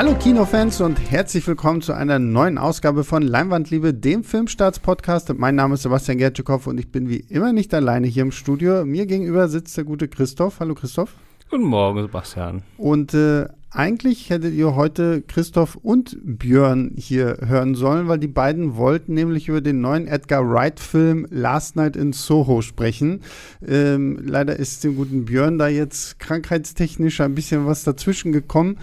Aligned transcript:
Hallo 0.00 0.14
Kinofans 0.14 0.80
und 0.80 0.98
herzlich 1.10 1.46
willkommen 1.46 1.82
zu 1.82 1.92
einer 1.92 2.18
neuen 2.18 2.56
Ausgabe 2.56 3.04
von 3.04 3.20
Leinwandliebe, 3.20 3.92
dem 3.92 4.24
Filmstarts-Podcast. 4.24 5.34
Mein 5.36 5.56
Name 5.56 5.74
ist 5.74 5.82
Sebastian 5.82 6.16
Gertschikow 6.16 6.66
und 6.68 6.80
ich 6.80 6.90
bin 6.90 7.10
wie 7.10 7.18
immer 7.18 7.52
nicht 7.52 7.74
alleine 7.74 8.06
hier 8.06 8.22
im 8.22 8.32
Studio. 8.32 8.86
Mir 8.86 9.04
gegenüber 9.04 9.46
sitzt 9.48 9.76
der 9.76 9.84
gute 9.84 10.08
Christoph. 10.08 10.58
Hallo 10.60 10.74
Christoph. 10.74 11.16
Guten 11.50 11.64
Morgen, 11.64 12.00
Sebastian. 12.00 12.62
Und 12.78 13.12
äh, 13.12 13.48
eigentlich 13.72 14.30
hättet 14.30 14.54
ihr 14.54 14.74
heute 14.74 15.22
Christoph 15.22 15.76
und 15.76 16.16
Björn 16.22 16.92
hier 16.96 17.38
hören 17.46 17.76
sollen, 17.76 18.08
weil 18.08 18.18
die 18.18 18.26
beiden 18.26 18.76
wollten 18.76 19.14
nämlich 19.14 19.48
über 19.48 19.60
den 19.60 19.80
neuen 19.80 20.08
Edgar 20.08 20.48
Wright-Film 20.48 21.28
Last 21.30 21.76
Night 21.76 21.94
in 21.94 22.12
Soho 22.12 22.62
sprechen. 22.62 23.20
Ähm, 23.64 24.18
leider 24.24 24.56
ist 24.56 24.82
dem 24.82 24.96
guten 24.96 25.24
Björn 25.26 25.58
da 25.58 25.68
jetzt 25.68 26.18
krankheitstechnisch 26.18 27.20
ein 27.20 27.36
bisschen 27.36 27.66
was 27.66 27.84
dazwischen 27.84 28.32
gekommen. 28.32 28.78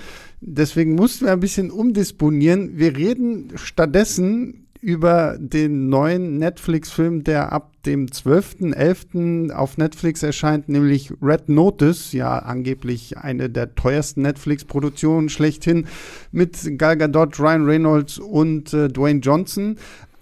Deswegen 0.49 0.95
mussten 0.95 1.25
wir 1.25 1.33
ein 1.33 1.41
bisschen 1.41 1.71
umdisponieren. 1.71 2.77
Wir 2.77 2.95
reden 2.95 3.51
stattdessen 3.55 4.67
über 4.79 5.35
den 5.37 5.89
neuen 5.89 6.37
Netflix-Film, 6.37 7.25
der 7.25 7.51
ab 7.51 7.73
dem 7.85 8.05
12.11. 8.05 9.51
auf 9.51 9.77
Netflix 9.77 10.23
erscheint, 10.23 10.69
nämlich 10.69 11.11
Red 11.21 11.49
Notice, 11.49 12.13
ja 12.13 12.39
angeblich 12.39 13.17
eine 13.17 13.49
der 13.49 13.75
teuersten 13.75 14.21
Netflix-Produktionen 14.21 15.27
schlechthin, 15.27 15.87
mit 16.31 16.77
Gal 16.77 16.95
Gadot, 16.95 17.37
Ryan 17.37 17.65
Reynolds 17.65 18.17
und 18.17 18.73
äh, 18.73 18.87
Dwayne 18.87 19.19
Johnson. 19.19 19.75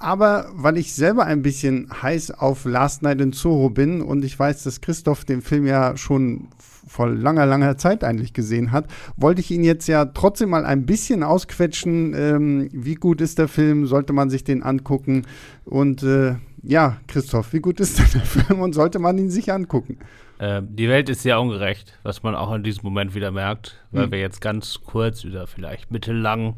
Aber 0.05 0.51
weil 0.53 0.77
ich 0.77 0.93
selber 0.93 1.25
ein 1.25 1.41
bisschen 1.41 1.89
heiß 2.03 2.29
auf 2.29 2.65
Last 2.65 3.01
Night 3.01 3.19
in 3.21 3.33
Soho 3.33 3.71
bin 3.71 4.03
und 4.03 4.23
ich 4.23 4.37
weiß, 4.37 4.61
dass 4.61 4.79
Christoph 4.79 5.25
den 5.25 5.41
Film 5.41 5.65
ja 5.65 5.97
schon 5.97 6.49
vor 6.87 7.09
langer, 7.09 7.47
langer 7.47 7.75
Zeit 7.77 8.03
eigentlich 8.03 8.31
gesehen 8.33 8.71
hat, 8.71 8.85
wollte 9.17 9.41
ich 9.41 9.49
ihn 9.49 9.63
jetzt 9.63 9.87
ja 9.87 10.05
trotzdem 10.05 10.51
mal 10.51 10.63
ein 10.63 10.85
bisschen 10.85 11.23
ausquetschen. 11.23 12.13
Ähm, 12.13 12.69
wie 12.71 12.93
gut 12.93 13.19
ist 13.19 13.39
der 13.39 13.47
Film? 13.47 13.87
Sollte 13.87 14.13
man 14.13 14.29
sich 14.29 14.43
den 14.43 14.61
angucken? 14.61 15.23
Und 15.63 16.03
äh, 16.03 16.35
ja, 16.61 16.97
Christoph, 17.07 17.51
wie 17.53 17.59
gut 17.59 17.79
ist 17.79 17.97
der 17.97 18.05
Film 18.21 18.59
und 18.59 18.73
sollte 18.73 18.99
man 18.99 19.17
ihn 19.17 19.31
sich 19.31 19.51
angucken? 19.51 19.97
Ähm, 20.39 20.67
die 20.69 20.87
Welt 20.87 21.09
ist 21.09 21.23
sehr 21.23 21.41
ungerecht, 21.41 21.97
was 22.03 22.21
man 22.21 22.35
auch 22.35 22.53
in 22.53 22.61
diesem 22.61 22.83
Moment 22.83 23.15
wieder 23.15 23.31
merkt, 23.31 23.83
weil 23.89 24.03
hm. 24.03 24.11
wir 24.11 24.19
jetzt 24.19 24.39
ganz 24.39 24.81
kurz 24.85 25.25
wieder 25.25 25.47
vielleicht 25.47 25.89
mittellang 25.89 26.57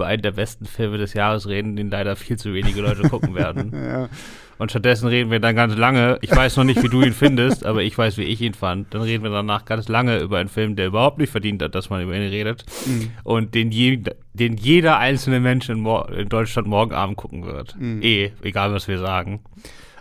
über 0.00 0.06
einen 0.06 0.22
der 0.22 0.32
besten 0.32 0.64
Filme 0.64 0.96
des 0.96 1.12
Jahres 1.12 1.46
reden, 1.46 1.76
den 1.76 1.90
leider 1.90 2.16
viel 2.16 2.38
zu 2.38 2.54
wenige 2.54 2.80
Leute 2.80 3.06
gucken 3.10 3.34
werden. 3.34 3.70
ja. 3.74 4.08
Und 4.56 4.70
stattdessen 4.70 5.08
reden 5.08 5.30
wir 5.30 5.40
dann 5.40 5.54
ganz 5.54 5.76
lange, 5.76 6.18
ich 6.22 6.34
weiß 6.34 6.56
noch 6.56 6.64
nicht, 6.64 6.82
wie 6.82 6.88
du 6.88 7.02
ihn 7.02 7.12
findest, 7.12 7.66
aber 7.66 7.82
ich 7.82 7.96
weiß, 7.96 8.16
wie 8.16 8.24
ich 8.24 8.40
ihn 8.40 8.54
fand. 8.54 8.94
Dann 8.94 9.02
reden 9.02 9.22
wir 9.22 9.30
danach 9.30 9.66
ganz 9.66 9.88
lange 9.88 10.18
über 10.20 10.38
einen 10.38 10.48
Film, 10.48 10.74
der 10.74 10.86
überhaupt 10.86 11.18
nicht 11.18 11.30
verdient 11.30 11.62
hat, 11.62 11.74
dass 11.74 11.90
man 11.90 12.02
über 12.02 12.14
ihn 12.14 12.28
redet. 12.28 12.64
Mhm. 12.86 13.10
Und 13.24 13.54
den, 13.54 13.70
je, 13.72 14.02
den 14.32 14.56
jeder 14.56 14.98
einzelne 14.98 15.40
Mensch 15.40 15.68
in, 15.68 15.84
in, 15.86 16.28
Deutschland 16.30 16.66
morgen 16.66 16.92
Abend 16.92 17.18
gucken 17.18 17.44
wird. 17.44 17.76
Mhm. 17.78 18.00
Eh, 18.02 18.32
egal 18.42 18.72
was 18.72 18.88
wir 18.88 18.98
sagen. 18.98 19.40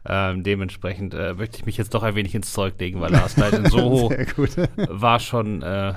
Ähm, 0.06 0.44
dementsprechend 0.44 1.14
äh, 1.14 1.34
möchte 1.34 1.58
ich 1.58 1.66
mich 1.66 1.76
jetzt 1.76 1.94
doch 1.94 2.04
ein 2.04 2.16
wenig 2.16 2.36
ins 2.36 2.54
Zeug 2.54 2.76
legen, 2.80 3.02
weil 3.02 3.12
Last 3.12 3.38
Night 3.38 3.54
in 3.54 3.66
Soho 3.66 4.14
war 4.78 5.20
schon 5.20 5.62
äh, 5.62 5.94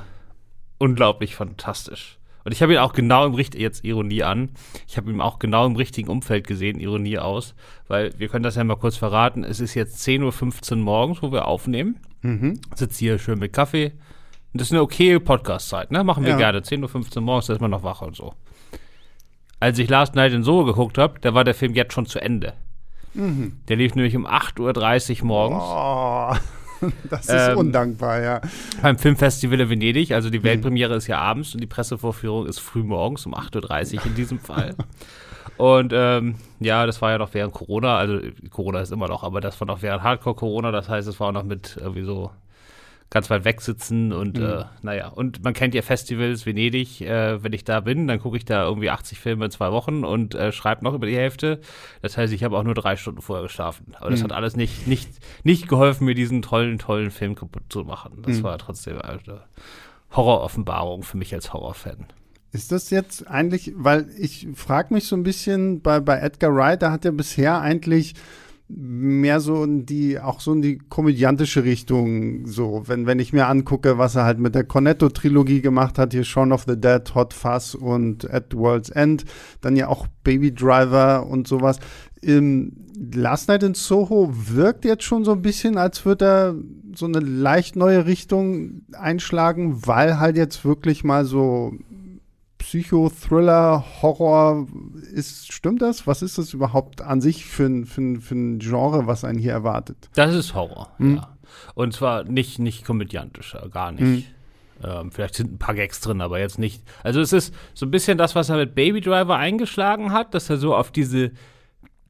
unglaublich 0.78 1.36
fantastisch. 1.36 2.18
Und 2.44 2.52
ich 2.52 2.62
habe 2.62 2.72
ihn 2.72 2.78
auch 2.78 2.92
genau 2.92 3.26
im 3.26 3.34
richtigen, 3.34 3.62
jetzt 3.62 3.84
Ironie 3.84 4.22
an, 4.22 4.50
ich 4.88 4.96
habe 4.96 5.10
ihn 5.10 5.20
auch 5.20 5.38
genau 5.38 5.66
im 5.66 5.76
richtigen 5.76 6.08
Umfeld 6.08 6.46
gesehen, 6.46 6.80
Ironie 6.80 7.18
aus, 7.18 7.54
weil 7.88 8.12
wir 8.18 8.28
können 8.28 8.42
das 8.42 8.56
ja 8.56 8.64
mal 8.64 8.76
kurz 8.76 8.96
verraten. 8.96 9.44
Es 9.44 9.60
ist 9.60 9.74
jetzt 9.74 10.06
10.15 10.06 10.72
Uhr 10.72 10.76
morgens, 10.78 11.22
wo 11.22 11.32
wir 11.32 11.46
aufnehmen. 11.46 11.98
Mhm. 12.22 12.60
Sitze 12.74 12.98
hier 12.98 13.18
schön 13.18 13.38
mit 13.38 13.52
Kaffee. 13.52 13.92
Und 14.52 14.60
das 14.60 14.68
ist 14.68 14.72
eine 14.72 14.82
okay 14.82 15.18
Podcast-Zeit, 15.18 15.90
ne? 15.90 16.04
Machen 16.04 16.24
wir 16.24 16.32
ja. 16.32 16.36
gerne. 16.36 16.60
10.15 16.60 17.16
Uhr 17.16 17.22
morgens, 17.22 17.46
da 17.46 17.54
ist 17.54 17.60
man 17.60 17.70
noch 17.70 17.82
wach 17.82 18.02
und 18.02 18.16
so. 18.16 18.34
Als 19.60 19.78
ich 19.78 19.88
Last 19.88 20.14
Night 20.14 20.32
in 20.32 20.42
Soho 20.42 20.64
geguckt 20.64 20.98
habe, 20.98 21.20
da 21.20 21.34
war 21.34 21.44
der 21.44 21.54
Film 21.54 21.74
jetzt 21.74 21.92
schon 21.92 22.06
zu 22.06 22.20
Ende. 22.20 22.54
Mhm. 23.14 23.60
Der 23.68 23.76
lief 23.76 23.94
nämlich 23.94 24.16
um 24.16 24.26
8.30 24.26 25.20
Uhr 25.20 25.26
morgens. 25.26 25.62
Oh. 25.64 26.61
das 27.10 27.26
ist 27.26 27.48
ähm, 27.50 27.58
undankbar, 27.58 28.20
ja. 28.20 28.40
Beim 28.80 28.98
Filmfestival 28.98 29.60
in 29.60 29.70
Venedig, 29.70 30.12
also 30.12 30.30
die 30.30 30.38
mhm. 30.38 30.44
Weltpremiere 30.44 30.94
ist 30.94 31.06
ja 31.06 31.18
abends 31.18 31.54
und 31.54 31.60
die 31.60 31.66
Pressevorführung 31.66 32.46
ist 32.46 32.60
früh 32.60 32.82
morgens 32.82 33.26
um 33.26 33.34
8.30 33.34 33.98
Uhr 33.98 34.06
in 34.06 34.14
diesem 34.14 34.38
Fall. 34.38 34.74
Und 35.58 35.92
ähm, 35.94 36.36
ja, 36.60 36.86
das 36.86 37.02
war 37.02 37.10
ja 37.10 37.18
noch 37.18 37.34
während 37.34 37.52
Corona, 37.52 37.98
also 37.98 38.18
Corona 38.50 38.80
ist 38.80 38.90
immer 38.90 39.08
noch, 39.08 39.22
aber 39.22 39.40
das 39.40 39.60
war 39.60 39.66
noch 39.66 39.82
während 39.82 40.02
Hardcore-Corona, 40.02 40.72
das 40.72 40.88
heißt, 40.88 41.06
es 41.06 41.20
war 41.20 41.28
auch 41.28 41.32
noch 41.32 41.44
mit 41.44 41.76
irgendwie 41.78 42.04
so 42.04 42.30
ganz 43.12 43.28
weit 43.28 43.44
weg 43.44 43.60
sitzen 43.60 44.10
und 44.10 44.38
mhm. 44.38 44.44
äh, 44.44 44.64
naja, 44.80 45.08
und 45.08 45.44
man 45.44 45.52
kennt 45.52 45.74
ja 45.74 45.82
Festivals, 45.82 46.46
Venedig, 46.46 47.02
äh, 47.02 47.44
wenn 47.44 47.52
ich 47.52 47.62
da 47.62 47.80
bin, 47.80 48.08
dann 48.08 48.18
gucke 48.18 48.38
ich 48.38 48.46
da 48.46 48.64
irgendwie 48.64 48.88
80 48.88 49.20
Filme 49.20 49.44
in 49.44 49.50
zwei 49.50 49.70
Wochen 49.70 50.02
und 50.02 50.34
äh, 50.34 50.50
schreibe 50.50 50.82
noch 50.82 50.94
über 50.94 51.06
die 51.06 51.16
Hälfte. 51.16 51.60
Das 52.00 52.16
heißt, 52.16 52.32
ich 52.32 52.42
habe 52.42 52.56
auch 52.56 52.62
nur 52.62 52.72
drei 52.72 52.96
Stunden 52.96 53.20
vorher 53.20 53.42
geschlafen. 53.42 53.94
Aber 53.98 54.10
das 54.10 54.20
mhm. 54.20 54.24
hat 54.24 54.32
alles 54.32 54.56
nicht, 54.56 54.86
nicht, 54.86 55.10
nicht 55.44 55.68
geholfen, 55.68 56.06
mir 56.06 56.14
diesen 56.14 56.40
tollen, 56.40 56.78
tollen 56.78 57.10
Film 57.10 57.34
kaputt 57.34 57.64
zu 57.68 57.84
machen. 57.84 58.22
Das 58.22 58.38
mhm. 58.38 58.44
war 58.44 58.56
trotzdem 58.56 58.98
eine 59.02 59.42
Horroroffenbarung 60.12 61.02
für 61.02 61.18
mich 61.18 61.34
als 61.34 61.52
Horrorfan. 61.52 62.06
Ist 62.50 62.72
das 62.72 62.88
jetzt 62.88 63.28
eigentlich, 63.28 63.72
weil 63.76 64.08
ich 64.18 64.48
frage 64.54 64.94
mich 64.94 65.04
so 65.04 65.16
ein 65.16 65.22
bisschen 65.22 65.82
bei, 65.82 66.00
bei 66.00 66.18
Edgar 66.18 66.54
Wright, 66.54 66.80
da 66.80 66.92
hat 66.92 67.04
er 67.04 67.12
bisher 67.12 67.60
eigentlich 67.60 68.14
mehr 68.74 69.40
so 69.40 69.64
in 69.64 69.86
die, 69.86 70.18
auch 70.18 70.40
so 70.40 70.52
in 70.52 70.62
die 70.62 70.78
komödiantische 70.78 71.64
Richtung, 71.64 72.46
so, 72.46 72.82
wenn, 72.86 73.06
wenn 73.06 73.18
ich 73.18 73.32
mir 73.32 73.46
angucke, 73.46 73.98
was 73.98 74.14
er 74.14 74.24
halt 74.24 74.38
mit 74.38 74.54
der 74.54 74.64
Cornetto-Trilogie 74.64 75.60
gemacht 75.60 75.98
hat, 75.98 76.12
hier 76.12 76.24
Shaun 76.24 76.52
of 76.52 76.64
the 76.66 76.80
Dead, 76.80 77.14
Hot 77.14 77.34
Fuzz 77.34 77.74
und 77.74 78.30
At 78.32 78.46
the 78.50 78.56
World's 78.56 78.90
End, 78.90 79.24
dann 79.60 79.76
ja 79.76 79.88
auch 79.88 80.06
Baby 80.24 80.54
Driver 80.54 81.26
und 81.26 81.46
sowas. 81.46 81.78
Im 82.22 82.72
Last 83.14 83.48
Night 83.48 83.62
in 83.62 83.74
Soho 83.74 84.30
wirkt 84.32 84.84
jetzt 84.84 85.04
schon 85.04 85.24
so 85.24 85.32
ein 85.32 85.42
bisschen, 85.42 85.76
als 85.76 86.04
würde 86.04 86.24
er 86.24 86.54
so 86.94 87.06
eine 87.06 87.20
leicht 87.20 87.76
neue 87.76 88.06
Richtung 88.06 88.82
einschlagen, 88.92 89.86
weil 89.86 90.18
halt 90.20 90.36
jetzt 90.36 90.64
wirklich 90.64 91.04
mal 91.04 91.24
so 91.24 91.72
Psychothriller, 92.62 93.84
Horror 94.00 94.68
ist, 95.12 95.52
stimmt 95.52 95.82
das? 95.82 96.06
Was 96.06 96.22
ist 96.22 96.38
das 96.38 96.54
überhaupt 96.54 97.02
an 97.02 97.20
sich 97.20 97.44
für 97.44 97.64
ein, 97.64 97.86
für 97.86 98.20
für 98.20 98.34
ein 98.36 98.60
Genre, 98.60 99.08
was 99.08 99.24
einen 99.24 99.40
hier 99.40 99.50
erwartet? 99.50 100.08
Das 100.14 100.32
ist 100.32 100.54
Horror, 100.54 100.88
hm? 100.98 101.16
ja. 101.16 101.36
Und 101.74 101.92
zwar 101.92 102.22
nicht, 102.22 102.60
nicht 102.60 102.84
komödiantischer, 102.84 103.68
gar 103.68 103.90
nicht. 103.90 104.02
Hm. 104.02 104.24
Ähm, 104.84 105.10
vielleicht 105.10 105.34
sind 105.34 105.54
ein 105.54 105.58
paar 105.58 105.74
Gags 105.74 106.00
drin, 106.00 106.20
aber 106.20 106.38
jetzt 106.38 106.60
nicht. 106.60 106.84
Also 107.02 107.20
es 107.20 107.32
ist 107.32 107.52
so 107.74 107.84
ein 107.84 107.90
bisschen 107.90 108.16
das, 108.16 108.36
was 108.36 108.48
er 108.48 108.56
mit 108.56 108.76
Baby 108.76 109.00
Driver 109.00 109.36
eingeschlagen 109.36 110.12
hat, 110.12 110.32
dass 110.32 110.48
er 110.48 110.56
so 110.56 110.76
auf 110.76 110.92
diese 110.92 111.32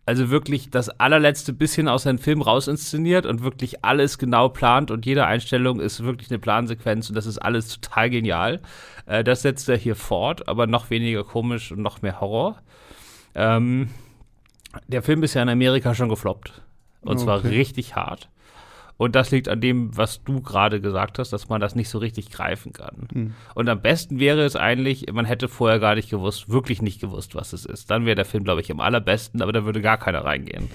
also 0.05 0.31
wirklich 0.31 0.71
das 0.71 0.89
allerletzte 0.89 1.53
bisschen 1.53 1.89
aus 1.89 2.05
seinem 2.05 2.19
Film 2.19 2.43
rausinszeniert 2.43 3.25
und 3.25 3.43
wirklich 3.43 3.85
alles 3.85 4.19
genau 4.19 4.49
plant 4.49 4.91
und 4.91 5.07
jede 5.07 5.27
Einstellung 5.27 5.81
ist 5.81 6.03
wirklich 6.03 6.31
eine 6.31 6.41
Plansequenz 6.41 7.09
und 7.09 7.15
das 7.15 7.27
ist 7.27 7.39
alles 7.39 7.69
total 7.79 8.11
genial. 8.11 8.61
Äh, 9.07 9.23
das 9.23 9.43
setzt 9.43 9.69
er 9.69 9.77
hier 9.77 9.95
fort, 9.95 10.49
aber 10.49 10.67
noch 10.67 10.91
weniger 10.91 11.23
komisch 11.25 11.71
und 11.71 11.81
noch 11.81 12.03
mehr 12.03 12.21
Horror. 12.21 12.61
Ähm, 13.35 13.91
der 14.89 15.03
Film 15.03 15.23
ist 15.23 15.35
ja 15.35 15.43
in 15.43 15.49
Amerika 15.49 15.95
schon 15.95 16.09
gefloppt. 16.09 16.63
Und 17.03 17.17
okay. 17.17 17.25
zwar 17.25 17.45
richtig 17.45 17.97
hart. 17.97 18.29
Und 18.97 19.17
das 19.17 19.31
liegt 19.31 19.49
an 19.49 19.61
dem, 19.61 19.97
was 19.97 20.23
du 20.23 20.41
gerade 20.41 20.81
gesagt 20.81 21.19
hast, 21.19 21.33
dass 21.33 21.49
man 21.49 21.61
das 21.61 21.75
nicht 21.75 21.89
so 21.89 21.99
richtig 21.99 22.31
greifen 22.31 22.73
kann. 22.73 23.09
Mhm. 23.13 23.35
Und 23.55 23.69
am 23.69 23.81
besten 23.81 24.21
wäre 24.21 24.43
es 24.43 24.55
eigentlich, 24.57 25.13
man 25.13 25.25
hätte 25.25 25.49
vorher 25.49 25.79
gar 25.79 25.95
nicht 25.95 26.11
gewusst, 26.11 26.51
wirklich 26.51 26.83
nicht 26.83 27.01
gewusst, 27.01 27.35
was 27.35 27.53
es 27.53 27.65
ist. 27.65 27.91
Dann 27.91 28.07
wäre 28.07 28.17
der 28.17 28.25
Film, 28.25 28.45
glaube 28.45 28.61
ich, 28.61 28.71
am 28.71 28.81
allerbesten, 28.81 29.43
aber 29.43 29.53
da 29.53 29.65
würde 29.65 29.81
gar 29.81 29.99
keiner 29.99 30.25
reingehen. 30.25 30.69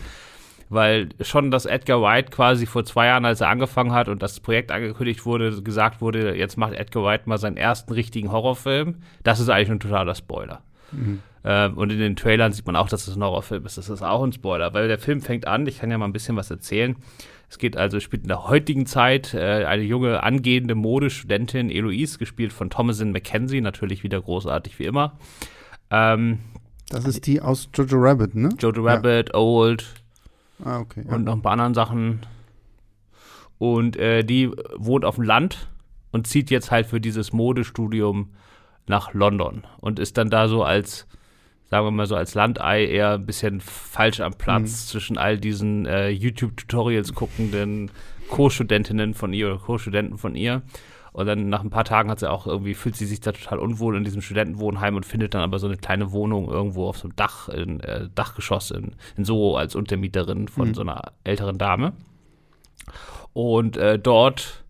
Weil 0.69 1.09
schon, 1.21 1.49
dass 1.49 1.65
Edgar 1.65 2.01
White 2.01 2.31
quasi 2.31 2.65
vor 2.65 2.83
zwei 2.83 3.07
Jahren, 3.07 3.23
als 3.23 3.39
er 3.39 3.47
angefangen 3.47 3.93
hat 3.93 4.09
und 4.09 4.21
das 4.21 4.41
Projekt 4.41 4.71
angekündigt 4.71 5.25
wurde, 5.25 5.61
gesagt 5.61 6.01
wurde, 6.01 6.35
jetzt 6.35 6.57
macht 6.57 6.73
Edgar 6.73 7.05
White 7.05 7.23
mal 7.29 7.37
seinen 7.37 7.55
ersten 7.55 7.93
richtigen 7.93 8.31
Horrorfilm, 8.31 8.97
das 9.23 9.39
ist 9.39 9.49
eigentlich 9.49 9.71
ein 9.71 9.79
totaler 9.79 10.15
Spoiler. 10.15 10.61
Mhm. 10.91 11.21
Ähm, 11.43 11.77
und 11.77 11.91
in 11.91 11.99
den 11.99 12.15
Trailern 12.15 12.51
sieht 12.51 12.65
man 12.65 12.75
auch, 12.75 12.89
dass 12.89 13.07
es 13.07 13.15
ein 13.15 13.23
Horrorfilm 13.23 13.65
ist. 13.65 13.77
Das 13.77 13.89
ist 13.89 14.01
auch 14.01 14.23
ein 14.23 14.33
Spoiler, 14.33 14.73
weil 14.73 14.87
der 14.87 14.99
Film 14.99 15.21
fängt 15.21 15.47
an, 15.47 15.67
ich 15.67 15.79
kann 15.79 15.91
ja 15.91 15.97
mal 15.97 16.05
ein 16.05 16.13
bisschen 16.13 16.35
was 16.35 16.51
erzählen. 16.51 16.95
Es 17.49 17.57
geht 17.57 17.77
also, 17.77 17.99
spielt 17.99 18.23
in 18.23 18.27
der 18.27 18.47
heutigen 18.47 18.85
Zeit 18.85 19.33
äh, 19.33 19.63
eine 19.65 19.83
junge 19.83 20.21
angehende 20.21 20.75
Modestudentin, 20.75 21.69
Eloise, 21.69 22.17
gespielt 22.17 22.51
von 22.51 22.69
Thomasin 22.69 23.11
McKenzie, 23.11 23.61
natürlich 23.61 24.03
wieder 24.03 24.21
großartig 24.21 24.79
wie 24.79 24.85
immer. 24.85 25.17
Ähm, 25.89 26.39
das 26.89 27.05
ist 27.05 27.25
die 27.25 27.41
aus 27.41 27.69
Jojo 27.73 27.97
Rabbit, 27.97 28.35
ne? 28.35 28.49
Jojo 28.59 28.81
Rabbit, 28.81 29.29
ja. 29.29 29.35
Old 29.35 29.85
ah, 30.63 30.79
okay, 30.79 31.03
ja. 31.07 31.15
und 31.15 31.23
noch 31.23 31.33
ein 31.33 31.41
paar 31.41 31.53
anderen 31.53 31.73
Sachen. 31.73 32.25
Und 33.57 33.95
äh, 33.97 34.23
die 34.23 34.51
wohnt 34.75 35.05
auf 35.05 35.15
dem 35.15 35.23
Land 35.23 35.69
und 36.11 36.27
zieht 36.27 36.51
jetzt 36.51 36.71
halt 36.71 36.85
für 36.85 37.01
dieses 37.01 37.33
Modestudium 37.33 38.33
nach 38.87 39.13
London 39.13 39.63
und 39.79 39.99
ist 39.99 40.17
dann 40.17 40.29
da 40.29 40.47
so 40.47 40.63
als 40.63 41.07
sagen 41.69 41.85
wir 41.85 41.91
mal 41.91 42.07
so 42.07 42.15
als 42.15 42.33
Landei 42.35 42.85
eher 42.85 43.13
ein 43.13 43.25
bisschen 43.25 43.61
falsch 43.61 44.19
am 44.21 44.33
Platz 44.33 44.63
mhm. 44.63 44.89
zwischen 44.89 45.17
all 45.17 45.37
diesen 45.37 45.85
äh, 45.85 46.09
YouTube-Tutorials 46.09 47.13
guckenden 47.13 47.91
Co-Studentinnen 48.29 49.13
von 49.13 49.33
ihr 49.33 49.47
oder 49.47 49.57
Co-Studenten 49.57 50.17
von 50.17 50.35
ihr. 50.35 50.61
Und 51.13 51.25
dann 51.25 51.49
nach 51.49 51.63
ein 51.63 51.71
paar 51.71 51.83
Tagen 51.83 52.11
hat 52.11 52.19
sie 52.19 52.29
auch 52.29 52.45
irgendwie, 52.45 52.75
fühlt 52.75 52.95
sie 52.95 53.07
sich 53.07 53.19
da 53.21 53.31
total 53.31 53.57
unwohl 53.57 53.97
in 53.97 54.03
diesem 54.03 54.21
Studentenwohnheim 54.21 54.95
und 54.95 55.05
findet 55.05 55.33
dann 55.33 55.41
aber 55.41 55.57
so 55.57 55.65
eine 55.65 55.77
kleine 55.77 56.11
Wohnung 56.11 56.47
irgendwo 56.47 56.87
auf 56.87 56.99
so 56.99 57.05
einem 57.05 57.15
Dach, 57.15 57.49
in, 57.49 57.79
äh, 57.79 58.07
Dachgeschoss 58.13 58.69
in, 58.71 58.91
in 59.15 59.25
Soho 59.25 59.57
als 59.57 59.75
Untermieterin 59.75 60.47
von 60.47 60.69
mhm. 60.69 60.73
so 60.75 60.81
einer 60.81 61.01
älteren 61.23 61.57
Dame. 61.57 61.93
Und 63.33 63.77
äh, 63.77 63.97
dort 63.97 64.63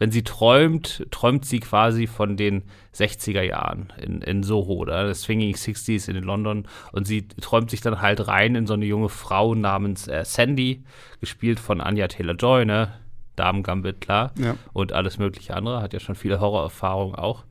wenn 0.00 0.10
sie 0.10 0.24
träumt, 0.24 1.06
träumt 1.10 1.44
sie 1.44 1.60
quasi 1.60 2.06
von 2.06 2.38
den 2.38 2.62
60er 2.94 3.42
Jahren 3.42 3.92
in, 4.02 4.22
in 4.22 4.42
Soho 4.42 4.72
oder 4.72 5.06
das 5.06 5.22
Swinging 5.22 5.54
60s 5.54 6.10
in 6.10 6.24
London 6.24 6.66
und 6.92 7.06
sie 7.06 7.28
träumt 7.28 7.70
sich 7.70 7.82
dann 7.82 8.00
halt 8.00 8.26
rein 8.26 8.54
in 8.54 8.66
so 8.66 8.74
eine 8.74 8.86
junge 8.86 9.10
Frau 9.10 9.54
namens 9.54 10.08
äh, 10.08 10.24
Sandy, 10.24 10.84
gespielt 11.20 11.60
von 11.60 11.82
Anya 11.82 12.08
Taylor-Joy, 12.08 12.64
ne? 12.64 12.94
Damen 13.36 13.62
Gambit, 13.62 14.00
klar. 14.00 14.32
Ja. 14.38 14.56
Und 14.72 14.92
alles 14.94 15.18
mögliche 15.18 15.54
andere, 15.54 15.82
hat 15.82 15.92
ja 15.92 16.00
schon 16.00 16.14
viele 16.14 16.40
Horrorerfahrungen 16.40 17.14
auch. 17.14 17.44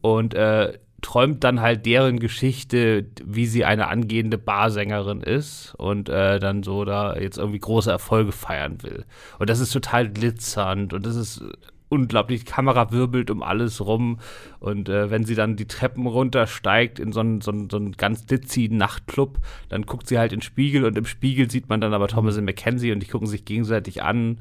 Und 0.00 0.34
äh, 0.34 0.78
träumt 1.02 1.42
dann 1.44 1.60
halt 1.60 1.86
deren 1.86 2.20
Geschichte, 2.20 3.06
wie 3.24 3.46
sie 3.46 3.64
eine 3.64 3.88
angehende 3.88 4.38
Barsängerin 4.38 5.22
ist 5.22 5.74
und 5.76 6.08
äh, 6.08 6.38
dann 6.38 6.62
so 6.62 6.84
da 6.84 7.16
jetzt 7.16 7.38
irgendwie 7.38 7.58
große 7.58 7.90
Erfolge 7.90 8.32
feiern 8.32 8.82
will. 8.82 9.04
Und 9.38 9.50
das 9.50 9.60
ist 9.60 9.72
total 9.72 10.08
glitzernd 10.08 10.92
und 10.92 11.04
das 11.06 11.16
ist 11.16 11.42
unglaublich. 11.90 12.44
Die 12.44 12.50
Kamera 12.50 12.90
wirbelt 12.92 13.30
um 13.30 13.42
alles 13.42 13.84
rum. 13.84 14.18
Und 14.58 14.88
äh, 14.88 15.10
wenn 15.10 15.24
sie 15.24 15.34
dann 15.34 15.56
die 15.56 15.68
Treppen 15.68 16.06
runtersteigt 16.06 16.98
in 16.98 17.12
so 17.12 17.20
einen, 17.20 17.42
so 17.42 17.50
einen, 17.50 17.68
so 17.68 17.76
einen 17.76 17.92
ganz 17.92 18.24
ditzy 18.24 18.68
Nachtclub, 18.72 19.38
dann 19.68 19.84
guckt 19.84 20.06
sie 20.06 20.18
halt 20.18 20.32
in 20.32 20.38
den 20.38 20.42
Spiegel 20.42 20.84
und 20.84 20.96
im 20.96 21.04
Spiegel 21.04 21.50
sieht 21.50 21.68
man 21.68 21.82
dann 21.82 21.92
aber 21.92 22.08
Thomas 22.08 22.38
und 22.38 22.46
Mackenzie 22.46 22.92
und 22.92 23.00
die 23.00 23.08
gucken 23.08 23.28
sich 23.28 23.44
gegenseitig 23.44 24.02
an. 24.02 24.38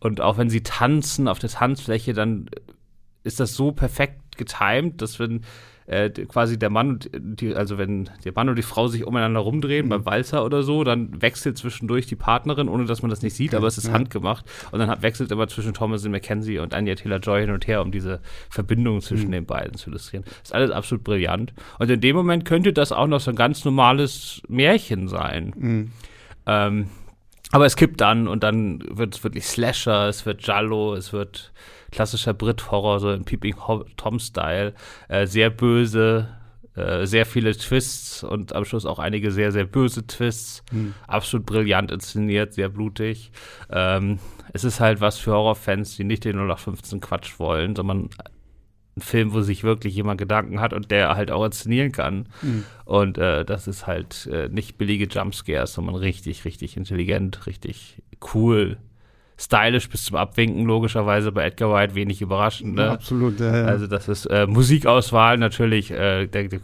Und 0.00 0.20
auch 0.20 0.38
wenn 0.38 0.48
sie 0.48 0.62
tanzen 0.62 1.28
auf 1.28 1.38
der 1.38 1.50
Tanzfläche, 1.50 2.14
dann 2.14 2.48
ist 3.24 3.40
das 3.40 3.54
so 3.54 3.72
perfekt 3.72 4.36
getimt, 4.36 5.02
dass 5.02 5.18
wenn 5.18 5.42
äh, 5.86 6.10
quasi 6.10 6.58
der 6.58 6.70
Mann 6.70 6.90
und 6.90 7.10
die, 7.12 7.54
also 7.54 7.78
wenn 7.78 8.08
der 8.24 8.32
Mann 8.34 8.48
und 8.48 8.56
die 8.56 8.62
Frau 8.62 8.88
sich 8.88 9.06
umeinander 9.06 9.40
rumdrehen 9.40 9.86
mhm. 9.86 9.90
beim 9.90 10.06
Walzer 10.06 10.44
oder 10.44 10.62
so, 10.62 10.84
dann 10.84 11.20
wechselt 11.20 11.58
zwischendurch 11.58 12.06
die 12.06 12.16
Partnerin, 12.16 12.68
ohne 12.68 12.84
dass 12.84 13.02
man 13.02 13.10
das 13.10 13.22
nicht 13.22 13.34
sieht, 13.34 13.50
okay. 13.50 13.56
aber 13.56 13.66
es 13.66 13.78
ist 13.78 13.88
ja. 13.88 13.92
handgemacht. 13.92 14.44
Und 14.70 14.78
dann 14.78 14.88
hat, 14.88 15.02
wechselt 15.02 15.30
immer 15.30 15.48
zwischen 15.48 15.74
Thomas 15.74 16.04
und 16.04 16.12
Mackenzie 16.12 16.58
und 16.58 16.74
Anya 16.74 16.94
Taylor-Joy 16.94 17.42
hin 17.42 17.50
und 17.50 17.66
her, 17.66 17.82
um 17.82 17.90
diese 17.90 18.20
Verbindung 18.50 19.00
zwischen 19.00 19.28
mhm. 19.28 19.32
den 19.32 19.46
beiden 19.46 19.74
zu 19.74 19.90
illustrieren. 19.90 20.24
Das 20.24 20.50
ist 20.50 20.54
alles 20.54 20.70
absolut 20.70 21.04
brillant. 21.04 21.52
Und 21.78 21.90
in 21.90 22.00
dem 22.00 22.16
Moment 22.16 22.44
könnte 22.44 22.72
das 22.72 22.92
auch 22.92 23.06
noch 23.06 23.20
so 23.20 23.30
ein 23.30 23.36
ganz 23.36 23.64
normales 23.64 24.42
Märchen 24.48 25.08
sein. 25.08 25.52
Mhm. 25.56 25.92
Ähm, 26.46 26.86
aber 27.52 27.66
es 27.66 27.76
kippt 27.76 28.00
dann 28.00 28.28
und 28.28 28.42
dann 28.42 28.82
wird 28.88 29.14
es 29.14 29.24
wirklich 29.24 29.44
Slasher, 29.44 30.08
es 30.08 30.24
wird 30.24 30.44
Jallo, 30.46 30.94
es 30.94 31.12
wird 31.12 31.52
klassischer 31.92 32.34
Brit-Horror, 32.34 32.98
so 32.98 33.12
im 33.12 33.24
Peeping 33.24 33.54
Tom-Style. 33.96 34.74
Äh, 35.08 35.26
sehr 35.26 35.50
böse, 35.50 36.28
äh, 36.74 37.06
sehr 37.06 37.26
viele 37.26 37.54
Twists 37.56 38.24
und 38.24 38.54
am 38.54 38.64
Schluss 38.64 38.86
auch 38.86 38.98
einige 38.98 39.30
sehr, 39.30 39.52
sehr 39.52 39.66
böse 39.66 40.06
Twists. 40.06 40.64
Hm. 40.70 40.94
Absolut 41.06 41.46
brillant 41.46 41.92
inszeniert, 41.92 42.54
sehr 42.54 42.70
blutig. 42.70 43.30
Ähm, 43.70 44.18
es 44.52 44.64
ist 44.64 44.80
halt 44.80 45.00
was 45.00 45.18
für 45.18 45.32
Horrorfans, 45.32 45.96
die 45.96 46.04
nicht 46.04 46.24
den 46.24 46.36
0815 46.36 47.00
Quatsch 47.00 47.38
wollen, 47.38 47.76
sondern 47.76 48.08
ein 48.96 49.00
Film, 49.00 49.32
wo 49.32 49.40
sich 49.42 49.64
wirklich 49.64 49.94
jemand 49.94 50.18
Gedanken 50.18 50.60
hat 50.60 50.72
und 50.72 50.90
der 50.90 51.14
halt 51.14 51.30
auch 51.30 51.44
inszenieren 51.44 51.92
kann. 51.92 52.28
Mhm. 52.42 52.64
Und 52.84 53.18
äh, 53.18 53.44
das 53.44 53.66
ist 53.66 53.86
halt 53.86 54.26
äh, 54.26 54.48
nicht 54.48 54.76
billige 54.78 55.06
Jumpscares, 55.06 55.74
sondern 55.74 55.94
richtig, 55.94 56.44
richtig 56.44 56.76
intelligent, 56.76 57.46
richtig 57.46 58.02
cool 58.34 58.78
stylisch 59.42 59.88
bis 59.88 60.04
zum 60.04 60.16
Abwinken, 60.16 60.64
logischerweise 60.64 61.32
bei 61.32 61.44
Edgar 61.44 61.72
White 61.74 61.94
wenig 61.94 62.22
überraschend. 62.22 62.74
Ne? 62.74 62.82
Ja, 62.82 62.92
absolut, 62.92 63.40
ja, 63.40 63.56
ja. 63.56 63.64
Also 63.64 63.88
das 63.88 64.08
ist 64.08 64.26
äh, 64.26 64.46
Musikauswahl 64.46 65.36
natürlich, 65.36 65.90
äh, 65.90 66.26
der, 66.28 66.48
der, 66.48 66.60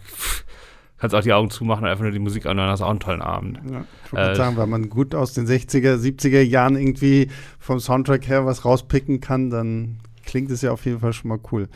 kannst 0.99 1.17
auch 1.17 1.23
die 1.23 1.33
Augen 1.33 1.51
zumachen 1.51 1.85
und 1.85 1.91
einfach 1.91 2.05
nur 2.05 2.13
die 2.13 2.21
Musik 2.21 2.47
anhören, 2.47 2.71
hast 2.71 2.83
auch 2.83 2.91
einen 2.91 3.01
tollen 3.01 3.23
Abend. 3.23 3.59
Ja, 3.69 3.85
ich 4.05 4.13
wollte 4.13 4.31
äh, 4.31 4.35
sagen, 4.37 4.57
weil 4.57 4.67
man 4.69 4.89
gut 4.89 5.15
aus 5.15 5.33
den 5.33 5.47
60er, 5.47 5.97
70er 5.97 6.41
Jahren 6.41 6.77
irgendwie 6.77 7.29
vom 7.59 7.81
Soundtrack 7.81 8.29
her 8.29 8.47
was 8.47 8.65
rauspicken 8.65 9.21
kann, 9.21 9.51
dann 9.51 9.99
klingt 10.25 10.51
es 10.51 10.63
ja 10.63 10.71
auf 10.71 10.85
jeden 10.85 11.01
Fall 11.01 11.13
schon 11.13 11.29
mal 11.29 11.41
cool. 11.51 11.69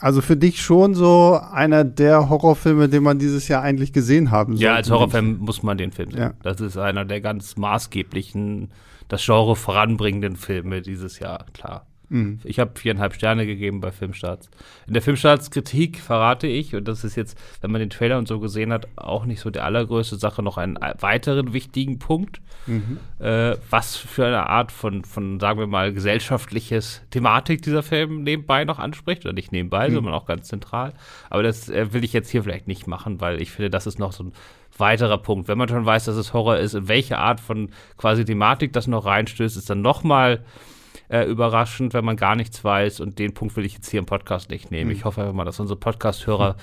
Also 0.00 0.22
für 0.22 0.36
dich 0.36 0.62
schon 0.62 0.94
so 0.94 1.38
einer 1.52 1.84
der 1.84 2.30
Horrorfilme, 2.30 2.88
den 2.88 3.02
man 3.02 3.18
dieses 3.18 3.48
Jahr 3.48 3.62
eigentlich 3.62 3.92
gesehen 3.92 4.30
haben 4.30 4.54
sollte. 4.54 4.64
Ja, 4.64 4.74
als 4.74 4.90
Horrorfilm 4.90 5.38
muss 5.38 5.62
man 5.62 5.76
den 5.76 5.92
Film 5.92 6.10
sehen. 6.10 6.20
Ja. 6.20 6.32
Das 6.42 6.60
ist 6.60 6.78
einer 6.78 7.04
der 7.04 7.20
ganz 7.20 7.56
maßgeblichen 7.56 8.70
das 9.08 9.24
Genre 9.24 9.56
voranbringenden 9.56 10.36
Filme 10.36 10.82
dieses 10.82 11.18
Jahr, 11.18 11.44
klar. 11.52 11.86
Mhm. 12.10 12.40
Ich 12.44 12.58
habe 12.58 12.78
viereinhalb 12.78 13.14
Sterne 13.14 13.46
gegeben 13.46 13.80
bei 13.80 13.92
Filmstarts. 13.92 14.50
In 14.86 14.92
der 14.92 15.02
Filmstarts-Kritik 15.02 16.00
verrate 16.00 16.48
ich, 16.48 16.74
und 16.74 16.86
das 16.86 17.04
ist 17.04 17.16
jetzt, 17.16 17.38
wenn 17.60 17.70
man 17.70 17.80
den 17.80 17.88
Trailer 17.88 18.18
und 18.18 18.28
so 18.28 18.40
gesehen 18.40 18.72
hat, 18.72 18.88
auch 18.96 19.24
nicht 19.24 19.40
so 19.40 19.50
der 19.50 19.64
allergrößte 19.64 20.16
Sache, 20.16 20.42
noch 20.42 20.58
einen 20.58 20.76
weiteren 20.98 21.52
wichtigen 21.52 21.98
Punkt. 21.98 22.40
Mhm. 22.66 22.98
Äh, 23.20 23.56
was 23.70 23.96
für 23.96 24.26
eine 24.26 24.48
Art 24.48 24.72
von, 24.72 25.04
von, 25.04 25.40
sagen 25.40 25.58
wir 25.58 25.66
mal, 25.66 25.92
gesellschaftliches 25.92 27.02
Thematik 27.10 27.62
dieser 27.62 27.82
Film 27.82 28.24
nebenbei 28.24 28.64
noch 28.64 28.80
anspricht. 28.80 29.24
Oder 29.24 29.32
nicht 29.32 29.52
nebenbei, 29.52 29.88
mhm. 29.88 29.94
sondern 29.94 30.14
auch 30.14 30.26
ganz 30.26 30.48
zentral. 30.48 30.92
Aber 31.30 31.44
das 31.44 31.68
äh, 31.68 31.92
will 31.92 32.04
ich 32.04 32.12
jetzt 32.12 32.30
hier 32.30 32.42
vielleicht 32.42 32.66
nicht 32.66 32.88
machen, 32.88 33.20
weil 33.20 33.40
ich 33.40 33.52
finde, 33.52 33.70
das 33.70 33.86
ist 33.86 34.00
noch 34.00 34.12
so 34.12 34.24
ein 34.24 34.32
weiterer 34.76 35.18
Punkt. 35.18 35.46
Wenn 35.46 35.58
man 35.58 35.68
schon 35.68 35.86
weiß, 35.86 36.06
dass 36.06 36.16
es 36.16 36.32
Horror 36.32 36.58
ist, 36.58 36.74
in 36.74 36.88
welche 36.88 37.18
Art 37.18 37.40
von 37.40 37.70
quasi 37.96 38.24
Thematik 38.24 38.72
das 38.72 38.88
noch 38.88 39.04
reinstößt, 39.04 39.56
ist 39.56 39.70
dann 39.70 39.82
noch 39.82 40.02
mal 40.02 40.44
äh, 41.10 41.24
überraschend, 41.24 41.92
wenn 41.92 42.04
man 42.04 42.16
gar 42.16 42.36
nichts 42.36 42.62
weiß. 42.62 43.00
Und 43.00 43.18
den 43.18 43.34
Punkt 43.34 43.56
will 43.56 43.64
ich 43.64 43.74
jetzt 43.74 43.90
hier 43.90 43.98
im 43.98 44.06
Podcast 44.06 44.50
nicht 44.50 44.70
nehmen. 44.70 44.90
Mhm. 44.90 44.96
Ich 44.96 45.04
hoffe 45.04 45.20
einfach 45.20 45.34
mal, 45.34 45.44
dass 45.44 45.60
unsere 45.60 45.78
Podcast-Hörer 45.78 46.56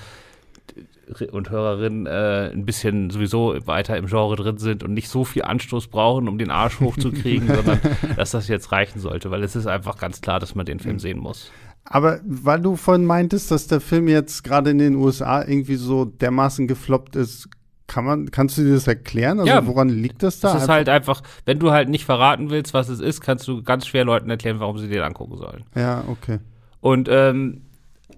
und 1.32 1.50
Hörerinnen 1.50 2.06
äh, 2.06 2.50
ein 2.52 2.66
bisschen 2.66 3.10
sowieso 3.10 3.54
weiter 3.66 3.96
im 3.96 4.06
Genre 4.06 4.36
drin 4.36 4.58
sind 4.58 4.82
und 4.82 4.92
nicht 4.92 5.08
so 5.08 5.24
viel 5.24 5.42
Anstoß 5.42 5.88
brauchen, 5.88 6.28
um 6.28 6.38
den 6.38 6.50
Arsch 6.50 6.80
hochzukriegen, 6.80 7.48
sondern 7.54 7.80
dass 8.16 8.32
das 8.32 8.48
jetzt 8.48 8.72
reichen 8.72 9.00
sollte, 9.00 9.30
weil 9.30 9.42
es 9.42 9.56
ist 9.56 9.66
einfach 9.66 9.96
ganz 9.98 10.20
klar, 10.20 10.38
dass 10.40 10.54
man 10.54 10.66
den 10.66 10.80
Film 10.80 10.96
mhm. 10.96 11.00
sehen 11.00 11.18
muss. 11.18 11.50
Aber 11.84 12.20
weil 12.26 12.60
du 12.60 12.76
vorhin 12.76 13.06
meintest, 13.06 13.50
dass 13.50 13.66
der 13.66 13.80
Film 13.80 14.08
jetzt 14.08 14.44
gerade 14.44 14.70
in 14.70 14.78
den 14.78 14.96
USA 14.96 15.42
irgendwie 15.42 15.76
so 15.76 16.04
dermaßen 16.04 16.68
gefloppt 16.68 17.16
ist, 17.16 17.48
kann 17.88 18.04
man, 18.04 18.30
kannst 18.30 18.56
du 18.58 18.62
dir 18.62 18.74
das 18.74 18.86
erklären? 18.86 19.40
Also 19.40 19.50
ja, 19.50 19.66
woran 19.66 19.88
liegt 19.88 20.22
das 20.22 20.38
da? 20.38 20.54
Es 20.54 20.62
ist 20.62 20.68
halt 20.68 20.88
einfach, 20.88 21.22
wenn 21.46 21.58
du 21.58 21.72
halt 21.72 21.88
nicht 21.88 22.04
verraten 22.04 22.50
willst, 22.50 22.74
was 22.74 22.88
es 22.88 23.00
ist, 23.00 23.20
kannst 23.20 23.48
du 23.48 23.62
ganz 23.62 23.86
schwer 23.86 24.04
Leuten 24.04 24.30
erklären, 24.30 24.60
warum 24.60 24.78
sie 24.78 24.88
den 24.88 25.02
angucken 25.02 25.36
sollen. 25.36 25.64
Ja, 25.74 26.04
okay. 26.06 26.38
Und 26.80 27.08
ähm, 27.10 27.62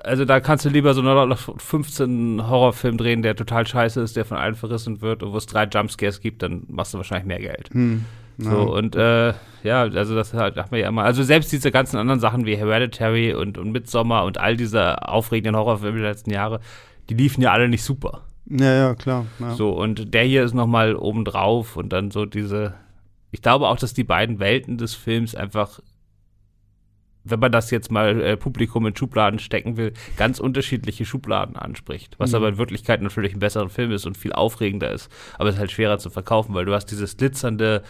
also 0.00 0.24
da 0.24 0.40
kannst 0.40 0.64
du 0.64 0.68
lieber 0.68 0.92
so 0.92 1.00
einen 1.00 1.36
15 1.36 2.48
Horrorfilm 2.48 2.96
drehen, 2.96 3.22
der 3.22 3.36
total 3.36 3.66
scheiße 3.66 4.00
ist, 4.00 4.16
der 4.16 4.24
von 4.24 4.36
allen 4.36 4.54
verrissen 4.54 5.00
wird 5.00 5.22
und 5.22 5.32
wo 5.32 5.36
es 5.36 5.46
drei 5.46 5.64
Jumpscares 5.64 6.20
gibt, 6.20 6.42
dann 6.42 6.64
machst 6.68 6.92
du 6.92 6.98
wahrscheinlich 6.98 7.26
mehr 7.26 7.40
Geld. 7.40 7.70
Hm. 7.72 8.04
So, 8.38 8.74
und 8.74 8.96
äh, 8.96 9.34
ja, 9.62 9.82
also 9.82 10.14
das 10.14 10.32
halt, 10.32 10.56
hat 10.56 10.70
man 10.70 10.80
ja 10.80 10.88
immer, 10.88 11.04
also 11.04 11.22
selbst 11.22 11.52
diese 11.52 11.70
ganzen 11.70 11.98
anderen 11.98 12.20
Sachen 12.20 12.46
wie 12.46 12.56
Hereditary 12.56 13.34
und, 13.34 13.58
und 13.58 13.70
Midsommar 13.70 14.24
und 14.24 14.38
all 14.38 14.56
diese 14.56 15.06
aufregenden 15.06 15.56
Horrorfilme 15.56 15.98
der 15.98 16.08
letzten 16.08 16.30
Jahre, 16.30 16.60
die 17.10 17.14
liefen 17.14 17.42
ja 17.42 17.52
alle 17.52 17.68
nicht 17.68 17.84
super. 17.84 18.22
Ja, 18.50 18.74
ja, 18.74 18.94
klar. 18.94 19.26
Ja. 19.38 19.54
So, 19.54 19.70
und 19.70 20.12
der 20.12 20.24
hier 20.24 20.44
ist 20.44 20.54
nochmal 20.54 20.96
obendrauf 20.96 21.76
und 21.76 21.92
dann 21.92 22.10
so 22.10 22.26
diese. 22.26 22.74
Ich 23.30 23.42
glaube 23.42 23.68
auch, 23.68 23.76
dass 23.76 23.94
die 23.94 24.04
beiden 24.04 24.40
Welten 24.40 24.76
des 24.76 24.94
Films 24.94 25.36
einfach, 25.36 25.80
wenn 27.24 27.40
man 27.40 27.52
das 27.52 27.70
jetzt 27.70 27.90
mal 27.90 28.20
äh, 28.20 28.36
Publikum 28.36 28.86
in 28.86 28.96
Schubladen 28.96 29.38
stecken 29.38 29.76
will, 29.76 29.92
ganz 30.16 30.40
unterschiedliche 30.40 31.04
Schubladen 31.04 31.56
anspricht. 31.56 32.14
Was 32.18 32.30
mhm. 32.30 32.36
aber 32.36 32.48
in 32.48 32.58
Wirklichkeit 32.58 33.02
natürlich 33.02 33.34
ein 33.34 33.40
besserer 33.40 33.68
Film 33.68 33.92
ist 33.92 34.06
und 34.06 34.16
viel 34.16 34.32
aufregender 34.32 34.90
ist. 34.90 35.10
Aber 35.38 35.48
es 35.48 35.56
ist 35.56 35.60
halt 35.60 35.70
schwerer 35.70 35.98
zu 35.98 36.10
verkaufen, 36.10 36.54
weil 36.54 36.64
du 36.64 36.74
hast 36.74 36.86
dieses 36.86 37.16
glitzernde 37.16 37.82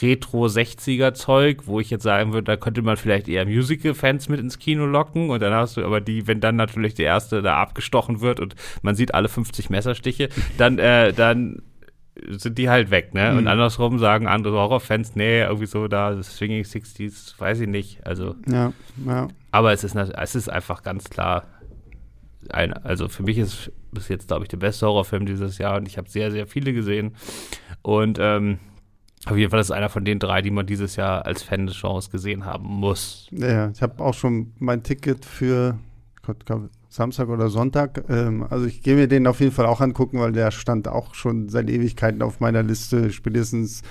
Retro-60er-Zeug, 0.00 1.66
wo 1.66 1.80
ich 1.80 1.90
jetzt 1.90 2.02
sagen 2.02 2.32
würde, 2.32 2.44
da 2.44 2.56
könnte 2.56 2.82
man 2.82 2.96
vielleicht 2.96 3.28
eher 3.28 3.46
Musical-Fans 3.46 4.28
mit 4.28 4.40
ins 4.40 4.58
Kino 4.58 4.86
locken 4.86 5.30
und 5.30 5.40
dann 5.42 5.52
hast 5.52 5.76
du 5.76 5.84
aber 5.84 6.00
die, 6.00 6.26
wenn 6.26 6.40
dann 6.40 6.56
natürlich 6.56 6.94
der 6.94 7.06
erste 7.06 7.42
da 7.42 7.56
abgestochen 7.56 8.20
wird 8.20 8.40
und 8.40 8.54
man 8.82 8.94
sieht 8.94 9.14
alle 9.14 9.28
50 9.28 9.70
Messerstiche, 9.70 10.28
dann, 10.56 10.78
äh, 10.78 11.12
dann 11.12 11.62
sind 12.28 12.58
die 12.58 12.68
halt 12.68 12.90
weg, 12.90 13.14
ne? 13.14 13.32
Mhm. 13.32 13.38
Und 13.38 13.48
andersrum 13.48 13.98
sagen 13.98 14.26
andere 14.26 14.56
Horrorfans, 14.56 15.14
nee, 15.16 15.42
irgendwie 15.42 15.66
so 15.66 15.88
da, 15.88 16.20
Swinging 16.22 16.64
60s, 16.64 17.38
weiß 17.38 17.60
ich 17.60 17.68
nicht. 17.68 18.06
Also. 18.06 18.34
Ja, 18.46 18.72
ja. 19.06 19.28
Aber 19.50 19.72
es 19.72 19.84
ist, 19.84 19.96
es 19.96 20.34
ist 20.34 20.48
einfach 20.48 20.82
ganz 20.82 21.08
klar 21.10 21.44
ein, 22.50 22.72
also 22.72 23.08
für 23.08 23.22
mich 23.22 23.38
ist 23.38 23.72
bis 23.92 24.08
jetzt, 24.08 24.28
glaube 24.28 24.44
ich, 24.44 24.48
der 24.48 24.58
beste 24.58 24.86
Horrorfilm 24.86 25.26
dieses 25.26 25.58
Jahr 25.58 25.76
und 25.76 25.88
ich 25.88 25.98
habe 25.98 26.08
sehr, 26.08 26.30
sehr 26.30 26.46
viele 26.46 26.72
gesehen. 26.72 27.14
Und 27.82 28.18
ähm, 28.20 28.58
auf 29.26 29.36
jeden 29.36 29.50
Fall 29.50 29.60
ist 29.60 29.70
einer 29.70 29.88
von 29.88 30.04
den 30.04 30.18
drei, 30.18 30.42
die 30.42 30.50
man 30.50 30.66
dieses 30.66 30.96
Jahr 30.96 31.26
als 31.26 31.42
Fan 31.42 31.66
des 31.66 31.80
Genres 31.80 32.10
gesehen 32.10 32.44
haben 32.44 32.66
muss. 32.66 33.28
Ja, 33.30 33.70
ich 33.70 33.82
habe 33.82 34.02
auch 34.02 34.14
schon 34.14 34.52
mein 34.58 34.82
Ticket 34.82 35.24
für 35.24 35.78
Gott, 36.22 36.44
Samstag 36.98 37.28
oder 37.28 37.48
Sonntag. 37.48 38.04
Ähm, 38.08 38.44
also 38.50 38.66
ich 38.66 38.82
gehe 38.82 38.96
mir 38.96 39.08
den 39.08 39.26
auf 39.26 39.40
jeden 39.40 39.52
Fall 39.52 39.66
auch 39.66 39.80
angucken, 39.80 40.18
weil 40.20 40.32
der 40.32 40.50
stand 40.50 40.88
auch 40.88 41.14
schon 41.14 41.48
seit 41.48 41.70
Ewigkeiten 41.70 42.20
auf 42.20 42.40
meiner 42.40 42.62
Liste. 42.62 43.10
Spätestens, 43.10 43.82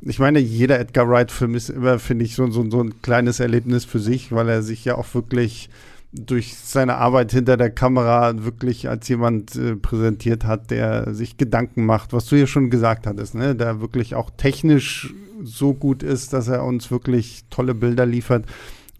ich 0.00 0.18
meine, 0.18 0.38
jeder 0.38 0.78
Edgar 0.78 1.08
Wright-Film 1.08 1.54
ist 1.54 1.70
immer, 1.70 1.98
finde 1.98 2.24
ich, 2.24 2.36
so, 2.36 2.48
so, 2.50 2.70
so 2.70 2.80
ein 2.80 3.02
kleines 3.02 3.40
Erlebnis 3.40 3.84
für 3.84 3.98
sich, 3.98 4.30
weil 4.32 4.48
er 4.48 4.62
sich 4.62 4.84
ja 4.84 4.96
auch 4.96 5.12
wirklich 5.14 5.70
durch 6.12 6.56
seine 6.58 6.96
Arbeit 6.96 7.32
hinter 7.32 7.56
der 7.56 7.70
Kamera 7.70 8.44
wirklich 8.44 8.88
als 8.88 9.08
jemand 9.08 9.56
äh, 9.56 9.76
präsentiert 9.76 10.44
hat, 10.44 10.70
der 10.70 11.14
sich 11.14 11.38
Gedanken 11.38 11.86
macht, 11.86 12.12
was 12.12 12.26
du 12.26 12.36
ja 12.36 12.46
schon 12.46 12.68
gesagt 12.68 13.06
hattest, 13.06 13.34
ne? 13.34 13.54
der 13.54 13.80
wirklich 13.80 14.14
auch 14.14 14.30
technisch 14.36 15.14
so 15.42 15.72
gut 15.72 16.02
ist, 16.02 16.34
dass 16.34 16.48
er 16.48 16.64
uns 16.64 16.90
wirklich 16.90 17.44
tolle 17.48 17.74
Bilder 17.74 18.04
liefert. 18.04 18.44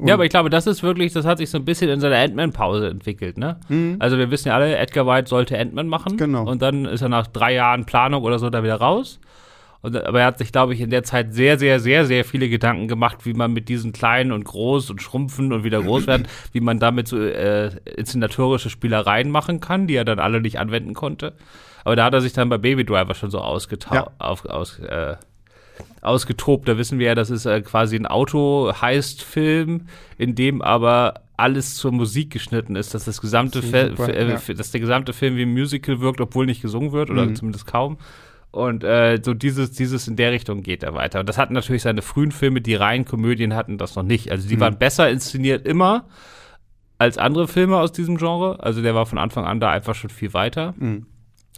Und 0.02 0.09
ja, 0.09 0.14
aber 0.14 0.25
ich 0.25 0.30
glaube, 0.30 0.50
das 0.50 0.66
ist 0.66 0.82
wirklich, 0.82 1.12
das 1.12 1.25
hat 1.25 1.38
sich 1.38 1.49
so 1.49 1.59
ein 1.59 1.64
bisschen 1.64 1.88
in 1.88 2.00
seiner 2.00 2.16
Ant-Man-Pause 2.16 2.88
entwickelt, 2.88 3.38
ne? 3.38 3.61
Mhm. 3.68 3.99
Also 4.00 4.18
wir 4.18 4.32
wissen 4.32 4.49
ja 4.49 4.56
alle, 4.56 4.76
Edgar 4.76 5.06
White 5.06 5.28
sollte 5.28 5.56
Ant-Man 5.56 5.87
machen. 5.87 6.16
Genau. 6.16 6.42
Und 6.44 6.61
dann 6.61 6.87
ist 6.87 7.02
er 7.02 7.09
nach 7.09 7.28
drei 7.28 7.54
Jahren 7.54 7.85
Planung 7.85 8.25
oder 8.25 8.40
so 8.40 8.50
da 8.50 8.64
wieder 8.64 8.75
raus. 8.75 9.21
Und, 9.80 9.97
aber 9.97 10.23
er 10.23 10.26
hat 10.26 10.38
sich, 10.38 10.50
glaube 10.50 10.75
ich, 10.75 10.80
in 10.80 10.90
der 10.90 11.04
Zeit 11.04 11.32
sehr, 11.32 11.56
sehr, 11.56 11.78
sehr, 11.78 12.04
sehr 12.04 12.25
viele 12.25 12.49
Gedanken 12.49 12.88
gemacht, 12.88 13.26
wie 13.26 13.32
man 13.32 13.52
mit 13.52 13.68
diesen 13.68 13.92
kleinen 13.92 14.32
und 14.32 14.42
groß 14.42 14.90
und 14.90 15.00
schrumpfen 15.00 15.52
und 15.52 15.62
wieder 15.62 15.80
groß 15.80 16.09
werden, 16.09 16.26
wie 16.52 16.61
man 16.61 16.80
damit 16.80 17.06
so 17.06 17.21
äh, 17.21 17.71
inszenatorische 17.97 18.71
Spielereien 18.71 19.30
machen 19.30 19.61
kann, 19.61 19.87
die 19.87 19.94
er 19.94 20.04
dann 20.04 20.18
alle 20.18 20.40
nicht 20.40 20.59
anwenden 20.59 20.94
konnte. 20.94 21.35
Aber 21.85 21.94
da 21.94 22.06
hat 22.06 22.14
er 22.14 22.21
sich 22.21 22.32
dann 22.32 22.49
bei 22.49 22.59
Baby 22.59 22.85
Driver 22.85 23.14
schon 23.14 23.30
so 23.30 23.38
ausgetauscht, 23.38 23.94
ja. 23.94 24.11
auf, 24.18 24.47
aus, 24.47 24.80
äh, 24.80 25.14
ausgetobt. 26.00 26.69
Da 26.69 26.79
wissen 26.79 26.99
wir 26.99 27.07
ja, 27.09 27.14
das 27.14 27.31
ist 27.31 27.47
äh, 27.47 27.61
quasi 27.62 27.97
ein 27.97 28.07
Auto-Heist-Film, 28.07 29.87
in 30.19 30.35
dem 30.35 30.62
aber 30.62 31.23
alles 31.37 31.76
zur 31.76 31.93
Musik 31.93 32.31
geschnitten 32.31 32.76
ist, 32.76 32.95
dass 32.95 33.05
das 33.05 33.21
gesamte 33.21 33.62
super, 33.62 34.14
äh, 34.14 34.31
ja. 34.31 34.55
dass 34.55 34.71
der 34.71 34.81
gesamte 34.81 35.12
Film 35.12 35.37
wie 35.37 35.43
ein 35.43 35.52
Musical 35.52 36.00
wirkt, 36.00 36.21
obwohl 36.21 36.47
nicht 36.47 36.62
gesungen 36.62 36.93
wird 36.93 37.11
oder 37.11 37.26
mhm. 37.26 37.35
zumindest 37.35 37.67
kaum. 37.67 37.99
Und 38.52 38.85
äh, 38.85 39.19
so 39.23 39.33
dieses, 39.33 39.73
dieses 39.73 40.07
in 40.09 40.17
der 40.17 40.31
Richtung 40.31 40.62
geht 40.62 40.83
er 40.83 40.95
weiter. 40.95 41.21
Und 41.21 41.29
das 41.29 41.38
hatten 41.38 41.55
natürlich 41.55 41.83
seine 41.83 42.02
frühen 42.02 42.33
Filme, 42.33 42.61
die 42.61 42.75
reinen 42.75 43.07
Komödien 43.07 43.55
hatten 43.55 43.79
das 43.79 43.97
noch 43.97 44.02
nicht. 44.02 44.31
Also 44.31 44.47
die 44.47 44.57
mhm. 44.57 44.61
waren 44.61 44.79
besser 44.79 45.09
inszeniert 45.09 45.67
immer 45.67 46.05
als 46.99 47.17
andere 47.17 47.49
Filme 47.49 47.79
aus 47.79 47.93
diesem 47.93 48.19
Genre. 48.19 48.62
Also 48.62 48.83
der 48.83 48.95
war 48.95 49.07
von 49.07 49.19
Anfang 49.19 49.47
an 49.47 49.59
da 49.59 49.71
einfach 49.71 49.95
schon 49.95 50.11
viel 50.11 50.35
weiter. 50.35 50.75
Mhm. 50.79 51.07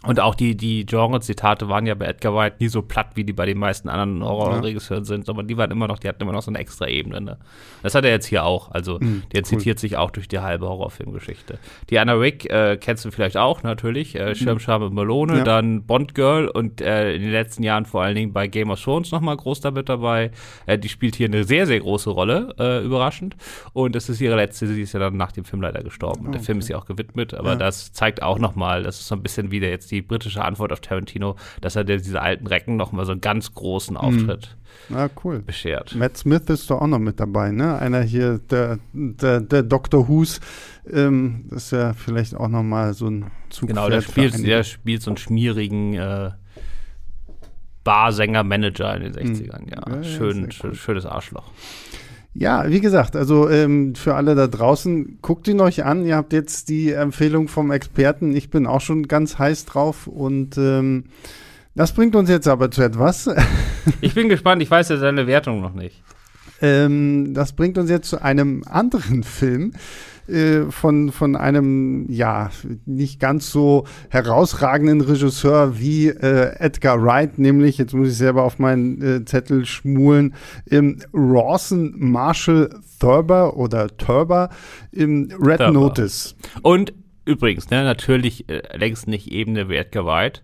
Und 0.03 0.19
auch 0.19 0.35
die, 0.35 0.55
die 0.55 0.85
Genre-Zitate 0.85 1.67
waren 1.67 1.85
ja 1.85 1.95
bei 1.95 2.05
Edgar 2.05 2.35
White 2.35 2.57
nie 2.59 2.67
so 2.67 2.81
platt, 2.81 3.11
wie 3.15 3.23
die 3.23 3.33
bei 3.33 3.45
den 3.45 3.57
meisten 3.57 3.89
anderen 3.89 4.23
Horrorregisseuren 4.23 5.03
ja. 5.03 5.07
sind, 5.07 5.25
sondern 5.25 5.47
die 5.47 5.57
waren 5.57 5.71
immer 5.71 5.87
noch, 5.87 5.97
die 5.99 6.07
hatten 6.07 6.21
immer 6.21 6.33
noch 6.33 6.43
so 6.43 6.51
eine 6.51 6.59
extra 6.59 6.87
Ebene. 6.87 7.21
Ne? 7.21 7.37
Das 7.81 7.95
hat 7.95 8.05
er 8.05 8.11
jetzt 8.11 8.27
hier 8.27 8.43
auch. 8.43 8.71
Also 8.71 8.99
mhm, 8.99 9.23
der 9.33 9.39
cool. 9.39 9.45
zitiert 9.45 9.79
sich 9.79 9.97
auch 9.97 10.11
durch 10.11 10.27
die 10.27 10.39
halbe 10.39 10.67
Horrorfilmgeschichte. 10.67 11.57
Die 11.89 11.97
Anna 11.97 12.13
Rick 12.13 12.51
äh, 12.51 12.77
kennst 12.79 13.05
du 13.05 13.11
vielleicht 13.11 13.37
auch 13.37 13.63
natürlich, 13.63 14.15
äh, 14.15 14.35
Schirmscham 14.35 14.93
Melone, 14.93 15.37
ja. 15.37 15.43
dann 15.43 15.83
Bond 15.83 16.13
Girl 16.13 16.49
und 16.49 16.81
äh, 16.81 17.15
in 17.15 17.21
den 17.21 17.31
letzten 17.31 17.63
Jahren 17.63 17.85
vor 17.85 18.03
allen 18.03 18.15
Dingen 18.15 18.33
bei 18.33 18.47
Game 18.47 18.69
of 18.69 18.81
Thrones 18.83 19.11
nochmal 19.11 19.37
groß 19.37 19.61
damit 19.61 19.89
dabei. 19.89 20.31
Äh, 20.67 20.77
die 20.77 20.89
spielt 20.89 21.15
hier 21.15 21.27
eine 21.27 21.45
sehr, 21.45 21.65
sehr 21.65 21.79
große 21.79 22.09
Rolle, 22.09 22.53
äh, 22.59 22.83
überraschend. 22.83 23.35
Und 23.73 23.95
das 23.95 24.09
ist 24.09 24.21
ihre 24.21 24.35
letzte, 24.35 24.67
sie 24.67 24.81
ist 24.81 24.93
ja 24.93 24.99
dann 24.99 25.17
nach 25.17 25.31
dem 25.31 25.45
Film 25.45 25.61
leider 25.61 25.83
gestorben. 25.83 26.25
Oh, 26.27 26.31
der 26.31 26.41
Film 26.41 26.59
ist 26.59 26.67
ja 26.67 26.77
auch 26.77 26.85
gewidmet, 26.85 27.33
aber 27.33 27.51
ja. 27.51 27.55
das 27.55 27.91
zeigt 27.93 28.21
auch 28.21 28.37
nochmal, 28.37 28.83
das 28.83 28.99
ist 28.99 29.07
so 29.07 29.15
ein 29.15 29.23
bisschen 29.23 29.49
wie 29.49 29.59
der 29.59 29.69
jetzt 29.69 29.84
die 29.87 29.95
die 29.95 30.01
britische 30.01 30.43
Antwort 30.43 30.71
auf 30.71 30.81
Tarantino, 30.81 31.35
dass 31.61 31.75
er 31.75 31.83
diese 31.83 32.21
alten 32.21 32.47
Recken 32.47 32.75
noch 32.75 32.91
mal 32.91 33.05
so 33.05 33.11
einen 33.11 33.21
ganz 33.21 33.53
großen 33.53 33.97
Auftritt 33.97 34.55
mhm. 34.89 34.95
ah, 34.95 35.09
cool. 35.23 35.39
beschert. 35.39 35.95
Matt 35.95 36.17
Smith 36.17 36.43
ist 36.47 36.69
doch 36.69 36.81
auch 36.81 36.87
noch 36.87 36.99
mit 36.99 37.19
dabei, 37.19 37.51
ne? 37.51 37.77
Einer 37.77 38.01
hier, 38.01 38.39
der, 38.49 38.79
der, 38.93 39.41
der 39.41 39.63
Dr. 39.63 40.07
Who's, 40.07 40.39
ähm, 40.91 41.45
das 41.49 41.65
ist 41.65 41.71
ja 41.71 41.93
vielleicht 41.93 42.35
auch 42.35 42.49
noch 42.49 42.63
mal 42.63 42.93
so 42.93 43.07
ein 43.07 43.31
Zug. 43.49 43.69
Genau, 43.69 43.89
der 43.89 44.01
spielt, 44.01 44.45
der 44.45 44.63
spielt 44.63 45.01
so 45.01 45.11
einen 45.11 45.17
schmierigen 45.17 45.93
äh, 45.93 46.31
Barsänger-Manager 47.83 48.97
in 48.97 49.03
den 49.03 49.13
60ern, 49.13 49.61
mhm. 49.61 49.69
ja. 49.69 49.95
ja. 49.95 50.03
Schön, 50.03 50.49
ja 50.49 50.57
cool. 50.63 50.75
schönes 50.75 51.05
Arschloch. 51.05 51.49
Ja, 52.37 52.69
wie 52.69 52.81
gesagt, 52.81 53.15
also 53.15 53.49
ähm, 53.49 53.95
für 53.95 54.15
alle 54.15 54.35
da 54.35 54.47
draußen, 54.47 55.19
guckt 55.21 55.47
ihn 55.47 55.61
euch 55.61 55.85
an. 55.85 56.05
Ihr 56.05 56.17
habt 56.17 56.33
jetzt 56.33 56.67
die 56.67 56.91
Empfehlung 56.91 57.47
vom 57.47 57.71
Experten. 57.71 58.35
Ich 58.35 58.49
bin 58.49 58.67
auch 58.67 58.81
schon 58.81 59.07
ganz 59.07 59.39
heiß 59.39 59.63
drauf 59.63 60.07
und 60.07 60.57
ähm, 60.57 61.05
das 61.75 61.93
bringt 61.93 62.13
uns 62.13 62.29
jetzt 62.29 62.49
aber 62.49 62.69
zu 62.71 62.81
etwas. 62.81 63.29
ich 64.01 64.15
bin 64.15 64.27
gespannt, 64.27 64.61
ich 64.61 64.69
weiß 64.69 64.89
ja 64.89 64.97
seine 64.97 65.27
Wertung 65.27 65.61
noch 65.61 65.73
nicht. 65.73 66.03
Ähm, 66.61 67.33
das 67.33 67.53
bringt 67.53 67.77
uns 67.77 67.89
jetzt 67.89 68.09
zu 68.09 68.21
einem 68.21 68.65
anderen 68.65 69.23
Film, 69.23 69.71
äh, 70.27 70.71
von, 70.71 71.11
von 71.11 71.35
einem, 71.35 72.05
ja, 72.09 72.49
nicht 72.85 73.19
ganz 73.19 73.51
so 73.51 73.85
herausragenden 74.09 75.01
Regisseur 75.01 75.79
wie 75.79 76.07
äh, 76.07 76.55
Edgar 76.59 77.03
Wright, 77.03 77.37
nämlich, 77.37 77.77
jetzt 77.77 77.93
muss 77.93 78.09
ich 78.09 78.17
selber 78.17 78.43
auf 78.43 78.59
meinen 78.59 79.01
äh, 79.01 79.25
Zettel 79.25 79.65
schmulen, 79.65 80.33
im 80.65 80.99
Rawson 81.13 81.93
Marshall 81.97 82.69
Thurber 82.99 83.57
oder 83.57 83.95
Turber 83.97 84.49
im 84.91 85.29
Red 85.39 85.59
Thurber. 85.59 85.71
Notice. 85.71 86.35
Und 86.61 86.93
übrigens, 87.25 87.69
ne, 87.69 87.83
natürlich 87.83 88.49
äh, 88.49 88.61
längst 88.77 89.07
nicht 89.07 89.31
Ebene 89.31 89.69
wie 89.69 89.75
Edgar 89.75 90.05
Wright, 90.05 90.43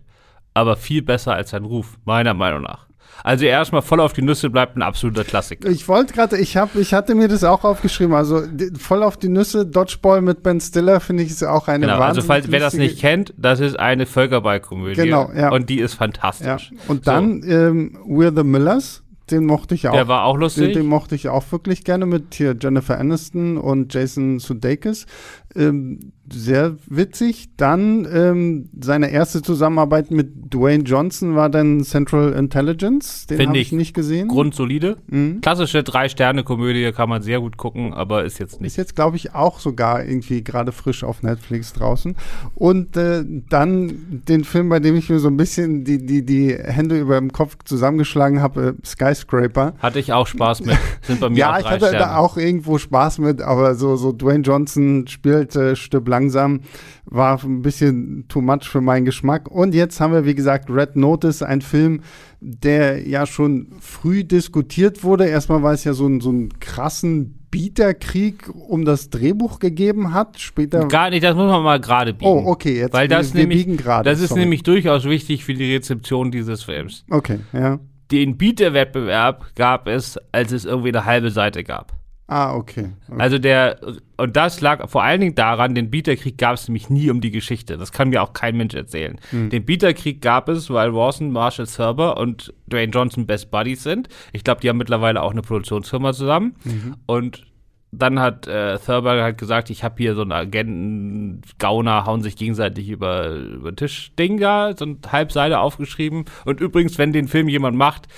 aber 0.54 0.76
viel 0.76 1.02
besser 1.02 1.34
als 1.34 1.50
sein 1.50 1.64
Ruf, 1.64 1.98
meiner 2.04 2.34
Meinung 2.34 2.62
nach. 2.62 2.86
Also 3.24 3.44
erstmal 3.44 3.82
voll 3.82 4.00
auf 4.00 4.12
die 4.12 4.22
Nüsse 4.22 4.50
bleibt 4.50 4.76
ein 4.76 4.82
absoluter 4.82 5.24
Klassiker. 5.24 5.68
Ich 5.68 5.88
wollte 5.88 6.12
gerade, 6.12 6.38
ich 6.38 6.56
habe, 6.56 6.80
ich 6.80 6.92
hatte 6.92 7.14
mir 7.14 7.28
das 7.28 7.44
auch 7.44 7.64
aufgeschrieben. 7.64 8.14
Also 8.14 8.42
voll 8.78 9.02
auf 9.02 9.16
die 9.16 9.28
Nüsse, 9.28 9.66
Dodgeball 9.66 10.20
mit 10.22 10.42
Ben 10.42 10.60
Stiller 10.60 11.00
finde 11.00 11.22
ich 11.22 11.30
ist 11.30 11.42
auch 11.42 11.68
eine 11.68 11.86
genau, 11.86 12.00
Also 12.00 12.22
falls 12.22 12.50
wer 12.50 12.60
das 12.60 12.74
nicht 12.74 12.98
kennt, 12.98 13.32
das 13.36 13.60
ist 13.60 13.78
eine 13.78 14.06
Völkerballkomödie. 14.06 15.02
Genau, 15.02 15.30
ja. 15.34 15.50
Und 15.50 15.68
die 15.68 15.78
ist 15.78 15.94
fantastisch. 15.94 16.72
Ja. 16.72 16.78
Und 16.88 17.06
dann 17.06 17.42
so. 17.42 17.48
ähm, 17.48 17.98
We're 18.06 18.34
the 18.34 18.44
Millers 18.44 19.02
den 19.32 19.46
mochte 19.46 19.74
ich 19.74 19.88
auch. 19.88 19.92
Der 19.92 20.08
war 20.08 20.24
auch 20.24 20.36
lustig. 20.36 20.72
Den, 20.72 20.82
den, 20.82 20.86
mochte 20.86 21.14
ich 21.14 21.28
auch 21.28 21.44
wirklich 21.52 21.84
gerne 21.84 22.06
mit 22.06 22.34
hier 22.34 22.54
Jennifer 22.60 22.98
Aniston 22.98 23.56
und 23.56 23.92
Jason 23.94 24.38
Sudeikis. 24.38 25.06
Ähm, 25.54 26.12
sehr 26.32 26.76
witzig. 26.86 27.50
Dann 27.56 28.06
ähm, 28.10 28.68
seine 28.80 29.10
erste 29.10 29.42
Zusammenarbeit 29.42 30.10
mit 30.10 30.54
Dwayne 30.54 30.84
Johnson 30.84 31.34
war 31.34 31.50
dann 31.50 31.82
Central 31.84 32.32
Intelligence. 32.32 33.26
Den 33.26 33.48
habe 33.48 33.58
ich 33.58 33.72
nicht 33.72 33.94
gesehen. 33.94 34.28
Grundsolide. 34.28 34.96
Mhm. 35.08 35.40
Klassische 35.40 35.82
Drei-Sterne-Komödie 35.82 36.92
kann 36.92 37.08
man 37.08 37.22
sehr 37.22 37.40
gut 37.40 37.56
gucken, 37.56 37.92
aber 37.92 38.24
ist 38.24 38.38
jetzt 38.38 38.60
nicht. 38.60 38.72
Ist 38.72 38.76
jetzt, 38.76 38.96
glaube 38.96 39.16
ich, 39.16 39.34
auch 39.34 39.58
sogar 39.58 40.04
irgendwie 40.04 40.42
gerade 40.42 40.72
frisch 40.72 41.04
auf 41.04 41.22
Netflix 41.22 41.72
draußen. 41.72 42.16
Und 42.54 42.96
äh, 42.96 43.24
dann 43.48 44.22
den 44.28 44.44
Film, 44.44 44.68
bei 44.68 44.80
dem 44.80 44.96
ich 44.96 45.10
mir 45.10 45.18
so 45.18 45.28
ein 45.28 45.36
bisschen 45.36 45.84
die, 45.84 46.04
die, 46.04 46.24
die 46.24 46.54
Hände 46.54 46.98
über 46.98 47.18
dem 47.18 47.32
Kopf 47.32 47.56
zusammengeschlagen 47.64 48.40
habe, 48.40 48.76
äh, 48.80 48.86
Skyscraper. 48.86 49.74
Hatte 49.80 49.98
ich 49.98 50.12
auch 50.12 50.26
Spaß 50.26 50.64
mit. 50.64 50.78
Sind 51.02 51.20
bei 51.20 51.28
mir 51.28 51.38
ja, 51.38 51.54
auch 51.54 51.58
ich 51.58 51.66
hatte 51.66 51.88
Sterne. 51.88 51.98
da 51.98 52.16
auch 52.16 52.36
irgendwo 52.36 52.78
Spaß 52.78 53.18
mit, 53.18 53.42
aber 53.42 53.74
so, 53.74 53.96
so 53.96 54.12
Dwayne 54.12 54.42
Johnson 54.42 55.06
spielt 55.08 55.41
äh, 55.56 55.76
Stück 55.76 56.08
langsam, 56.08 56.60
war 57.04 57.42
ein 57.42 57.62
bisschen 57.62 58.26
too 58.28 58.40
much 58.40 58.68
für 58.68 58.80
meinen 58.80 59.04
Geschmack. 59.04 59.50
Und 59.50 59.74
jetzt 59.74 60.00
haben 60.00 60.12
wir, 60.12 60.24
wie 60.24 60.34
gesagt, 60.34 60.70
Red 60.70 60.96
Notice, 60.96 61.42
ein 61.42 61.60
Film, 61.60 62.00
der 62.40 63.06
ja 63.06 63.26
schon 63.26 63.68
früh 63.80 64.24
diskutiert 64.24 65.04
wurde. 65.04 65.26
Erstmal, 65.26 65.62
weil 65.62 65.74
es 65.74 65.84
ja 65.84 65.92
so, 65.92 66.06
ein, 66.06 66.20
so 66.20 66.30
einen 66.30 66.58
krassen 66.60 67.38
Bieterkrieg 67.52 68.50
um 68.54 68.84
das 68.84 69.10
Drehbuch 69.10 69.58
gegeben 69.60 70.12
hat. 70.12 70.40
Später. 70.40 70.88
Gar 70.88 71.10
nicht, 71.10 71.22
das 71.22 71.36
muss 71.36 71.50
man 71.50 71.62
mal 71.62 71.78
gerade 71.78 72.14
biegen. 72.14 72.30
Oh, 72.30 72.42
okay, 72.46 72.78
jetzt 72.78 72.94
Weil 72.94 73.08
das 73.08 73.34
wir, 73.34 73.42
nämlich, 73.42 73.64
biegen 73.64 73.76
gerade. 73.76 74.08
Das 74.08 74.20
ist 74.20 74.30
sorry. 74.30 74.40
nämlich 74.40 74.62
durchaus 74.62 75.04
wichtig 75.04 75.44
für 75.44 75.54
die 75.54 75.74
Rezeption 75.74 76.30
dieses 76.32 76.64
Films. 76.64 77.04
Okay, 77.10 77.40
ja. 77.52 77.78
Den 78.10 78.36
Bieterwettbewerb 78.36 79.54
gab 79.54 79.86
es, 79.86 80.18
als 80.32 80.52
es 80.52 80.64
irgendwie 80.64 80.88
eine 80.88 81.04
halbe 81.04 81.30
Seite 81.30 81.62
gab. 81.62 82.01
Ah, 82.28 82.54
okay. 82.54 82.90
okay. 83.08 83.20
Also 83.20 83.38
der, 83.38 83.78
und 84.16 84.36
das 84.36 84.60
lag 84.60 84.88
vor 84.88 85.02
allen 85.02 85.20
Dingen 85.20 85.34
daran, 85.34 85.74
den 85.74 85.90
Bieterkrieg 85.90 86.38
gab 86.38 86.54
es 86.54 86.66
nämlich 86.66 86.88
nie 86.88 87.10
um 87.10 87.20
die 87.20 87.30
Geschichte. 87.30 87.76
Das 87.76 87.92
kann 87.92 88.08
mir 88.08 88.22
auch 88.22 88.32
kein 88.32 88.56
Mensch 88.56 88.74
erzählen. 88.74 89.20
Hm. 89.30 89.50
Den 89.50 89.64
Bieterkrieg 89.64 90.22
gab 90.22 90.48
es, 90.48 90.70
weil 90.70 90.90
Rawson, 90.90 91.30
Marshall 91.30 91.66
Serber 91.66 92.16
und 92.16 92.54
Dwayne 92.66 92.92
Johnson 92.92 93.26
Best 93.26 93.50
Buddies 93.50 93.82
sind. 93.82 94.08
Ich 94.32 94.44
glaube, 94.44 94.60
die 94.60 94.68
haben 94.68 94.78
mittlerweile 94.78 95.22
auch 95.22 95.32
eine 95.32 95.42
Produktionsfirma 95.42 96.12
zusammen. 96.12 96.56
Mhm. 96.64 96.96
Und 97.06 97.44
dann 97.92 98.18
hat 98.18 98.46
äh, 98.46 98.78
Thurber 98.78 99.22
halt 99.22 99.36
gesagt, 99.36 99.68
ich 99.68 99.84
habe 99.84 99.96
hier 99.98 100.14
so 100.14 100.22
einen 100.22 100.32
Agenten, 100.32 101.42
Gauner, 101.58 102.06
hauen 102.06 102.22
sich 102.22 102.36
gegenseitig 102.36 102.88
über, 102.88 103.28
über 103.28 103.76
Tisch-Ding 103.76 104.40
da, 104.40 104.74
so 104.74 104.86
ein 104.86 104.98
Halbseite 105.06 105.58
aufgeschrieben. 105.58 106.24
Und 106.46 106.60
übrigens, 106.60 106.96
wenn 106.96 107.12
den 107.12 107.28
Film 107.28 107.48
jemand 107.48 107.76
macht, 107.76 108.08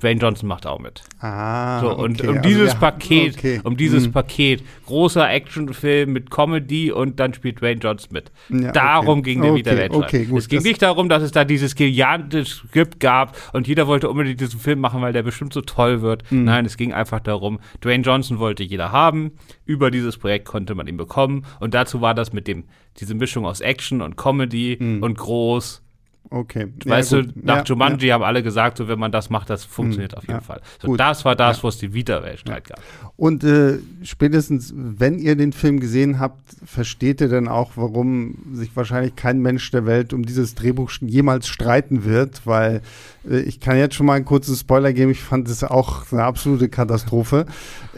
Dwayne 0.00 0.20
Johnson 0.20 0.48
macht 0.48 0.66
auch 0.66 0.78
mit. 0.78 1.02
Ah, 1.20 1.80
so, 1.80 1.94
und 1.94 2.20
okay. 2.20 2.28
um 2.28 2.42
dieses 2.42 2.70
also, 2.70 2.80
Paket, 2.80 3.36
okay. 3.36 3.60
um 3.64 3.76
dieses 3.76 4.06
hm. 4.06 4.12
Paket, 4.12 4.62
großer 4.86 5.30
Actionfilm 5.30 6.12
mit 6.12 6.30
Comedy 6.30 6.90
und 6.90 7.20
dann 7.20 7.34
spielt 7.34 7.60
Dwayne 7.60 7.80
Johnson 7.80 8.10
mit. 8.12 8.32
Ja, 8.48 8.72
darum 8.72 9.20
okay. 9.20 9.34
ging 9.34 9.42
der 9.42 9.54
wieder 9.54 9.94
okay, 9.94 10.28
Es 10.36 10.48
ging 10.48 10.62
nicht 10.62 10.82
darum, 10.82 11.08
dass 11.08 11.22
es 11.22 11.32
da 11.32 11.44
dieses 11.44 11.74
gigantische 11.74 12.66
Skript 12.66 13.00
gab 13.00 13.36
und 13.52 13.68
jeder 13.68 13.86
wollte 13.86 14.08
unbedingt 14.08 14.40
diesen 14.40 14.60
Film 14.60 14.80
machen, 14.80 15.02
weil 15.02 15.12
der 15.12 15.22
bestimmt 15.22 15.52
so 15.52 15.60
toll 15.60 16.02
wird. 16.02 16.28
Hm. 16.30 16.44
Nein, 16.44 16.64
es 16.64 16.76
ging 16.76 16.92
einfach 16.92 17.20
darum, 17.20 17.60
Dwayne 17.82 18.02
Johnson 18.02 18.38
wollte 18.38 18.62
jeder 18.62 18.92
haben. 18.92 19.32
Über 19.66 19.90
dieses 19.90 20.16
Projekt 20.16 20.46
konnte 20.46 20.74
man 20.74 20.86
ihn 20.86 20.96
bekommen 20.96 21.44
und 21.60 21.74
dazu 21.74 22.00
war 22.00 22.14
das 22.14 22.32
mit 22.32 22.48
dem 22.48 22.64
diese 22.98 23.14
Mischung 23.14 23.46
aus 23.46 23.60
Action 23.60 24.02
und 24.02 24.16
Comedy 24.16 24.76
hm. 24.78 25.02
und 25.02 25.16
groß 25.16 25.82
Okay. 26.32 26.68
Weißt 26.84 27.10
ja, 27.10 27.22
du, 27.22 27.32
nach 27.34 27.58
ja, 27.58 27.64
Jumanji 27.64 28.06
ja. 28.06 28.14
haben 28.14 28.22
alle 28.22 28.44
gesagt, 28.44 28.78
so 28.78 28.86
wenn 28.86 29.00
man 29.00 29.10
das 29.10 29.30
macht, 29.30 29.50
das 29.50 29.64
funktioniert 29.64 30.12
hm, 30.12 30.18
auf 30.18 30.28
jeden 30.28 30.40
Fall. 30.40 30.60
So, 30.80 30.94
das 30.94 31.24
war 31.24 31.34
das, 31.34 31.64
wo 31.64 31.68
es 31.68 31.78
die 31.78 31.92
Vita-Weltstreit 31.92 32.68
gab. 32.68 32.80
Und 33.16 33.42
äh, 33.42 33.78
spätestens, 34.04 34.72
wenn 34.76 35.18
ihr 35.18 35.34
den 35.34 35.52
Film 35.52 35.80
gesehen 35.80 36.20
habt, 36.20 36.40
versteht 36.64 37.20
ihr 37.20 37.28
dann 37.28 37.48
auch, 37.48 37.72
warum 37.74 38.38
sich 38.52 38.74
wahrscheinlich 38.76 39.16
kein 39.16 39.40
Mensch 39.40 39.72
der 39.72 39.86
Welt 39.86 40.12
um 40.12 40.24
dieses 40.24 40.54
Drehbuch 40.54 40.92
jemals 41.00 41.48
streiten 41.48 42.04
wird, 42.04 42.46
weil 42.46 42.80
ich 43.24 43.60
kann 43.60 43.76
jetzt 43.76 43.94
schon 43.94 44.06
mal 44.06 44.14
einen 44.14 44.24
kurzen 44.24 44.56
Spoiler 44.56 44.92
geben. 44.92 45.10
Ich 45.10 45.22
fand 45.22 45.48
es 45.48 45.62
auch 45.62 46.10
eine 46.10 46.24
absolute 46.24 46.68
Katastrophe. 46.68 47.46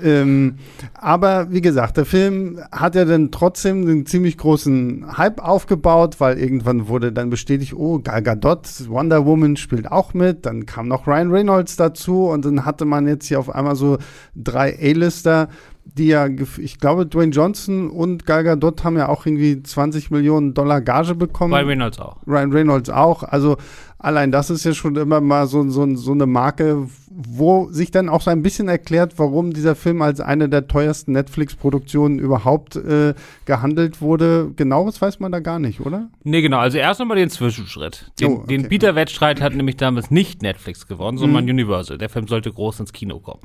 ähm, 0.02 0.56
aber 0.94 1.50
wie 1.52 1.60
gesagt, 1.60 1.96
der 1.96 2.04
Film 2.04 2.58
hat 2.72 2.94
ja 2.94 3.04
dann 3.04 3.30
trotzdem 3.30 3.82
einen 3.82 4.06
ziemlich 4.06 4.36
großen 4.36 5.16
Hype 5.16 5.40
aufgebaut, 5.40 6.16
weil 6.18 6.38
irgendwann 6.38 6.88
wurde 6.88 7.12
dann 7.12 7.30
bestätigt, 7.30 7.74
oh, 7.74 8.00
Gal 8.00 8.22
Gadot, 8.22 8.88
Wonder 8.88 9.24
Woman 9.24 9.56
spielt 9.56 9.90
auch 9.90 10.12
mit. 10.12 10.44
Dann 10.44 10.66
kam 10.66 10.88
noch 10.88 11.06
Ryan 11.06 11.30
Reynolds 11.30 11.76
dazu 11.76 12.26
und 12.26 12.44
dann 12.44 12.64
hatte 12.64 12.84
man 12.84 13.06
jetzt 13.06 13.26
hier 13.26 13.38
auf 13.38 13.54
einmal 13.54 13.76
so 13.76 13.98
drei 14.34 14.76
A-Lister 14.80 15.48
die 15.84 16.06
ja, 16.06 16.26
ich 16.26 16.78
glaube, 16.78 17.06
Dwayne 17.06 17.32
Johnson 17.32 17.90
und 17.90 18.24
Gal 18.24 18.44
Gadot 18.44 18.84
haben 18.84 18.96
ja 18.96 19.08
auch 19.08 19.26
irgendwie 19.26 19.62
20 19.62 20.10
Millionen 20.10 20.54
Dollar 20.54 20.80
Gage 20.80 21.14
bekommen. 21.14 21.52
Ryan 21.52 21.66
Reynolds 21.66 21.98
auch. 21.98 22.16
Ryan 22.26 22.52
Reynolds 22.52 22.90
auch. 22.90 23.22
Also 23.24 23.56
allein 24.02 24.32
das 24.32 24.50
ist 24.50 24.64
ja 24.64 24.74
schon 24.74 24.96
immer 24.96 25.20
mal 25.20 25.46
so, 25.46 25.68
so, 25.70 25.94
so 25.94 26.12
eine 26.12 26.26
Marke, 26.26 26.88
wo 27.08 27.70
sich 27.70 27.90
dann 27.90 28.08
auch 28.08 28.20
so 28.20 28.30
ein 28.30 28.42
bisschen 28.42 28.68
erklärt, 28.68 29.18
warum 29.18 29.52
dieser 29.52 29.74
Film 29.74 30.02
als 30.02 30.20
eine 30.20 30.48
der 30.48 30.66
teuersten 30.66 31.12
Netflix-Produktionen 31.12 32.18
überhaupt 32.18 32.76
äh, 32.76 33.14
gehandelt 33.44 34.00
wurde. 34.00 34.50
Genaues 34.56 35.00
weiß 35.00 35.20
man 35.20 35.32
da 35.32 35.40
gar 35.40 35.58
nicht, 35.58 35.80
oder? 35.80 36.10
Nee, 36.24 36.42
genau. 36.42 36.58
Also 36.58 36.78
erst 36.78 37.00
nochmal 37.00 37.16
den 37.16 37.30
Zwischenschritt. 37.30 38.10
Den, 38.20 38.28
oh, 38.28 38.34
okay. 38.38 38.46
den 38.48 38.68
Bieterwettstreit 38.68 39.40
hat 39.40 39.54
nämlich 39.54 39.76
damals 39.76 40.10
nicht 40.10 40.42
Netflix 40.42 40.86
gewonnen, 40.86 41.18
sondern 41.18 41.44
mhm. 41.44 41.50
Universal. 41.50 41.98
Der 41.98 42.08
Film 42.08 42.26
sollte 42.26 42.52
groß 42.52 42.80
ins 42.80 42.92
Kino 42.92 43.20
kommen. 43.20 43.42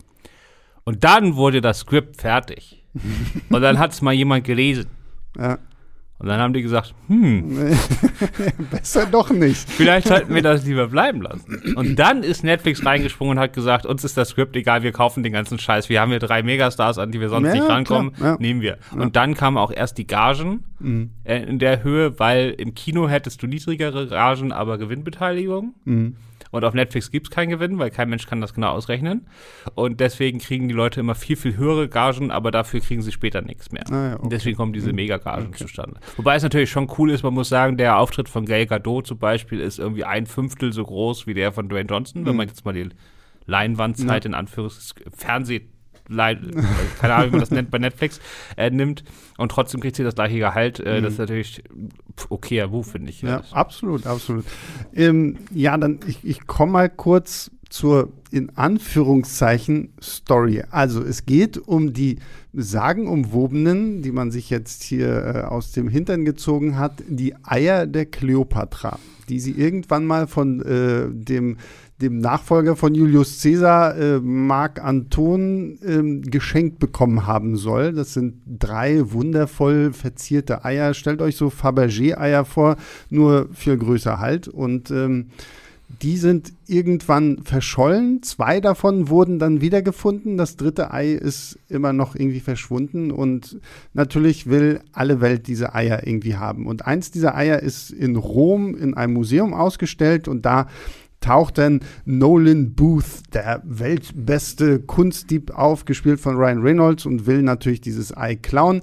Und 0.84 1.04
dann 1.04 1.36
wurde 1.36 1.62
das 1.62 1.80
Skript 1.80 2.20
fertig. 2.20 2.84
Und 3.50 3.62
dann 3.62 3.78
hat 3.78 3.92
es 3.92 4.02
mal 4.02 4.14
jemand 4.14 4.44
gelesen. 4.44 4.88
Ja. 5.38 5.60
Und 6.20 6.28
dann 6.30 6.40
haben 6.40 6.54
die 6.54 6.64
gesagt, 6.64 6.96
hm. 7.08 7.58
Besser 8.72 9.06
doch 9.06 9.30
nicht. 9.30 9.70
Vielleicht 9.70 10.08
sollten 10.08 10.34
wir 10.34 10.42
das 10.42 10.66
lieber 10.66 10.88
bleiben 10.88 11.22
lassen. 11.22 11.76
Und 11.76 11.98
dann 11.98 12.24
ist 12.24 12.44
Netflix 12.44 12.84
reingesprungen 12.84 13.38
und 13.38 13.44
hat 13.44 13.54
gesagt, 13.54 13.86
uns 13.86 14.04
ist 14.04 14.18
das 14.18 14.30
Skript 14.30 14.56
egal, 14.56 14.82
wir 14.82 14.92
kaufen 14.92 15.22
den 15.22 15.32
ganzen 15.32 15.60
Scheiß. 15.60 15.90
Wir 15.90 16.02
haben 16.02 16.10
hier 16.10 16.20
drei 16.20 16.42
Megastars, 16.42 16.98
an 16.98 17.12
die 17.12 17.22
wir 17.22 17.30
sonst 17.30 17.48
ja, 17.50 17.54
nicht 17.54 17.70
rankommen. 17.70 18.14
Ja. 18.20 18.36
Nehmen 18.40 18.62
wir. 18.62 18.80
Ja. 18.96 19.02
Und 19.02 19.16
dann 19.16 19.36
kamen 19.36 19.58
auch 19.58 19.72
erst 19.72 20.00
die 20.00 20.08
Gagen 20.08 20.64
mhm. 20.80 21.12
äh, 21.24 21.44
in 21.44 21.60
der 21.60 21.84
Höhe, 21.84 22.18
weil 22.20 22.50
im 22.58 22.74
Kino 22.74 23.08
hättest 23.08 23.44
du 23.44 23.48
niedrigere 23.48 24.08
Gagen, 24.08 24.52
aber 24.52 24.80
Gewinnbeteiligung. 24.80 25.76
Mhm. 25.86 26.16
Und 26.51 26.63
auf 26.63 26.74
Netflix 26.74 27.12
gibt 27.12 27.27
es 27.27 27.32
keinen 27.32 27.50
Gewinn, 27.50 27.80
weil 27.80 27.89
kein 27.92 28.10
Mensch 28.10 28.27
kann 28.27 28.42
das 28.42 28.54
genau 28.54 28.70
ausrechnen. 28.70 29.27
Und 29.75 30.00
deswegen 30.00 30.39
kriegen 30.39 30.68
die 30.68 30.74
Leute 30.74 31.00
immer 31.00 31.16
viel, 31.16 31.36
viel 31.36 31.58
höhere 31.58 31.89
Gagen, 31.89 32.32
aber 32.32 32.51
dafür 32.51 32.80
kriegen 32.80 33.01
sie 33.01 33.12
später 33.12 33.42
nichts 33.42 33.72
mehr. 33.72 33.84
Ah, 33.89 34.10
ja, 34.10 34.13
okay. 34.13 34.24
Und 34.24 34.32
deswegen 34.32 34.58
kommen 34.58 34.74
diese 34.74 34.94
Mega-Gagen 34.94 35.48
okay. 35.48 35.58
zustande. 35.58 36.00
Wobei 36.16 36.36
es 36.36 36.44
natürlich 36.44 36.70
schon 36.70 36.89
cool 36.98 37.12
ist, 37.12 37.24
man 37.24 37.34
muss 37.34 37.50
sagen, 37.50 37.77
der 37.77 37.98
Auftritt 37.98 38.30
von 38.30 38.46
Gail 38.46 38.66
Gadot 38.66 39.08
zum 39.08 39.18
Beispiel 39.18 39.60
ist 39.60 39.80
irgendwie 39.80 40.04
ein 40.04 40.25
Fünftel 40.25 40.74
so 40.74 40.84
groß 40.84 41.27
wie 41.27 41.34
der 41.34 41.51
von 41.51 41.70
Dwayne 41.70 41.89
Johnson, 41.89 42.22
mhm. 42.22 42.25
wenn 42.27 42.36
man 42.36 42.48
jetzt 42.48 42.66
mal 42.66 42.74
die 42.74 42.89
Leinwandzeit 43.46 44.25
ja. 44.25 44.30
in 44.30 44.36
Anführungs 44.36 44.94
Fernseh 45.16 45.62
keine 47.00 47.14
Ahnung, 47.14 47.28
wie 47.28 47.32
man 47.32 47.40
das 47.42 47.52
nennt 47.52 47.72
bei 47.72 47.80
Netflix, 47.80 48.20
äh, 48.56 48.70
nimmt 48.70 49.04
und 49.38 49.52
trotzdem 49.52 49.82
kriegt 49.82 49.96
sie 49.96 50.04
das 50.04 50.16
gleiche 50.16 50.38
Gehalt. 50.38 50.80
Äh, 50.80 51.00
mhm. 51.00 51.04
Das 51.04 51.14
ist 51.14 51.20
natürlich 51.20 51.64
okayer 52.30 52.68
Move, 52.68 52.84
finde 52.84 53.10
ich. 53.10 53.22
Ja, 53.22 53.44
absolut, 53.52 54.08
absolut. 54.08 54.46
Ähm, 54.94 55.38
ja, 55.54 55.78
dann 55.78 56.00
ich, 56.08 56.24
ich 56.24 56.48
komme 56.48 56.72
mal 56.74 56.90
kurz 56.90 57.52
zur 57.70 58.14
in 58.32 58.56
Anführungszeichen 58.56 59.94
Story. 60.02 60.64
Also 60.70 61.02
es 61.04 61.26
geht 61.26 61.58
um 61.58 61.94
die 61.94 62.20
sagenumwobenen, 62.54 64.02
die 64.02 64.12
man 64.12 64.32
sich 64.32 64.50
jetzt 64.50 64.84
hier 64.84 65.26
äh, 65.26 65.42
aus 65.44 65.72
dem 65.72 65.88
Hintern 65.88 66.26
gezogen 66.26 66.78
hat, 66.78 67.04
die 67.08 67.36
Eier 67.43 67.86
der 67.86 68.06
Kleopatra, 68.06 69.00
die 69.30 69.39
sie 69.39 69.52
irgendwann 69.52 70.06
mal 70.06 70.28
von 70.28 70.62
äh, 70.62 71.08
dem 71.10 71.58
dem 72.02 72.20
Nachfolger 72.20 72.76
von 72.76 72.94
Julius 72.94 73.42
Caesar, 73.42 73.98
äh, 73.98 74.20
Marc 74.20 74.84
Anton, 74.84 75.80
äh, 75.82 76.30
geschenkt 76.30 76.80
bekommen 76.80 77.26
haben 77.26 77.58
soll. 77.58 77.94
Das 77.94 78.14
sind 78.14 78.36
drei 78.46 79.12
wundervoll 79.12 79.94
verzierte 79.94 80.64
Eier. 80.64 80.94
Stellt 80.94 81.22
euch 81.22 81.36
so 81.36 81.50
Fabergé-Eier 81.50 82.46
vor, 82.46 82.78
nur 83.10 83.50
viel 83.54 83.78
größer 83.78 84.20
halt. 84.20 84.48
Und 84.48 84.92
ähm, 84.92 85.28
die 86.02 86.18
sind 86.18 86.54
irgendwann 86.68 87.40
verschollen. 87.44 88.22
Zwei 88.22 88.60
davon 88.60 89.10
wurden 89.10 89.40
dann 89.40 89.62
wiedergefunden. 89.62 90.38
Das 90.38 90.58
dritte 90.58 90.92
Ei 90.92 91.14
ist 91.14 91.58
immer 91.70 91.94
noch 91.94 92.14
irgendwie 92.14 92.42
verschwunden. 92.42 93.10
Und 93.10 93.60
natürlich 93.94 94.48
will 94.48 94.82
alle 94.92 95.22
Welt 95.22 95.48
diese 95.48 95.74
Eier 95.74 96.06
irgendwie 96.06 96.36
haben. 96.36 96.68
Und 96.68 96.86
eins 96.86 97.10
dieser 97.10 97.36
Eier 97.36 97.64
ist 97.64 97.90
in 97.90 98.18
Rom 98.18 98.76
in 98.76 98.94
einem 98.94 99.14
Museum 99.14 99.54
ausgestellt. 99.54 100.28
Und 100.28 100.46
da 100.46 100.68
taucht 101.28 101.58
dann 101.58 101.82
Nolan 102.06 102.74
Booth, 102.74 103.34
der 103.34 103.62
weltbeste 103.66 104.80
Kunstdieb 104.80 105.52
auf, 105.52 105.84
gespielt 105.84 106.22
von 106.22 106.38
Ryan 106.38 106.62
Reynolds 106.62 107.06
und 107.06 107.28
will 107.28 107.42
natürlich 107.42 107.82
dieses 107.82 108.16
Ei 108.16 108.36
klauen. 108.36 108.82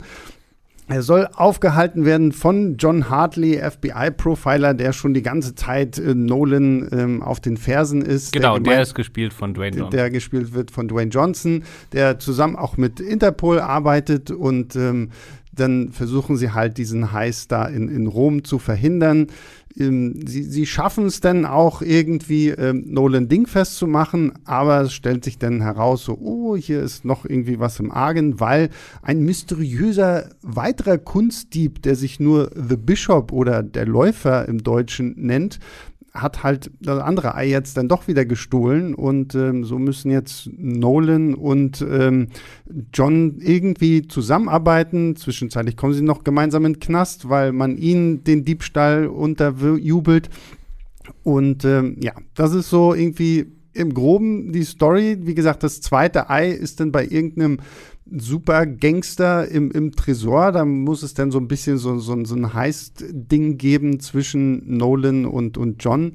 Er 0.87 1.01
soll 1.01 1.27
aufgehalten 1.33 2.05
werden 2.05 2.33
von 2.33 2.77
John 2.77 3.09
Hartley, 3.09 3.59
FBI-Profiler, 3.59 4.75
der 4.75 4.93
schon 4.93 5.15
die 5.15 5.23
ganze 5.23 5.55
Zeit 5.55 5.99
äh, 5.99 6.15
Nolan 6.15 6.87
ähm, 6.93 7.23
auf 7.23 7.41
den 7.41 7.57
Fersen 7.57 8.03
ist. 8.03 8.35
Genau, 8.35 8.59
der, 8.59 8.75
der, 8.75 8.83
ist 8.83 8.95
gespielt 8.95 9.33
von 9.33 9.55
Dwayne 9.55 9.75
Johnson. 9.75 9.91
Der 9.91 10.11
gespielt 10.11 10.53
wird 10.53 10.71
von 10.71 10.87
Dwayne 10.87 11.11
Johnson, 11.11 11.65
der 11.95 12.19
zusammen 12.19 12.57
auch 12.57 12.77
mit 12.77 13.01
Interpol 13.01 13.61
arbeitet 13.61 14.31
und 14.31 14.77
ähm, 14.77 15.09
dann 15.55 15.91
versuchen 15.93 16.37
sie 16.37 16.51
halt 16.51 16.77
diesen 16.77 17.13
Heiß 17.13 17.49
da 17.49 17.65
in, 17.65 17.89
in 17.89 18.07
Rom 18.07 18.45
zu 18.45 18.59
verhindern. 18.59 19.29
Ähm, 19.79 20.27
sie, 20.27 20.43
sie 20.43 20.67
schaffen 20.67 21.07
es 21.07 21.21
dann 21.21 21.45
auch 21.45 21.83
irgendwie, 21.83 22.49
ähm, 22.51 22.85
Nolan 22.87 23.29
dingfest 23.29 23.77
zu 23.77 23.87
machen, 23.87 24.33
aber 24.45 24.83
es 24.83 24.93
stellt 24.93 25.25
sich 25.25 25.39
dann 25.39 25.61
heraus, 25.61 26.05
so, 26.05 26.19
oh, 26.21 26.57
hier 26.57 26.83
ist 26.83 27.05
noch 27.05 27.25
irgendwie 27.25 27.59
was 27.59 27.81
im 27.81 27.91
Argen, 27.91 28.41
weil 28.41 28.71
ein 29.03 29.21
mysteriöser 29.21 30.31
weiterer 30.43 30.99
Kunstdieb, 30.99 31.83
der 31.83 31.97
sich 31.97 32.21
nur 32.21 32.51
The 32.55 32.77
Bishop 32.77 33.33
oder 33.33 33.63
der 33.63 33.87
Läufer 33.87 34.47
im 34.49 34.63
Deutschen 34.63 35.15
nennt, 35.17 35.59
hat 36.15 36.45
halt 36.45 36.71
das 36.81 37.01
andere 37.01 37.35
Ei 37.35 37.49
jetzt 37.49 37.77
dann 37.77 37.89
doch 37.89 38.07
wieder 38.07 38.25
gestohlen 38.25 38.95
und 38.95 39.35
ähm, 39.35 39.65
so 39.65 39.81
müssen 39.81 40.13
jetzt 40.13 40.49
Nolan 40.57 41.35
und 41.35 41.83
ähm, 41.83 42.29
John 42.93 43.39
irgendwie 43.41 44.07
zusammenarbeiten. 44.07 45.17
Zwischenzeitlich 45.17 45.77
kommen 45.77 45.93
sie 45.93 46.03
noch 46.03 46.23
gemeinsam 46.23 46.67
in 46.67 46.75
den 46.75 46.81
Knast, 46.81 47.29
weil 47.29 47.51
man 47.53 47.77
ihnen 47.77 48.23
den 48.23 48.45
Diebstahl 48.45 49.09
unterjubelt. 49.09 50.31
Und 51.25 51.65
ähm, 51.65 51.97
ja, 52.01 52.13
das 52.35 52.55
ist 52.55 52.71
so 52.71 52.95
irgendwie 52.95 53.47
im 53.73 53.93
Groben 53.93 54.53
die 54.53 54.63
Story. 54.63 55.19
Wie 55.23 55.35
gesagt, 55.35 55.65
das 55.65 55.81
zweite 55.81 56.31
Ei 56.31 56.49
ist 56.49 56.79
dann 56.79 56.93
bei 56.93 57.05
irgendeinem 57.05 57.59
super 58.11 58.67
Gangster 58.67 59.49
im, 59.49 59.71
im 59.71 59.93
Tresor. 59.93 60.53
Da 60.53 60.65
muss 60.65 61.03
es 61.03 61.15
dann 61.15 61.31
so 61.31 61.39
ein 61.39 61.49
bisschen 61.49 61.79
so, 61.79 61.99
so, 61.99 62.25
so 62.25 62.35
ein 62.35 62.55
Heist-Ding 62.55 63.59
geben 63.59 64.01
zwischen 64.01 64.77
Nolan 64.77 65.27
und, 65.27 65.57
und 65.59 65.83
John. 65.83 66.13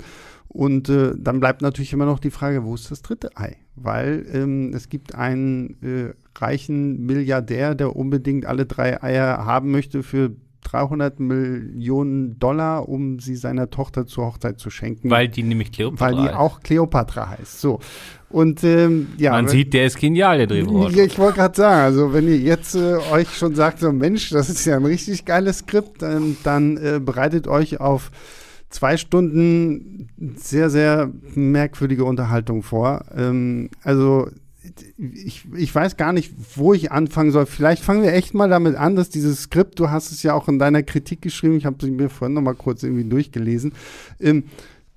Und 0.48 0.90
äh, 0.90 1.14
dann 1.18 1.40
bleibt 1.40 1.62
natürlich 1.62 1.94
immer 1.94 2.06
noch 2.06 2.20
die 2.20 2.32
Frage, 2.32 2.64
wo 2.64 2.74
ist 2.74 2.90
das 2.90 3.04
dritte 3.04 3.30
Ei? 3.36 3.58
Weil 3.76 4.26
ähm, 4.34 4.74
es 4.74 4.90
gibt 4.90 5.14
einen 5.14 5.82
äh, 5.84 6.14
reichen 6.36 7.06
Milliardär, 7.06 7.76
der 7.76 7.96
unbedingt 7.96 8.46
alle 8.46 8.66
drei 8.66 9.02
Eier 9.02 9.46
haben 9.46 9.72
möchte 9.72 10.02
für 10.02 10.36
300 10.72 11.20
Millionen 11.20 12.38
Dollar, 12.40 12.88
um 12.88 13.20
sie 13.20 13.36
seiner 13.36 13.70
Tochter 13.70 14.06
zur 14.06 14.26
Hochzeit 14.26 14.60
zu 14.60 14.70
schenken. 14.70 15.10
Weil 15.10 15.28
die 15.28 15.44
nämlich 15.44 15.72
Kleopatra 15.72 16.06
Weil 16.06 16.24
die 16.24 16.30
auch 16.34 16.62
Kleopatra 16.62 17.30
heißt. 17.30 17.60
So. 17.60 17.80
Und 18.30 18.64
ähm, 18.64 19.08
ja. 19.18 19.32
Man 19.32 19.48
sieht, 19.48 19.74
der 19.74 19.88
ist 19.88 19.98
genial, 19.98 20.38
der 20.38 20.48
Drehbuch. 20.48 20.92
Ich 20.92 21.18
wollte 21.18 21.38
gerade 21.38 21.56
sagen, 21.56 21.82
also 21.82 22.14
wenn 22.14 22.28
ihr 22.28 22.38
jetzt 22.38 22.76
äh, 22.76 22.98
euch 23.12 23.36
schon 23.36 23.56
sagt, 23.56 23.80
so 23.80 23.92
Mensch, 23.92 24.30
das 24.30 24.50
ist 24.50 24.66
ja 24.66 24.76
ein 24.76 24.86
richtig 24.86 25.26
geiles 25.26 25.60
Skript, 25.60 26.04
ähm, 26.04 26.38
dann 26.44 26.78
äh, 26.78 27.00
bereitet 27.04 27.48
euch 27.48 27.80
auf 27.80 28.12
zwei 28.70 28.98
Stunden 28.98 30.10
sehr, 30.36 30.70
sehr 30.70 31.12
merkwürdige 31.34 32.06
Unterhaltung 32.06 32.62
vor. 32.62 33.06
Ähm, 33.16 33.72
also 33.84 34.30
ich, 34.98 35.46
ich 35.56 35.74
weiß 35.74 35.98
gar 35.98 36.14
nicht, 36.14 36.34
wo 36.56 36.74
ich 36.74 36.92
anfangen 36.92 37.32
soll. 37.32 37.46
Vielleicht 37.46 37.84
fangen 37.84 38.04
wir 38.04 38.14
echt 38.14 38.34
mal 38.34 38.50
damit 38.50 38.76
an, 38.76 38.96
dass 38.96 39.10
dieses 39.10 39.44
Skript, 39.44 39.80
du 39.80 39.90
hast 39.90 40.12
es 40.12 40.24
ja 40.24 40.34
auch 40.34 40.48
in 40.48 40.60
deiner 40.60 40.84
Kritik 40.84 41.22
geschrieben, 41.22 41.58
ich 41.58 41.66
habe 41.66 41.78
es 41.80 41.90
mir 41.90 42.10
vorhin 42.10 42.34
noch 42.34 42.42
mal 42.42 42.56
kurz 42.56 42.84
irgendwie 42.84 43.04
durchgelesen. 43.04 43.74
Ähm, 44.20 44.46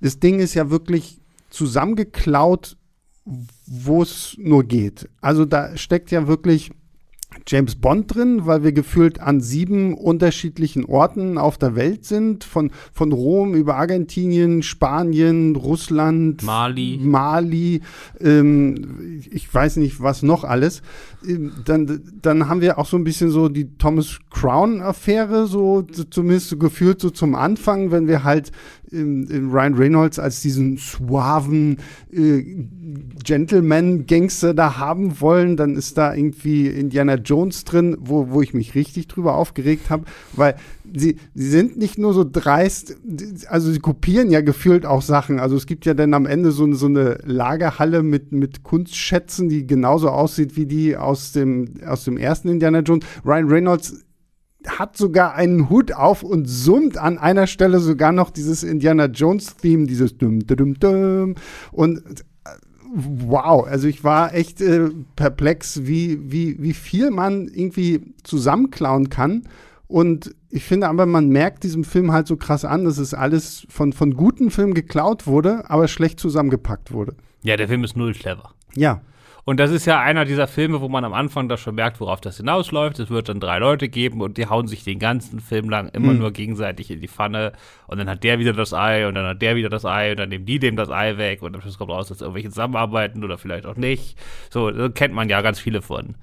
das 0.01 0.19
Ding 0.19 0.39
ist 0.39 0.53
ja 0.53 0.69
wirklich 0.69 1.21
zusammengeklaut, 1.49 2.77
wo 3.25 4.01
es 4.01 4.35
nur 4.37 4.63
geht. 4.63 5.07
Also 5.21 5.45
da 5.45 5.77
steckt 5.77 6.11
ja 6.11 6.27
wirklich 6.27 6.71
James 7.47 7.75
Bond 7.75 8.13
drin, 8.15 8.45
weil 8.45 8.63
wir 8.63 8.71
gefühlt 8.71 9.19
an 9.19 9.41
sieben 9.41 9.93
unterschiedlichen 9.93 10.85
Orten 10.85 11.37
auf 11.37 11.57
der 11.57 11.75
Welt 11.75 12.05
sind, 12.05 12.43
von, 12.43 12.71
von 12.91 13.11
Rom 13.11 13.53
über 13.53 13.75
Argentinien, 13.75 14.63
Spanien, 14.63 15.55
Russland, 15.55 16.43
Mali, 16.43 16.99
Mali 17.01 17.81
ähm, 18.19 19.21
ich 19.31 19.53
weiß 19.53 19.77
nicht, 19.77 20.01
was 20.01 20.23
noch 20.23 20.43
alles. 20.43 20.81
Ähm, 21.27 21.51
dann, 21.65 22.01
dann 22.21 22.49
haben 22.49 22.61
wir 22.61 22.77
auch 22.79 22.85
so 22.85 22.97
ein 22.97 23.03
bisschen 23.03 23.29
so 23.29 23.49
die 23.49 23.77
Thomas 23.77 24.19
Crown-Affäre, 24.29 25.47
so 25.47 25.81
zumindest 25.81 26.49
so 26.49 26.57
gefühlt 26.57 26.99
so 27.01 27.09
zum 27.09 27.35
Anfang, 27.35 27.91
wenn 27.91 28.07
wir 28.07 28.23
halt 28.23 28.51
in, 28.93 29.27
in 29.27 29.49
Ryan 29.51 29.73
Reynolds 29.73 30.19
als 30.19 30.41
diesen 30.41 30.77
suaven 30.77 31.77
äh, 32.11 32.43
Gentleman-Gangster 33.23 34.53
da 34.53 34.77
haben 34.77 35.19
wollen, 35.19 35.57
dann 35.57 35.75
ist 35.75 35.97
da 35.97 36.13
irgendwie 36.13 36.67
Indiana 36.67 37.15
Jones 37.15 37.63
drin, 37.65 37.97
wo, 37.99 38.29
wo 38.29 38.41
ich 38.41 38.53
mich 38.53 38.75
richtig 38.75 39.07
drüber 39.07 39.35
aufgeregt 39.35 39.89
habe, 39.89 40.05
weil 40.33 40.55
sie, 40.95 41.17
sie 41.33 41.49
sind 41.49 41.77
nicht 41.77 41.97
nur 41.97 42.13
so 42.13 42.25
dreist, 42.29 42.97
also 43.47 43.71
sie 43.71 43.79
kopieren 43.79 44.29
ja 44.29 44.41
gefühlt 44.41 44.85
auch 44.85 45.01
Sachen. 45.01 45.39
Also 45.39 45.55
es 45.55 45.65
gibt 45.65 45.85
ja 45.85 45.93
dann 45.93 46.13
am 46.13 46.25
Ende 46.25 46.51
so, 46.51 46.71
so 46.73 46.85
eine 46.85 47.17
Lagerhalle 47.25 48.03
mit, 48.03 48.31
mit 48.31 48.63
Kunstschätzen, 48.63 49.49
die 49.49 49.65
genauso 49.65 50.09
aussieht 50.09 50.55
wie 50.55 50.65
die 50.65 50.95
aus 50.97 51.31
dem, 51.31 51.75
aus 51.85 52.03
dem 52.03 52.17
ersten 52.17 52.49
Indiana 52.49 52.79
Jones. 52.79 53.05
Ryan 53.25 53.49
Reynolds 53.49 54.03
hat 54.67 54.97
sogar 54.97 55.35
einen 55.35 55.69
Hut 55.69 55.93
auf 55.93 56.23
und 56.23 56.45
summt 56.45 56.97
an 56.97 57.17
einer 57.17 57.47
Stelle 57.47 57.79
sogar 57.79 58.11
noch 58.11 58.29
dieses 58.29 58.63
Indiana 58.63 59.05
Jones 59.05 59.57
Theme, 59.57 59.87
dieses 59.87 60.17
dum 60.17 60.39
dum 60.45 60.79
dum 60.79 61.35
und 61.71 61.97
äh, 61.97 62.49
wow, 62.93 63.65
also 63.65 63.87
ich 63.87 64.03
war 64.03 64.33
echt 64.33 64.61
äh, 64.61 64.89
perplex, 65.15 65.85
wie, 65.85 66.31
wie, 66.31 66.61
wie 66.61 66.73
viel 66.73 67.11
man 67.11 67.47
irgendwie 67.47 68.13
zusammenklauen 68.23 69.09
kann. 69.09 69.43
Und 69.87 70.33
ich 70.49 70.63
finde 70.63 70.87
aber, 70.87 71.05
man 71.05 71.29
merkt 71.29 71.63
diesem 71.63 71.83
Film 71.83 72.11
halt 72.11 72.27
so 72.27 72.35
krass 72.35 72.65
an, 72.65 72.85
dass 72.85 72.97
es 72.97 73.13
alles 73.13 73.67
von, 73.69 73.93
von 73.93 74.15
guten 74.15 74.49
Filmen 74.49 74.73
geklaut 74.73 75.27
wurde, 75.27 75.69
aber 75.69 75.87
schlecht 75.87 76.19
zusammengepackt 76.19 76.91
wurde. 76.91 77.15
Ja, 77.43 77.57
der 77.57 77.67
Film 77.67 77.83
ist 77.83 77.95
null 77.95 78.13
clever. 78.13 78.53
Ja, 78.75 79.01
und 79.45 79.59
das 79.59 79.71
ist 79.71 79.85
ja 79.85 79.99
einer 79.99 80.23
dieser 80.23 80.47
Filme, 80.47 80.79
wo 80.79 80.87
man 80.87 81.03
am 81.03 81.13
Anfang 81.13 81.49
da 81.49 81.57
schon 81.57 81.75
merkt, 81.75 81.99
worauf 81.99 82.21
das 82.21 82.37
hinausläuft. 82.37 82.97
Es 82.99 83.09
wird 83.09 83.27
dann 83.27 83.41
drei 83.41 83.59
Leute 83.59 83.89
geben 83.89 84.21
und 84.21 84.37
die 84.37 84.47
hauen 84.47 84.67
sich 84.67 84.85
den 84.85 84.99
ganzen 84.99 85.41
Film 85.41 85.69
lang 85.69 85.89
immer 85.89 86.13
mhm. 86.13 86.19
nur 86.19 86.31
gegenseitig 86.31 86.89
in 86.89 87.01
die 87.01 87.09
Pfanne. 87.09 87.51
Und 87.87 87.97
dann 87.97 88.09
hat 88.09 88.23
der 88.23 88.39
wieder 88.39 88.53
das 88.53 88.73
Ei 88.73 89.05
und 89.05 89.15
dann 89.15 89.25
hat 89.25 89.41
der 89.41 89.57
wieder 89.57 89.69
das 89.69 89.83
Ei 89.83 90.11
und 90.11 90.19
dann 90.19 90.29
nehmen 90.29 90.45
die 90.45 90.59
dem 90.59 90.77
das 90.77 90.89
Ei 90.89 91.17
weg 91.17 91.41
und 91.41 91.51
dann 91.51 91.61
kommt 91.61 91.91
raus, 91.91 92.07
dass 92.07 92.21
irgendwelche 92.21 92.49
zusammenarbeiten 92.49 93.23
oder 93.23 93.37
vielleicht 93.37 93.65
auch 93.65 93.75
nicht. 93.75 94.17
So, 94.49 94.71
kennt 94.93 95.13
man 95.13 95.27
ja 95.27 95.41
ganz 95.41 95.59
viele 95.59 95.81
von. 95.81 96.15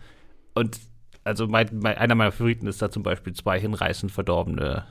Und 0.55 0.81
also 1.23 1.47
mein, 1.47 1.69
mein, 1.75 1.99
einer 1.99 2.15
meiner 2.15 2.33
Favoriten 2.33 2.67
ist 2.67 2.81
da 2.81 2.91
zum 2.91 3.03
Beispiel 3.03 3.35
zwei 3.35 3.61
hinreißend 3.61 4.11
verdorbene 4.11 4.87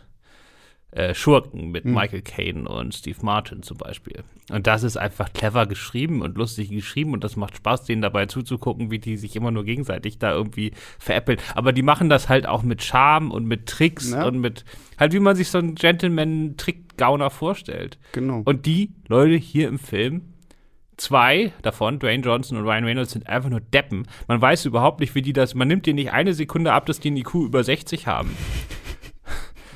äh, 0.91 1.13
Schurken 1.13 1.69
mit 1.71 1.85
mhm. 1.85 1.93
Michael 1.93 2.21
Caine 2.21 2.67
und 2.67 2.95
Steve 2.95 3.19
Martin 3.21 3.61
zum 3.61 3.77
Beispiel. 3.77 4.23
Und 4.51 4.65
das 4.65 4.81
ist 4.81 4.97
einfach 4.97 5.31
clever 5.31 5.67
geschrieben 5.67 6.21
und 6.21 6.35
lustig 6.37 6.69
geschrieben 6.69 7.13
und 7.13 7.23
das 7.23 7.35
macht 7.35 7.57
Spaß, 7.57 7.83
denen 7.83 8.01
dabei 8.01 8.25
zuzugucken, 8.25 8.89
wie 8.89 8.97
die 8.97 9.17
sich 9.17 9.35
immer 9.35 9.51
nur 9.51 9.65
gegenseitig 9.65 10.17
da 10.17 10.33
irgendwie 10.33 10.71
veräppeln. 10.97 11.39
Aber 11.53 11.73
die 11.73 11.83
machen 11.83 12.09
das 12.09 12.27
halt 12.27 12.47
auch 12.47 12.63
mit 12.63 12.83
Charme 12.83 13.29
und 13.29 13.45
mit 13.45 13.67
Tricks 13.67 14.11
ja. 14.11 14.25
und 14.25 14.39
mit, 14.39 14.65
halt 14.97 15.13
wie 15.13 15.19
man 15.19 15.35
sich 15.35 15.49
so 15.49 15.59
einen 15.59 15.75
Gentleman-Trick-Gauner 15.75 17.29
vorstellt. 17.29 17.99
Genau. 18.13 18.41
Und 18.45 18.65
die 18.65 18.91
Leute 19.07 19.35
hier 19.35 19.67
im 19.67 19.77
Film, 19.77 20.33
zwei 20.97 21.53
davon, 21.61 21.99
Dwayne 21.99 22.23
Johnson 22.23 22.57
und 22.57 22.63
Ryan 22.63 22.85
Reynolds, 22.85 23.11
sind 23.11 23.29
einfach 23.29 23.49
nur 23.49 23.61
Deppen. 23.61 24.07
Man 24.27 24.41
weiß 24.41 24.65
überhaupt 24.65 25.01
nicht, 25.01 25.13
wie 25.13 25.21
die 25.21 25.33
das, 25.33 25.53
man 25.53 25.67
nimmt 25.67 25.85
dir 25.85 25.93
nicht 25.93 26.11
eine 26.11 26.33
Sekunde 26.33 26.73
ab, 26.73 26.87
dass 26.87 26.99
die 26.99 27.09
einen 27.09 27.17
IQ 27.17 27.35
über 27.35 27.63
60 27.63 28.07
haben. 28.07 28.35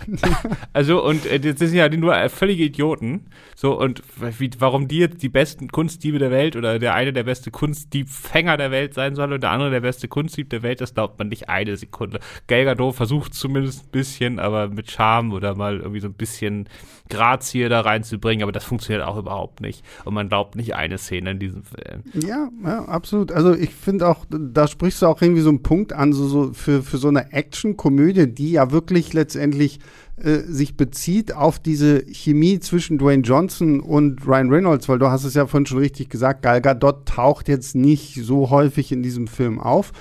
also, 0.74 1.04
und 1.04 1.26
äh, 1.26 1.40
das 1.40 1.60
sind 1.60 1.76
ja 1.76 1.90
nur 1.90 2.16
äh, 2.16 2.30
völlige 2.30 2.64
Idioten. 2.64 3.26
So, 3.56 3.80
und 3.80 4.02
wie, 4.40 4.50
warum 4.60 4.88
die 4.88 5.00
jetzt 5.00 5.24
die 5.24 5.30
besten 5.30 5.70
Kunstdiebe 5.70 6.20
der 6.20 6.32
Welt 6.32 6.56
oder 6.56 6.80
der 6.80 6.96
eine 6.96 7.14
der 7.14 7.24
beste 7.24 7.52
Kunstdiebfänger 7.52 8.58
der 8.58 8.72
Welt 8.72 8.94
sein 8.94 9.16
soll 9.16 9.34
und 9.34 9.42
der 9.42 9.52
andere 9.52 9.72
der 9.72 9.82
beste 9.82 10.08
Kunstdieb 10.08 10.50
der 10.50 10.64
Welt, 10.64 10.82
das 10.82 10.94
glaubt 10.94 11.18
man 11.20 11.30
nicht 11.30 11.50
eine 11.50 11.78
Sekunde. 11.78 12.20
Gal 12.48 12.66
Gadot 12.66 12.96
versucht 12.96 13.34
zumindest 13.34 13.86
ein 13.86 13.92
bisschen, 13.92 14.40
aber 14.40 14.68
mit 14.70 14.92
Charme 14.92 15.34
oder 15.34 15.56
mal 15.56 15.80
irgendwie 15.80 16.00
so 16.00 16.08
ein 16.08 16.14
bisschen 16.14 16.68
Grazie 17.10 17.68
da 17.70 17.82
reinzubringen, 17.82 18.44
aber 18.44 18.52
das 18.52 18.64
funktioniert 18.64 19.06
auch 19.06 19.18
überhaupt 19.18 19.62
nicht. 19.62 19.84
Und 20.06 20.14
man 20.14 20.30
glaubt 20.30 20.56
nicht 20.56 20.74
eine 20.74 20.98
Szene 20.98 21.32
in 21.32 21.40
diesem 21.40 21.64
Film. 21.64 22.04
Ja, 22.14 22.50
ja 22.64 22.86
absolut. 22.86 23.32
Also 23.32 23.54
ich 23.54 23.72
finde 23.72 24.08
auch, 24.08 24.26
da 24.30 24.68
sprichst 24.68 25.02
du 25.02 25.08
auch 25.08 25.22
irgendwie 25.22 25.42
so 25.42 25.50
einen 25.50 25.64
Punkt 25.64 25.94
an, 25.94 26.14
so, 26.14 26.28
so 26.28 26.54
für, 26.54 26.82
für 26.82 26.98
so 26.98 27.10
eine 27.10 27.32
Action-Komödie, 27.34 28.28
die 28.28 28.52
ja 28.52 28.72
wirklich 28.72 29.14
letztendlich 29.14 29.80
äh, 30.18 30.40
sich 30.40 30.78
bezieht 30.78 31.34
auf 31.34 31.60
diese 31.60 32.06
Chemie 32.12 32.60
zwischen 32.60 32.98
Dwayne 32.98 33.24
Johnson 33.24 33.80
und 33.80 34.28
Ryan 34.28 34.50
Reynolds, 34.50 34.88
weil 34.88 35.00
du 35.00 35.08
hast 35.08 35.24
es 35.24 35.34
ja 35.34 35.48
vorhin 35.48 35.66
schon 35.66 35.80
richtig 35.80 36.10
gesagt, 36.10 36.42
Gal 36.44 36.62
Gadot 36.62 37.06
taucht 37.06 37.48
jetzt 37.48 37.76
nicht 37.76 38.16
so 38.24 38.50
häufig 38.50 38.92
in 38.92 39.02
diesem 39.04 39.28
Film 39.28 39.60
auf. 39.60 39.92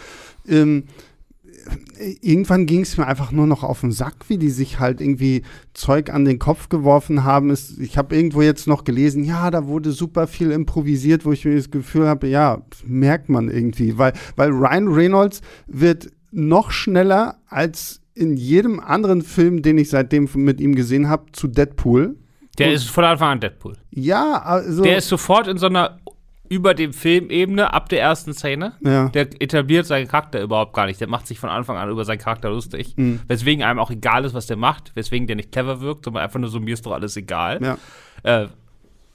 Ähm, 0.47 0.85
irgendwann 2.21 2.67
ging 2.67 2.83
es 2.83 2.97
mir 2.97 3.07
einfach 3.07 3.33
nur 3.33 3.47
noch 3.47 3.63
auf 3.63 3.81
den 3.81 3.93
Sack, 3.93 4.29
wie 4.29 4.39
die 4.39 4.51
sich 4.51 4.81
halt 4.81 5.01
irgendwie 5.01 5.43
Zeug 5.75 6.13
an 6.13 6.25
den 6.25 6.39
Kopf 6.39 6.69
geworfen 6.69 7.25
haben. 7.25 7.57
ich 7.81 7.97
habe 7.97 8.15
irgendwo 8.15 8.43
jetzt 8.43 8.67
noch 8.67 8.85
gelesen, 8.85 9.25
ja, 9.25 9.51
da 9.51 9.67
wurde 9.67 9.93
super 9.93 10.27
viel 10.27 10.51
improvisiert, 10.51 11.25
wo 11.25 11.33
ich 11.33 11.45
mir 11.45 11.57
das 11.57 11.71
Gefühl 11.71 12.09
habe, 12.09 12.29
ja, 12.29 12.63
merkt 12.85 13.29
man 13.29 13.49
irgendwie, 13.49 13.99
weil, 13.99 14.13
weil 14.37 14.51
Ryan 14.51 14.89
Reynolds 14.89 15.41
wird 15.67 16.11
noch 16.31 16.71
schneller 16.71 17.39
als 17.47 18.02
in 18.15 18.37
jedem 18.37 18.81
anderen 18.81 19.23
Film, 19.23 19.63
den 19.63 19.79
ich 19.79 19.91
seitdem 19.91 20.29
mit 20.35 20.61
ihm 20.61 20.75
gesehen 20.75 21.09
habe, 21.09 21.33
zu 21.33 21.49
Deadpool. 21.49 22.17
Der 22.59 22.69
Und, 22.69 22.73
ist 22.75 22.91
von 22.91 23.05
Anfang 23.05 23.31
an 23.31 23.41
Deadpool. 23.41 23.77
Ja, 23.91 24.43
also. 24.43 24.83
Der 24.83 24.99
ist 24.99 25.09
sofort 25.09 25.47
in 25.49 25.57
so 25.59 25.67
einer 25.67 25.99
über 26.53 26.75
dem 26.75 26.93
Filmebene 26.93 27.73
ab 27.73 27.89
der 27.89 28.03
ersten 28.03 28.35
Szene. 28.35 28.75
Ja. 28.85 29.09
Der 29.09 29.23
etabliert 29.41 29.87
seinen 29.87 30.07
Charakter 30.07 30.43
überhaupt 30.43 30.75
gar 30.75 30.85
nicht. 30.85 31.01
Der 31.01 31.09
macht 31.09 31.27
sich 31.27 31.39
von 31.41 31.49
Anfang 31.49 31.79
an 31.79 31.89
über 31.89 32.05
seinen 32.05 32.19
Charakter 32.19 32.51
lustig. 32.51 32.93
Mhm. 32.97 33.21
Weswegen 33.27 33.65
einem 33.65 33.79
auch 33.79 33.91
egal 33.91 34.27
ist, 34.27 34.35
was 34.35 34.49
der 34.49 34.59
macht. 34.59 34.95
Weswegen 34.95 35.27
der 35.27 35.37
nicht 35.37 35.51
clever 35.51 35.81
wirkt, 35.81 36.05
sondern 36.05 36.23
einfach 36.23 36.39
nur 36.39 36.51
so, 36.51 36.61
mir 36.61 36.75
ist 36.75 36.85
doch 36.85 36.93
alles 36.93 37.17
egal. 37.17 37.59
Ja. 37.63 37.79
Äh, 38.43 38.49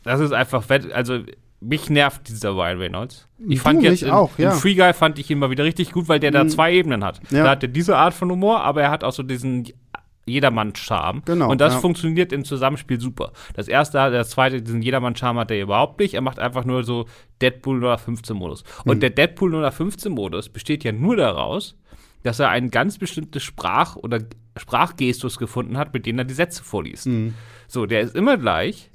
das 0.03 0.19
ist 0.19 0.31
einfach, 0.31 0.67
also 0.93 1.19
mich 1.59 1.89
nervt 1.89 2.27
dieser 2.29 2.51
Ryan 2.51 2.77
Reynolds. 2.77 3.27
Ich 3.39 3.57
du 3.57 3.63
fand 3.63 3.81
jetzt 3.81 4.03
in, 4.03 4.11
auch, 4.11 4.37
ja. 4.37 4.51
in 4.51 4.57
Free 4.57 4.75
Guy 4.75 4.93
fand 4.93 5.17
ich 5.17 5.29
ihn 5.29 5.39
mal 5.39 5.49
wieder 5.49 5.63
richtig 5.63 5.91
gut, 5.91 6.07
weil 6.07 6.19
der 6.19 6.31
da 6.31 6.43
mhm. 6.43 6.49
zwei 6.49 6.73
Ebenen 6.73 7.03
hat. 7.03 7.19
Ja. 7.31 7.45
Da 7.45 7.49
hat 7.51 7.63
er 7.63 7.69
diese 7.69 7.97
Art 7.97 8.13
von 8.13 8.29
Humor, 8.29 8.61
aber 8.61 8.83
er 8.83 8.91
hat 8.91 9.03
auch 9.03 9.13
so 9.13 9.23
diesen 9.23 9.67
Jedermann-Charme. 10.27 11.23
Genau. 11.25 11.49
Und 11.49 11.61
das 11.61 11.73
ja. 11.73 11.79
funktioniert 11.79 12.31
im 12.31 12.43
Zusammenspiel 12.43 12.99
super. 12.99 13.31
Das 13.55 13.67
erste, 13.67 13.97
das 14.11 14.29
zweite, 14.29 14.61
diesen 14.61 14.81
Jedermann-Charme 14.81 15.39
hat 15.39 15.51
er 15.51 15.61
überhaupt 15.61 15.99
nicht. 15.99 16.13
Er 16.13 16.21
macht 16.21 16.37
einfach 16.37 16.65
nur 16.65 16.83
so 16.83 17.05
Deadpool 17.41 17.83
015-Modus. 17.83 18.63
Und 18.83 18.97
mhm. 18.97 19.01
der 19.01 19.09
Deadpool 19.11 19.55
015-Modus 19.55 20.49
besteht 20.49 20.83
ja 20.83 20.91
nur 20.91 21.15
daraus, 21.15 21.75
dass 22.23 22.39
er 22.39 22.49
ein 22.49 22.69
ganz 22.69 22.97
bestimmtes 22.97 23.43
Sprach- 23.43 23.95
oder 23.95 24.19
Sprachgestus 24.57 25.37
gefunden 25.37 25.77
hat, 25.77 25.93
mit 25.93 26.05
dem 26.05 26.17
er 26.19 26.25
die 26.25 26.33
Sätze 26.33 26.63
vorliest. 26.63 27.07
Mhm. 27.07 27.33
So, 27.67 27.85
der 27.85 28.01
ist 28.01 28.15
immer 28.15 28.37
gleich. 28.37 28.89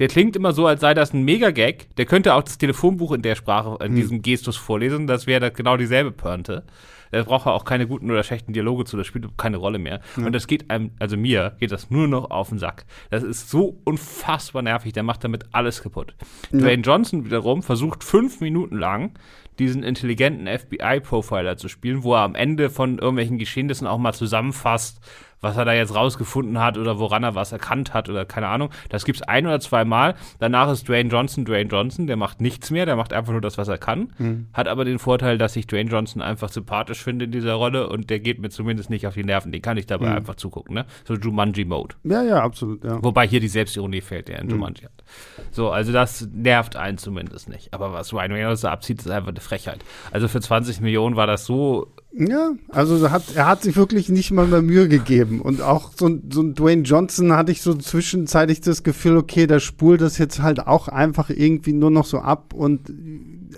Der 0.00 0.08
klingt 0.08 0.34
immer 0.34 0.52
so, 0.52 0.66
als 0.66 0.80
sei 0.80 0.94
das 0.94 1.12
ein 1.12 1.22
Mega-Gag. 1.22 1.94
Der 1.96 2.06
könnte 2.06 2.34
auch 2.34 2.42
das 2.42 2.58
Telefonbuch 2.58 3.12
in 3.12 3.22
der 3.22 3.36
Sprache, 3.36 3.76
in 3.84 3.92
mhm. 3.92 3.96
diesem 3.96 4.22
Gestus 4.22 4.56
vorlesen. 4.56 5.06
Das 5.06 5.28
wäre 5.28 5.52
genau 5.52 5.76
dieselbe 5.76 6.10
Pörnte. 6.10 6.64
Da 7.10 7.22
braucht 7.22 7.46
er 7.46 7.54
auch 7.54 7.64
keine 7.64 7.86
guten 7.86 8.10
oder 8.10 8.22
schlechten 8.22 8.52
Dialoge 8.52 8.84
zu, 8.84 8.96
das 8.96 9.06
spielt 9.06 9.26
keine 9.36 9.56
Rolle 9.56 9.78
mehr. 9.78 10.00
Ja. 10.16 10.26
Und 10.26 10.32
das 10.32 10.46
geht 10.46 10.70
einem, 10.70 10.92
also 10.98 11.16
mir, 11.16 11.56
geht 11.58 11.72
das 11.72 11.90
nur 11.90 12.06
noch 12.06 12.30
auf 12.30 12.50
den 12.50 12.58
Sack. 12.58 12.84
Das 13.10 13.22
ist 13.22 13.50
so 13.50 13.80
unfassbar 13.84 14.62
nervig, 14.62 14.92
der 14.92 15.02
macht 15.02 15.24
damit 15.24 15.44
alles 15.52 15.82
kaputt. 15.82 16.14
Ja. 16.52 16.60
Dwayne 16.60 16.82
Johnson 16.82 17.24
wiederum 17.24 17.62
versucht 17.62 18.04
fünf 18.04 18.40
Minuten 18.40 18.76
lang 18.76 19.18
diesen 19.58 19.82
intelligenten 19.82 20.46
FBI-Profiler 20.46 21.56
zu 21.56 21.68
spielen, 21.68 22.02
wo 22.02 22.14
er 22.14 22.22
am 22.22 22.34
Ende 22.34 22.70
von 22.70 22.98
irgendwelchen 22.98 23.38
Geschehnissen 23.38 23.86
auch 23.86 23.98
mal 23.98 24.14
zusammenfasst, 24.14 25.00
was 25.40 25.56
er 25.56 25.64
da 25.64 25.72
jetzt 25.72 25.94
rausgefunden 25.94 26.58
hat 26.58 26.78
oder 26.78 26.98
woran 26.98 27.22
er 27.22 27.34
was 27.34 27.52
erkannt 27.52 27.94
hat 27.94 28.08
oder 28.08 28.24
keine 28.24 28.48
Ahnung. 28.48 28.70
Das 28.88 29.04
gibt's 29.04 29.22
ein 29.22 29.46
oder 29.46 29.60
zwei 29.60 29.84
Mal. 29.84 30.14
Danach 30.38 30.70
ist 30.70 30.88
Dwayne 30.88 31.10
Johnson 31.10 31.44
Dwayne 31.44 31.70
Johnson, 31.70 32.06
der 32.06 32.16
macht 32.16 32.40
nichts 32.40 32.70
mehr, 32.70 32.86
der 32.86 32.96
macht 32.96 33.12
einfach 33.12 33.32
nur 33.32 33.40
das, 33.40 33.58
was 33.58 33.68
er 33.68 33.78
kann. 33.78 34.12
Mhm. 34.18 34.46
Hat 34.52 34.68
aber 34.68 34.84
den 34.84 34.98
Vorteil, 34.98 35.38
dass 35.38 35.56
ich 35.56 35.66
Dwayne 35.66 35.90
Johnson 35.90 36.22
einfach 36.22 36.48
sympathisch 36.48 37.02
finde 37.02 37.24
in 37.26 37.32
dieser 37.32 37.54
Rolle 37.54 37.88
und 37.88 38.10
der 38.10 38.20
geht 38.20 38.38
mir 38.40 38.50
zumindest 38.50 38.90
nicht 38.90 39.06
auf 39.06 39.14
die 39.14 39.24
Nerven. 39.24 39.52
Den 39.52 39.62
kann 39.62 39.76
ich 39.76 39.86
dabei 39.86 40.10
mhm. 40.10 40.16
einfach 40.16 40.34
zugucken, 40.36 40.74
ne? 40.74 40.86
So 41.04 41.14
Jumanji-Mode. 41.14 41.96
Ja, 42.04 42.22
ja, 42.22 42.42
absolut, 42.42 42.84
ja. 42.84 43.02
Wobei 43.02 43.26
hier 43.26 43.40
die 43.40 43.48
Selbstironie 43.48 44.00
fällt, 44.00 44.28
der 44.28 44.38
in 44.38 44.46
mhm. 44.46 44.52
Jumanji 44.52 44.84
hat. 44.84 45.04
So, 45.50 45.70
also 45.70 45.92
das 45.92 46.28
nervt 46.32 46.76
einen 46.76 46.98
zumindest 46.98 47.48
nicht. 47.48 47.72
Aber 47.72 47.92
was 47.92 48.12
Ryan 48.12 48.32
Reynolds 48.32 48.62
da 48.62 48.70
abzieht, 48.70 49.00
ist 49.00 49.10
einfach 49.10 49.30
eine 49.30 49.40
Frechheit. 49.40 49.84
Also 50.10 50.28
für 50.28 50.40
20 50.40 50.80
Millionen 50.80 51.16
war 51.16 51.26
das 51.26 51.46
so 51.46 51.92
ja, 52.12 52.52
also 52.68 53.10
hat, 53.10 53.22
er 53.36 53.46
hat 53.46 53.62
sich 53.62 53.76
wirklich 53.76 54.08
nicht 54.08 54.32
mal 54.32 54.46
mehr 54.46 54.62
Mühe 54.62 54.88
gegeben. 54.88 55.40
Und 55.40 55.62
auch 55.62 55.92
so, 55.96 56.10
so 56.30 56.42
ein 56.42 56.54
Dwayne 56.54 56.82
Johnson 56.82 57.32
hatte 57.32 57.52
ich 57.52 57.62
so 57.62 57.74
zwischenzeitlich 57.74 58.60
das 58.60 58.82
Gefühl, 58.82 59.16
okay, 59.16 59.46
der 59.46 59.60
spult 59.60 60.00
das 60.00 60.18
jetzt 60.18 60.42
halt 60.42 60.66
auch 60.66 60.88
einfach 60.88 61.30
irgendwie 61.30 61.72
nur 61.72 61.90
noch 61.90 62.04
so 62.04 62.18
ab 62.18 62.52
und 62.52 62.90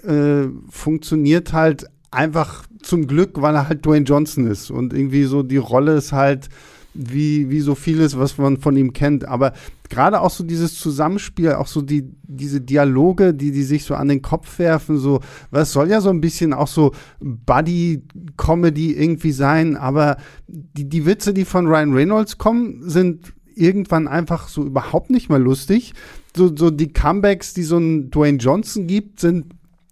äh, 0.04 0.48
funktioniert 0.68 1.52
halt 1.52 1.86
einfach 2.10 2.64
zum 2.82 3.06
Glück, 3.06 3.40
weil 3.40 3.54
er 3.54 3.68
halt 3.68 3.86
Dwayne 3.86 4.04
Johnson 4.04 4.46
ist 4.46 4.70
und 4.70 4.92
irgendwie 4.92 5.24
so 5.24 5.42
die 5.42 5.56
Rolle 5.56 5.94
ist 5.94 6.12
halt 6.12 6.48
wie, 6.94 7.50
wie 7.50 7.60
so 7.60 7.74
vieles, 7.74 8.18
was 8.18 8.38
man 8.38 8.58
von 8.58 8.76
ihm 8.76 8.92
kennt. 8.92 9.26
Aber 9.26 9.52
gerade 9.88 10.20
auch 10.20 10.30
so 10.30 10.44
dieses 10.44 10.78
Zusammenspiel, 10.78 11.52
auch 11.52 11.66
so 11.66 11.82
die, 11.82 12.10
diese 12.22 12.60
Dialoge, 12.60 13.34
die, 13.34 13.52
die 13.52 13.62
sich 13.62 13.84
so 13.84 13.94
an 13.94 14.08
den 14.08 14.22
Kopf 14.22 14.58
werfen, 14.58 14.96
so, 14.98 15.20
was 15.50 15.72
soll 15.72 15.88
ja 15.88 16.00
so 16.00 16.10
ein 16.10 16.20
bisschen 16.20 16.52
auch 16.52 16.68
so 16.68 16.92
Buddy-Comedy 17.20 18.92
irgendwie 18.92 19.32
sein, 19.32 19.76
aber 19.76 20.16
die, 20.48 20.88
die 20.88 21.06
Witze, 21.06 21.34
die 21.34 21.44
von 21.44 21.66
Ryan 21.66 21.92
Reynolds 21.92 22.38
kommen, 22.38 22.88
sind 22.88 23.32
irgendwann 23.54 24.08
einfach 24.08 24.48
so 24.48 24.64
überhaupt 24.64 25.10
nicht 25.10 25.28
mehr 25.28 25.38
lustig. 25.38 25.92
So, 26.34 26.54
so 26.54 26.70
die 26.70 26.92
Comebacks, 26.92 27.52
die 27.52 27.62
so 27.62 27.76
ein 27.76 28.10
Dwayne 28.10 28.38
Johnson 28.38 28.86
gibt, 28.86 29.20
sind 29.20 29.46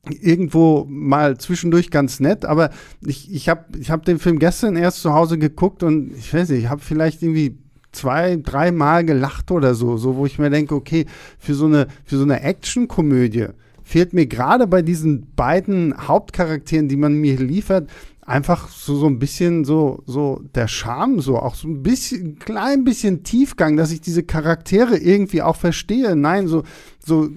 irgendwo 0.09 0.87
mal 0.89 1.39
zwischendurch 1.39 1.91
ganz 1.91 2.21
nett, 2.21 2.45
aber 2.45 2.71
ich, 3.05 3.33
ich 3.33 3.49
habe 3.49 3.79
ich 3.79 3.91
hab 3.91 4.05
den 4.05 4.19
Film 4.19 4.39
gestern 4.39 4.77
erst 4.77 5.03
zu 5.03 5.13
Hause 5.13 5.39
geguckt 5.39 5.83
und 5.83 6.13
ich 6.17 6.33
weiß 6.33 6.49
nicht, 6.49 6.65
ich 6.65 6.71
habe 6.71 6.81
vielleicht 6.81 7.23
irgendwie 7.23 7.59
zwei, 7.93 8.37
dreimal 8.37 9.05
gelacht 9.05 9.51
oder 9.51 9.75
so, 9.75 9.97
so 9.97 10.17
wo 10.17 10.27
ich 10.27 10.39
mir 10.39 10.51
denke, 10.51 10.75
okay, 10.75 11.07
für 11.39 11.55
so 11.55 11.67
eine, 11.67 11.89
so 12.07 12.23
eine 12.23 12.41
Actionkomödie 12.43 13.49
fehlt 13.83 14.13
mir 14.13 14.27
gerade 14.27 14.67
bei 14.67 14.83
diesen 14.83 15.27
beiden 15.35 15.95
Hauptcharakteren, 16.07 16.89
die 16.89 16.97
man 16.97 17.15
mir 17.15 17.37
liefert, 17.37 17.91
einfach 18.31 18.69
so, 18.69 18.97
so 18.97 19.07
ein 19.07 19.19
bisschen 19.19 19.65
so, 19.65 20.05
so 20.07 20.41
der 20.55 20.69
Charme, 20.69 21.21
so 21.21 21.37
auch 21.37 21.57
so 21.57 21.67
ein 21.67 21.83
bisschen, 21.83 22.27
ein 22.27 22.39
klein 22.39 22.85
bisschen 22.85 23.25
Tiefgang, 23.25 23.77
dass 23.77 23.91
ich 23.91 24.01
diese 24.01 24.23
Charaktere 24.23 24.97
irgendwie 24.97 25.43
auch 25.43 25.57
verstehe. 25.57 26.15
Nein, 26.15 26.47
so, 26.47 26.63
so 27.05 27.31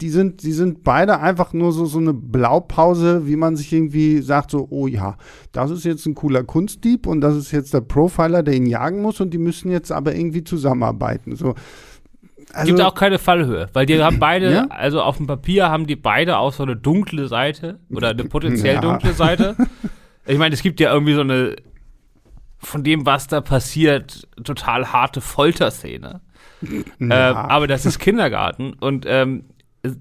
die 0.00 0.10
sind, 0.10 0.42
die 0.42 0.52
sind 0.52 0.84
beide 0.84 1.20
einfach 1.20 1.52
nur 1.52 1.72
so, 1.72 1.86
so 1.86 1.98
eine 1.98 2.12
Blaupause, 2.12 3.26
wie 3.26 3.36
man 3.36 3.56
sich 3.56 3.72
irgendwie 3.72 4.20
sagt, 4.20 4.50
so, 4.50 4.66
oh 4.70 4.86
ja, 4.86 5.16
das 5.52 5.70
ist 5.70 5.84
jetzt 5.84 6.06
ein 6.06 6.14
cooler 6.14 6.44
Kunstdieb 6.44 7.06
und 7.06 7.20
das 7.20 7.36
ist 7.36 7.52
jetzt 7.52 7.72
der 7.72 7.80
Profiler, 7.80 8.42
der 8.42 8.54
ihn 8.54 8.66
jagen 8.66 9.02
muss 9.02 9.20
und 9.20 9.32
die 9.32 9.38
müssen 9.38 9.70
jetzt 9.70 9.92
aber 9.92 10.14
irgendwie 10.14 10.44
zusammenarbeiten. 10.44 11.36
So. 11.36 11.54
Also, 12.52 12.74
Gibt 12.74 12.80
auch 12.80 12.94
keine 12.94 13.18
Fallhöhe, 13.18 13.68
weil 13.72 13.86
die 13.86 14.00
haben 14.02 14.18
beide, 14.18 14.52
ja? 14.52 14.66
also 14.68 15.00
auf 15.00 15.16
dem 15.16 15.26
Papier 15.26 15.68
haben 15.68 15.86
die 15.86 15.96
beide 15.96 16.38
auch 16.38 16.52
so 16.52 16.62
eine 16.62 16.76
dunkle 16.76 17.28
Seite 17.28 17.80
oder 17.90 18.10
eine 18.10 18.24
potenziell 18.24 18.76
ja. 18.76 18.80
dunkle 18.80 19.12
Seite. 19.12 19.56
Ich 20.28 20.38
meine, 20.38 20.56
es 20.56 20.62
gibt 20.62 20.80
ja 20.80 20.92
irgendwie 20.92 21.14
so 21.14 21.20
eine 21.20 21.54
von 22.58 22.82
dem, 22.82 23.06
was 23.06 23.28
da 23.28 23.40
passiert, 23.40 24.26
total 24.42 24.92
harte 24.92 25.20
Folterszene. 25.20 26.20
Ja. 26.62 27.30
Ähm, 27.30 27.36
aber 27.36 27.66
das 27.66 27.86
ist 27.86 27.98
Kindergarten 27.98 28.72
und 28.72 29.04
ähm, 29.06 29.44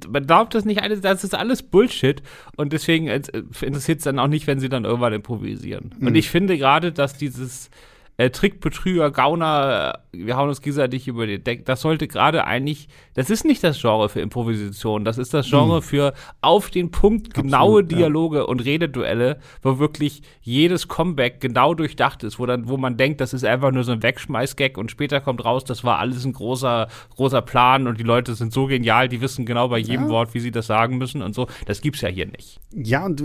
man 0.10 0.26
glaubt 0.26 0.56
das 0.56 0.66
nicht 0.66 0.82
alles, 0.82 1.02
das 1.02 1.24
ist 1.24 1.36
alles 1.36 1.64
Bullshit 1.64 2.22
und 2.56 2.74
deswegen 2.74 3.08
äh, 3.08 3.22
interessiert 3.62 4.00
es 4.00 4.04
dann 4.04 4.20
auch 4.20 4.28
nicht, 4.28 4.48
wenn 4.48 4.60
sie 4.60 4.70
dann 4.70 4.86
irgendwann 4.86 5.14
improvisieren. 5.14 5.92
Mhm. 5.98 6.08
Und 6.08 6.16
ich 6.16 6.30
finde 6.30 6.58
gerade, 6.58 6.92
dass 6.92 7.18
dieses 7.18 7.70
äh, 8.18 8.30
Trick, 8.30 8.62
Betrüger, 8.62 9.12
Gauner, 9.12 10.00
wir 10.14 10.38
hauen 10.38 10.48
uns 10.48 10.62
gegenseitig 10.62 11.08
über 11.08 11.28
den 11.28 11.44
Deck. 11.44 11.66
Das 11.66 11.82
sollte 11.82 12.08
gerade 12.08 12.46
eigentlich, 12.46 12.88
das 13.14 13.30
ist 13.30 13.46
nicht 13.46 13.64
das 13.64 13.80
Genre 13.80 14.08
für 14.08 14.22
Improvisation, 14.22 15.04
das 15.04 15.18
ist 15.18 15.34
das 15.34 15.50
Genre 15.50 15.78
mhm. 15.78 15.82
für 15.82 16.14
auf 16.42 16.70
den 16.70 16.92
Punkt 16.92 17.34
genaue 17.34 17.82
Absolut, 17.82 17.92
Dialoge 17.92 18.38
ja. 18.38 18.44
und 18.44 18.64
Rededuelle, 18.64 19.40
wo 19.62 19.80
wirklich 19.80 20.22
jedes 20.42 20.88
Comeback 20.88 21.42
genau 21.42 21.74
durchdacht 21.74 22.24
ist, 22.24 22.40
wo 22.40 22.46
dann, 22.46 22.70
wo 22.70 22.78
man 22.78 22.96
denkt, 22.96 23.20
das 23.20 23.34
ist 23.34 23.44
einfach 23.44 23.72
nur 23.72 23.84
so 23.84 23.92
ein 23.92 24.02
Wegschmeißgag 24.02 24.78
und 24.78 24.92
später 24.92 25.20
kommt 25.20 25.44
raus, 25.44 25.66
das 25.66 25.84
war 25.84 26.00
alles 26.00 26.24
ein 26.26 26.34
großer, 26.34 26.88
großer 27.16 27.42
Plan 27.42 27.88
und 27.88 28.00
die 28.00 28.04
Leute 28.04 28.36
sind 28.36 28.54
so 28.54 28.68
genial, 28.68 29.10
die 29.10 29.20
wissen 29.20 29.46
genau 29.46 29.68
bei 29.68 29.80
jedem 29.80 30.06
ja. 30.06 30.10
Wort, 30.10 30.34
wie 30.34 30.40
sie 30.40 30.52
das 30.52 30.68
sagen 30.68 30.98
müssen 30.98 31.22
und 31.22 31.36
so. 31.36 31.48
Das 31.66 31.82
gibt's 31.82 32.02
ja 32.02 32.10
hier 32.10 32.28
nicht. 32.28 32.60
Ja, 32.74 33.06
und 33.06 33.22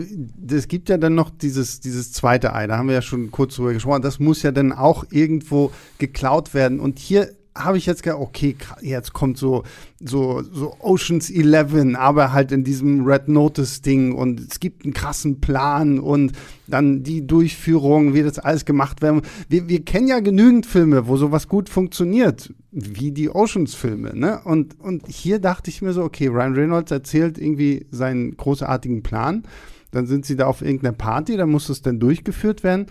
es 0.50 0.68
gibt 0.68 0.88
ja 0.88 0.98
dann 0.98 1.14
noch 1.14 1.30
dieses, 1.30 1.80
dieses 1.80 2.12
zweite 2.12 2.54
Ei, 2.54 2.66
da 2.66 2.76
haben 2.76 2.88
wir 2.88 2.94
ja 2.94 3.02
schon 3.02 3.30
kurz 3.30 3.54
drüber 3.56 3.72
gesprochen, 3.72 4.02
das 4.02 4.18
muss 4.18 4.42
ja 4.42 4.50
dann 4.50 4.72
auch 4.80 5.04
irgendwo 5.10 5.70
geklaut 5.98 6.54
werden. 6.54 6.80
Und 6.80 6.98
hier 6.98 7.30
habe 7.64 7.78
ich 7.78 7.86
jetzt 7.86 8.02
gedacht, 8.02 8.20
okay, 8.20 8.56
jetzt 8.80 9.12
kommt 9.12 9.36
so, 9.36 9.64
so, 9.98 10.42
so 10.42 10.76
Oceans 10.80 11.30
11, 11.30 11.96
aber 11.96 12.32
halt 12.32 12.52
in 12.52 12.64
diesem 12.64 13.04
Red 13.04 13.28
Notice 13.28 13.82
Ding 13.82 14.12
und 14.12 14.40
es 14.40 14.60
gibt 14.60 14.84
einen 14.84 14.94
krassen 14.94 15.40
Plan 15.40 15.98
und 15.98 16.32
dann 16.66 17.02
die 17.02 17.26
Durchführung, 17.26 18.14
wie 18.14 18.22
das 18.22 18.38
alles 18.38 18.64
gemacht 18.64 19.02
werden. 19.02 19.22
Wir, 19.48 19.68
wir 19.68 19.84
kennen 19.84 20.06
ja 20.06 20.20
genügend 20.20 20.66
Filme, 20.66 21.08
wo 21.08 21.16
sowas 21.16 21.48
gut 21.48 21.68
funktioniert, 21.68 22.52
wie 22.70 23.10
die 23.10 23.30
Oceans 23.30 23.74
Filme, 23.74 24.16
ne? 24.16 24.40
Und, 24.44 24.78
und 24.80 25.08
hier 25.08 25.40
dachte 25.40 25.70
ich 25.70 25.82
mir 25.82 25.92
so, 25.92 26.04
okay, 26.04 26.28
Ryan 26.28 26.54
Reynolds 26.54 26.92
erzählt 26.92 27.36
irgendwie 27.36 27.86
seinen 27.90 28.36
großartigen 28.36 29.02
Plan. 29.02 29.42
Dann 29.90 30.06
sind 30.06 30.24
sie 30.24 30.36
da 30.36 30.46
auf 30.46 30.62
irgendeiner 30.62 30.92
Party, 30.92 31.36
dann 31.36 31.50
muss 31.50 31.68
es 31.68 31.82
dann 31.82 31.98
durchgeführt 31.98 32.62
werden. 32.62 32.86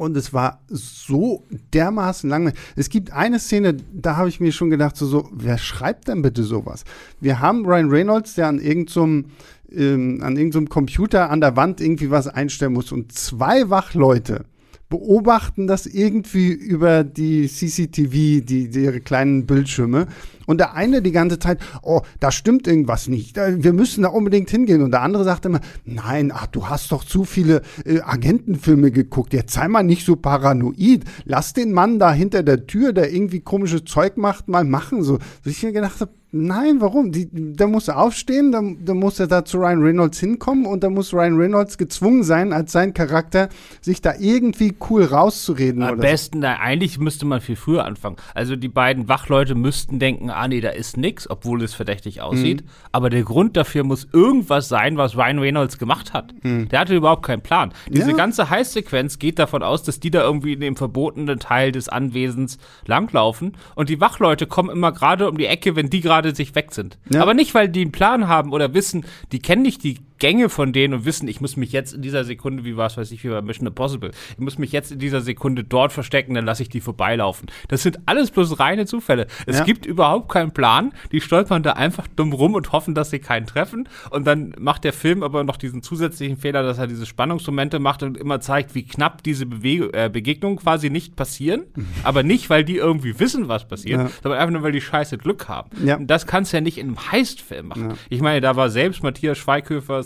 Und 0.00 0.16
es 0.16 0.32
war 0.32 0.62
so 0.68 1.44
dermaßen 1.74 2.30
lang. 2.30 2.54
Es 2.74 2.88
gibt 2.88 3.12
eine 3.12 3.38
Szene, 3.38 3.76
da 3.92 4.16
habe 4.16 4.30
ich 4.30 4.40
mir 4.40 4.50
schon 4.50 4.70
gedacht, 4.70 4.96
so, 4.96 5.04
so, 5.04 5.28
wer 5.30 5.58
schreibt 5.58 6.08
denn 6.08 6.22
bitte 6.22 6.42
sowas? 6.42 6.84
Wir 7.20 7.40
haben 7.40 7.66
Ryan 7.66 7.90
Reynolds, 7.90 8.34
der 8.34 8.48
an 8.48 8.60
irgendeinem 8.60 9.26
so 9.68 9.78
ähm, 9.78 10.20
an 10.22 10.38
irgendeinem 10.38 10.64
so 10.68 10.70
Computer 10.70 11.28
an 11.28 11.42
der 11.42 11.54
Wand 11.54 11.82
irgendwie 11.82 12.10
was 12.10 12.28
einstellen 12.28 12.72
muss 12.72 12.92
und 12.92 13.12
zwei 13.12 13.68
Wachleute 13.68 14.46
beobachten 14.90 15.68
das 15.68 15.86
irgendwie 15.86 16.48
über 16.48 17.04
die 17.04 17.48
CCTV, 17.48 18.44
die, 18.44 18.68
die 18.68 18.84
ihre 18.84 19.00
kleinen 19.00 19.46
Bildschirme. 19.46 20.08
Und 20.46 20.58
der 20.58 20.74
eine 20.74 21.00
die 21.00 21.12
ganze 21.12 21.38
Zeit, 21.38 21.60
oh, 21.82 22.02
da 22.18 22.32
stimmt 22.32 22.66
irgendwas 22.66 23.06
nicht. 23.06 23.36
Wir 23.36 23.72
müssen 23.72 24.02
da 24.02 24.08
unbedingt 24.08 24.50
hingehen. 24.50 24.82
Und 24.82 24.90
der 24.90 25.02
andere 25.02 25.22
sagt 25.22 25.46
immer, 25.46 25.60
nein, 25.84 26.32
ach, 26.34 26.48
du 26.48 26.68
hast 26.68 26.90
doch 26.90 27.04
zu 27.04 27.24
viele 27.24 27.62
äh, 27.84 28.00
Agentenfilme 28.00 28.90
geguckt. 28.90 29.32
Jetzt 29.32 29.54
sei 29.54 29.68
mal 29.68 29.84
nicht 29.84 30.04
so 30.04 30.16
paranoid. 30.16 31.04
Lass 31.24 31.52
den 31.52 31.72
Mann 31.72 32.00
da 32.00 32.12
hinter 32.12 32.42
der 32.42 32.66
Tür, 32.66 32.92
der 32.92 33.12
irgendwie 33.12 33.40
komisches 33.40 33.84
Zeug 33.84 34.16
macht, 34.16 34.48
mal 34.48 34.64
machen. 34.64 35.04
So, 35.04 35.18
dass 35.44 35.52
ich 35.52 35.62
mir 35.62 35.72
gedacht 35.72 36.00
habe, 36.00 36.10
Nein, 36.32 36.80
warum? 36.80 37.10
Die, 37.10 37.28
da 37.32 37.66
muss 37.66 37.88
er 37.88 37.98
aufstehen, 37.98 38.52
da, 38.52 38.62
da 38.78 38.94
muss 38.94 39.18
er 39.18 39.26
da 39.26 39.44
zu 39.44 39.58
Ryan 39.58 39.82
Reynolds 39.82 40.20
hinkommen 40.20 40.64
und 40.64 40.84
da 40.84 40.88
muss 40.88 41.12
Ryan 41.12 41.36
Reynolds 41.36 41.76
gezwungen 41.76 42.22
sein, 42.22 42.52
als 42.52 42.70
sein 42.70 42.94
Charakter, 42.94 43.48
sich 43.80 44.00
da 44.00 44.14
irgendwie 44.16 44.74
cool 44.88 45.04
rauszureden. 45.04 45.82
Am 45.82 45.98
besten, 45.98 46.38
so. 46.38 46.42
na, 46.42 46.60
eigentlich 46.60 46.98
müsste 46.98 47.26
man 47.26 47.40
viel 47.40 47.56
früher 47.56 47.84
anfangen. 47.84 48.16
Also 48.32 48.54
die 48.54 48.68
beiden 48.68 49.08
Wachleute 49.08 49.56
müssten 49.56 49.98
denken, 49.98 50.30
ah 50.30 50.46
nee, 50.46 50.60
da 50.60 50.70
ist 50.70 50.96
nix, 50.96 51.28
obwohl 51.28 51.62
es 51.62 51.74
verdächtig 51.74 52.20
aussieht. 52.20 52.62
Mhm. 52.62 52.68
Aber 52.92 53.10
der 53.10 53.24
Grund 53.24 53.56
dafür 53.56 53.82
muss 53.82 54.06
irgendwas 54.12 54.68
sein, 54.68 54.96
was 54.96 55.16
Ryan 55.16 55.40
Reynolds 55.40 55.78
gemacht 55.78 56.12
hat. 56.12 56.32
Mhm. 56.44 56.68
Der 56.68 56.78
hatte 56.78 56.94
überhaupt 56.94 57.24
keinen 57.24 57.42
Plan. 57.42 57.72
Diese 57.88 58.12
ja. 58.12 58.16
ganze 58.16 58.50
Heißsequenz 58.50 59.18
geht 59.18 59.40
davon 59.40 59.64
aus, 59.64 59.82
dass 59.82 59.98
die 59.98 60.12
da 60.12 60.22
irgendwie 60.22 60.52
in 60.52 60.60
dem 60.60 60.76
verbotenen 60.76 61.40
Teil 61.40 61.72
des 61.72 61.88
Anwesens 61.88 62.58
langlaufen 62.86 63.56
und 63.74 63.88
die 63.88 64.00
Wachleute 64.00 64.46
kommen 64.46 64.70
immer 64.70 64.92
gerade 64.92 65.28
um 65.28 65.36
die 65.36 65.46
Ecke, 65.46 65.74
wenn 65.74 65.90
die 65.90 66.00
gerade 66.00 66.19
gerade 66.20 66.34
sich 66.34 66.54
weg 66.54 66.72
sind. 66.72 66.98
Ja. 67.12 67.22
Aber 67.22 67.34
nicht, 67.34 67.54
weil 67.54 67.68
die 67.68 67.82
einen 67.82 67.92
Plan 67.92 68.28
haben 68.28 68.52
oder 68.52 68.74
wissen, 68.74 69.04
die 69.32 69.38
kennen 69.38 69.62
nicht 69.62 69.82
die 69.82 69.98
Gänge 70.20 70.48
von 70.48 70.72
denen 70.72 70.94
und 70.94 71.04
wissen, 71.04 71.26
ich 71.26 71.40
muss 71.40 71.56
mich 71.56 71.72
jetzt 71.72 71.94
in 71.94 72.02
dieser 72.02 72.24
Sekunde, 72.24 72.64
wie 72.64 72.76
war 72.76 72.86
es, 72.86 72.96
weiß 72.96 73.10
ich, 73.10 73.24
wie 73.24 73.28
bei 73.28 73.42
Mission 73.42 73.66
Impossible, 73.66 74.12
ich 74.32 74.38
muss 74.38 74.58
mich 74.58 74.70
jetzt 74.70 74.92
in 74.92 75.00
dieser 75.00 75.20
Sekunde 75.20 75.64
dort 75.64 75.92
verstecken, 75.92 76.34
dann 76.34 76.44
lasse 76.44 76.62
ich 76.62 76.68
die 76.68 76.80
vorbeilaufen. 76.80 77.48
Das 77.68 77.82
sind 77.82 77.98
alles 78.06 78.30
bloß 78.30 78.60
reine 78.60 78.86
Zufälle. 78.86 79.26
Es 79.46 79.58
ja. 79.58 79.64
gibt 79.64 79.86
überhaupt 79.86 80.30
keinen 80.30 80.52
Plan. 80.52 80.92
Die 81.10 81.20
stolpern 81.20 81.62
da 81.62 81.72
einfach 81.72 82.06
dumm 82.14 82.32
rum 82.32 82.54
und 82.54 82.70
hoffen, 82.72 82.94
dass 82.94 83.10
sie 83.10 83.18
keinen 83.18 83.46
treffen. 83.46 83.88
Und 84.10 84.26
dann 84.26 84.54
macht 84.58 84.84
der 84.84 84.92
Film 84.92 85.22
aber 85.22 85.42
noch 85.42 85.56
diesen 85.56 85.82
zusätzlichen 85.82 86.36
Fehler, 86.36 86.62
dass 86.62 86.78
er 86.78 86.86
diese 86.86 87.06
Spannungsmomente 87.06 87.78
macht 87.78 88.02
und 88.02 88.16
immer 88.16 88.40
zeigt, 88.40 88.74
wie 88.74 88.84
knapp 88.84 89.22
diese 89.22 89.46
Bewege 89.46 89.92
äh, 89.92 90.08
Begegnungen 90.08 90.58
quasi 90.58 90.90
nicht 90.90 91.16
passieren. 91.16 91.64
Mhm. 91.74 91.86
aber 92.04 92.22
nicht, 92.22 92.50
weil 92.50 92.64
die 92.64 92.76
irgendwie 92.76 93.18
wissen, 93.18 93.48
was 93.48 93.66
passiert, 93.66 94.00
ja. 94.00 94.10
sondern 94.22 94.40
einfach 94.40 94.52
nur, 94.52 94.62
weil 94.62 94.72
die 94.72 94.80
scheiße 94.80 95.18
Glück 95.18 95.48
haben. 95.48 95.70
Ja. 95.84 95.98
Das 95.98 96.26
kannst 96.26 96.52
du 96.52 96.56
ja 96.56 96.60
nicht 96.60 96.78
in 96.78 96.88
einem 96.88 97.12
Heistfilm 97.12 97.68
machen. 97.68 97.94
Ich 98.08 98.20
meine, 98.20 98.40
da 98.40 98.56
war 98.56 98.70
selbst 98.70 99.02
Matthias 99.02 99.38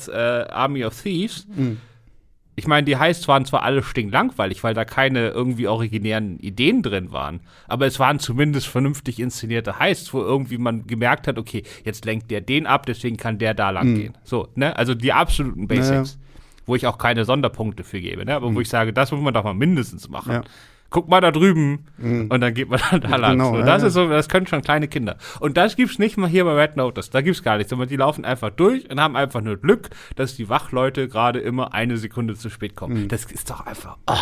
Schweighöfers 0.04 0.48
äh, 0.48 0.52
Army 0.52 0.84
of 0.84 1.00
Thieves. 1.00 1.46
Mhm. 1.54 1.78
Ich 2.56 2.68
meine, 2.68 2.84
die 2.84 2.96
Heists 2.96 3.26
waren 3.26 3.44
zwar 3.44 3.64
alle 3.64 3.82
stinklangweilig, 3.82 4.62
weil 4.62 4.74
da 4.74 4.84
keine 4.84 5.30
irgendwie 5.30 5.66
originären 5.66 6.38
Ideen 6.38 6.84
drin 6.84 7.10
waren, 7.10 7.40
aber 7.66 7.86
es 7.86 7.98
waren 7.98 8.20
zumindest 8.20 8.68
vernünftig 8.68 9.18
inszenierte 9.18 9.80
Heists, 9.80 10.14
wo 10.14 10.20
irgendwie 10.20 10.58
man 10.58 10.86
gemerkt 10.86 11.26
hat, 11.26 11.36
okay, 11.36 11.64
jetzt 11.84 12.04
lenkt 12.04 12.30
der 12.30 12.40
den 12.40 12.68
ab, 12.68 12.86
deswegen 12.86 13.16
kann 13.16 13.38
der 13.38 13.54
da 13.54 13.70
lang 13.70 13.90
mhm. 13.90 13.94
gehen. 13.96 14.18
So, 14.22 14.48
ne? 14.54 14.76
Also 14.76 14.94
die 14.94 15.12
absoluten 15.12 15.66
Basics. 15.66 15.90
Naja. 15.90 16.20
Wo 16.66 16.74
ich 16.74 16.86
auch 16.86 16.96
keine 16.96 17.26
Sonderpunkte 17.26 17.84
für 17.84 18.00
gebe, 18.00 18.24
ne? 18.24 18.34
Aber 18.34 18.50
mhm. 18.50 18.54
wo 18.54 18.60
ich 18.62 18.70
sage, 18.70 18.94
das 18.94 19.12
muss 19.12 19.20
man 19.20 19.34
doch 19.34 19.44
mal 19.44 19.52
mindestens 19.52 20.08
machen. 20.08 20.32
Ja 20.32 20.42
guck 20.94 21.09
mal 21.09 21.20
da 21.20 21.33
drüben 21.33 21.87
mhm. 21.98 22.28
und 22.28 22.40
dann 22.40 22.54
geht 22.54 22.70
man 22.70 22.78
dann 22.88 23.00
da 23.11 23.16
lang. 23.16 23.33
Genau, 23.33 23.57
so, 23.57 23.62
das 23.62 23.83
ja, 23.83 23.88
ist 23.88 23.94
so, 23.94 24.09
das 24.09 24.28
können 24.28 24.46
schon 24.46 24.62
kleine 24.62 24.87
Kinder. 24.87 25.16
Und 25.40 25.57
das 25.57 25.74
gibt's 25.74 25.98
nicht 25.98 26.16
mal 26.16 26.28
hier 26.28 26.44
bei 26.44 26.54
Red 26.54 26.76
Notice. 26.76 27.11
Da 27.11 27.20
gibt's 27.20 27.42
gar 27.42 27.57
nichts, 27.57 27.70
sondern 27.70 27.88
die 27.88 27.96
laufen 27.96 28.24
einfach 28.24 28.50
durch 28.50 28.88
und 28.88 29.00
haben 29.00 29.16
einfach 29.16 29.40
nur 29.40 29.57
Glück, 29.57 29.90
dass 30.14 30.37
die 30.37 30.48
Wachleute 30.48 31.09
gerade 31.09 31.40
immer 31.40 31.74
eine 31.74 31.96
Sekunde 31.96 32.37
zu 32.37 32.48
spät 32.48 32.76
kommen. 32.76 33.02
Mhm. 33.02 33.09
Das 33.09 33.24
ist 33.24 33.50
doch 33.50 33.66
einfach. 33.66 33.98
Oh. 34.07 34.14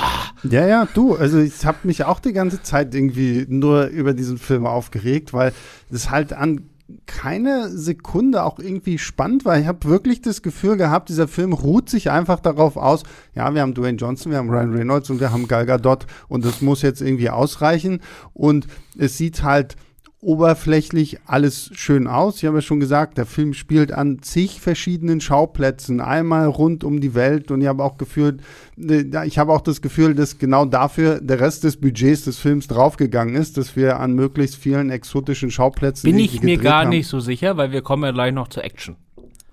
Ja, 0.48 0.66
ja, 0.66 0.88
du. 0.94 1.14
Also 1.14 1.40
ich 1.40 1.66
habe 1.66 1.76
mich 1.82 2.04
auch 2.04 2.20
die 2.20 2.32
ganze 2.32 2.62
Zeit 2.62 2.94
irgendwie 2.94 3.44
nur 3.46 3.88
über 3.88 4.14
diesen 4.14 4.38
Film 4.38 4.64
aufgeregt, 4.64 5.35
weil 5.35 5.52
das 5.90 6.08
halt 6.08 6.32
an 6.32 6.62
keine 7.07 7.70
Sekunde 7.70 8.44
auch 8.44 8.59
irgendwie 8.59 8.98
spannend 8.98 9.44
war. 9.44 9.59
Ich 9.59 9.66
habe 9.66 9.88
wirklich 9.88 10.22
das 10.22 10.42
Gefühl 10.42 10.76
gehabt, 10.76 11.09
dieser 11.09 11.28
Film 11.28 11.52
ruht 11.52 11.88
sich 11.88 12.11
einfach 12.11 12.40
darauf 12.40 12.76
aus, 12.76 13.02
ja, 13.35 13.55
wir 13.55 13.62
haben 13.62 13.74
Dwayne 13.74 13.98
Johnson, 13.98 14.33
wir 14.33 14.38
haben 14.38 14.50
Ryan 14.50 14.74
Reynolds 14.74 15.11
und 15.11 15.20
wir 15.20 15.33
haben 15.33 15.48
Gal 15.48 15.66
Gadot 15.66 16.07
und 16.28 16.44
das 16.44 16.61
muss 16.61 16.83
jetzt 16.83 17.00
irgendwie 17.00 17.31
ausreichen 17.31 18.00
und 18.33 18.66
es 18.98 19.16
sieht 19.16 19.42
halt 19.42 19.76
oberflächlich 20.22 21.18
alles 21.26 21.70
schön 21.74 22.06
aus. 22.06 22.37
Ich 22.38 22.44
habe 22.46 22.58
ja 22.58 22.62
schon 22.62 22.78
gesagt, 22.78 23.18
der 23.18 23.26
Film 23.26 23.54
spielt 23.54 23.92
an 23.92 24.22
zig 24.22 24.61
verschiedenen 24.61 25.20
Schauplätzen, 25.20 26.00
einmal 26.00 26.46
rund 26.46 26.85
um 26.85 27.00
die 27.00 27.14
Welt 27.14 27.50
und 27.50 27.61
ich 27.61 27.66
habe 27.66 27.82
auch 27.82 27.98
gefühlt, 27.98 28.40
äh, 28.78 29.26
ich 29.26 29.38
habe 29.38 29.52
auch 29.52 29.61
das 29.61 29.82
Gefühl, 29.82 30.14
dass 30.14 30.38
genau 30.38 30.64
dafür 30.64 31.20
der 31.20 31.40
Rest 31.40 31.64
des 31.64 31.78
Budgets 31.78 32.24
des 32.24 32.38
Films 32.38 32.68
draufgegangen 32.68 33.35
ist, 33.35 33.58
dass 33.58 33.74
wir 33.74 33.98
an 33.98 34.12
möglichst 34.12 34.56
vielen 34.56 34.90
exotischen 34.90 35.50
Schauplätzen 35.50 36.08
bin 36.08 36.20
ich 36.20 36.40
mir 36.40 36.56
gar 36.56 36.82
haben. 36.82 36.90
nicht 36.90 37.08
so 37.08 37.18
sicher, 37.18 37.56
weil 37.56 37.72
wir 37.72 37.82
kommen 37.82 38.04
ja 38.04 38.12
gleich 38.12 38.32
noch 38.32 38.46
zur 38.46 38.62
Action. 38.62 38.96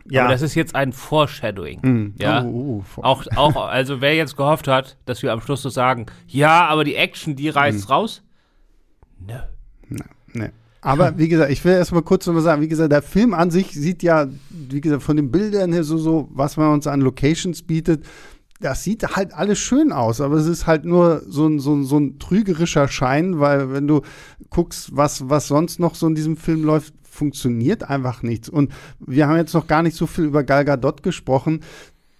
Ja. 0.07 0.23
Aber 0.23 0.33
das 0.33 0.43
ist 0.43 0.53
jetzt 0.53 0.75
ein 0.75 0.93
Foreshadowing. 0.93 1.79
Mm. 1.81 2.13
Ja. 2.19 2.43
Oh, 2.43 2.83
oh, 2.95 3.01
auch, 3.01 3.25
auch, 3.35 3.55
also 3.67 4.01
wer 4.01 4.15
jetzt 4.15 4.37
gehofft 4.37 4.67
hat, 4.67 4.97
dass 5.05 5.23
wir 5.23 5.33
am 5.33 5.41
Schluss 5.41 5.63
so 5.63 5.69
sagen, 5.69 6.05
ja, 6.27 6.67
aber 6.67 6.83
die 6.83 6.95
Action, 6.95 7.35
die 7.35 7.49
reißt 7.49 7.89
mm. 7.89 7.91
raus. 7.91 8.23
Nö. 9.19 9.33
No. 9.89 10.03
Nee. 10.33 10.49
Aber 10.81 11.17
wie 11.17 11.27
gesagt, 11.27 11.51
ich 11.51 11.63
will 11.65 11.73
erst 11.73 11.91
mal 11.91 12.01
kurz 12.01 12.25
nochmal 12.25 12.43
sagen, 12.43 12.61
wie 12.61 12.67
gesagt, 12.67 12.91
der 12.91 13.01
Film 13.01 13.33
an 13.33 13.51
sich 13.51 13.73
sieht 13.73 14.01
ja, 14.01 14.27
wie 14.49 14.79
gesagt, 14.79 15.03
von 15.03 15.17
den 15.17 15.29
Bildern 15.29 15.73
her 15.73 15.83
so, 15.83 15.97
so, 15.97 16.29
was 16.31 16.55
man 16.55 16.73
uns 16.73 16.87
an 16.87 17.01
Locations 17.01 17.63
bietet, 17.63 18.05
das 18.61 18.83
sieht 18.83 19.15
halt 19.15 19.33
alles 19.33 19.59
schön 19.59 19.91
aus, 19.91 20.21
aber 20.21 20.35
es 20.35 20.45
ist 20.45 20.67
halt 20.67 20.85
nur 20.85 21.21
so 21.27 21.47
ein, 21.47 21.59
so 21.59 21.73
ein, 21.73 21.85
so 21.85 21.97
ein 21.97 22.19
trügerischer 22.19 22.87
Schein, 22.87 23.39
weil 23.39 23.71
wenn 23.71 23.87
du 23.87 24.01
guckst, 24.49 24.95
was, 24.95 25.29
was 25.29 25.47
sonst 25.47 25.79
noch 25.79 25.95
so 25.95 26.07
in 26.07 26.15
diesem 26.15 26.37
Film 26.37 26.63
läuft, 26.63 26.93
funktioniert 27.03 27.89
einfach 27.89 28.21
nichts. 28.21 28.49
Und 28.49 28.71
wir 28.99 29.27
haben 29.27 29.37
jetzt 29.37 29.53
noch 29.53 29.67
gar 29.67 29.83
nicht 29.83 29.95
so 29.95 30.07
viel 30.07 30.25
über 30.25 30.43
Gal 30.43 30.65
Gadot 30.65 31.03
gesprochen. 31.03 31.61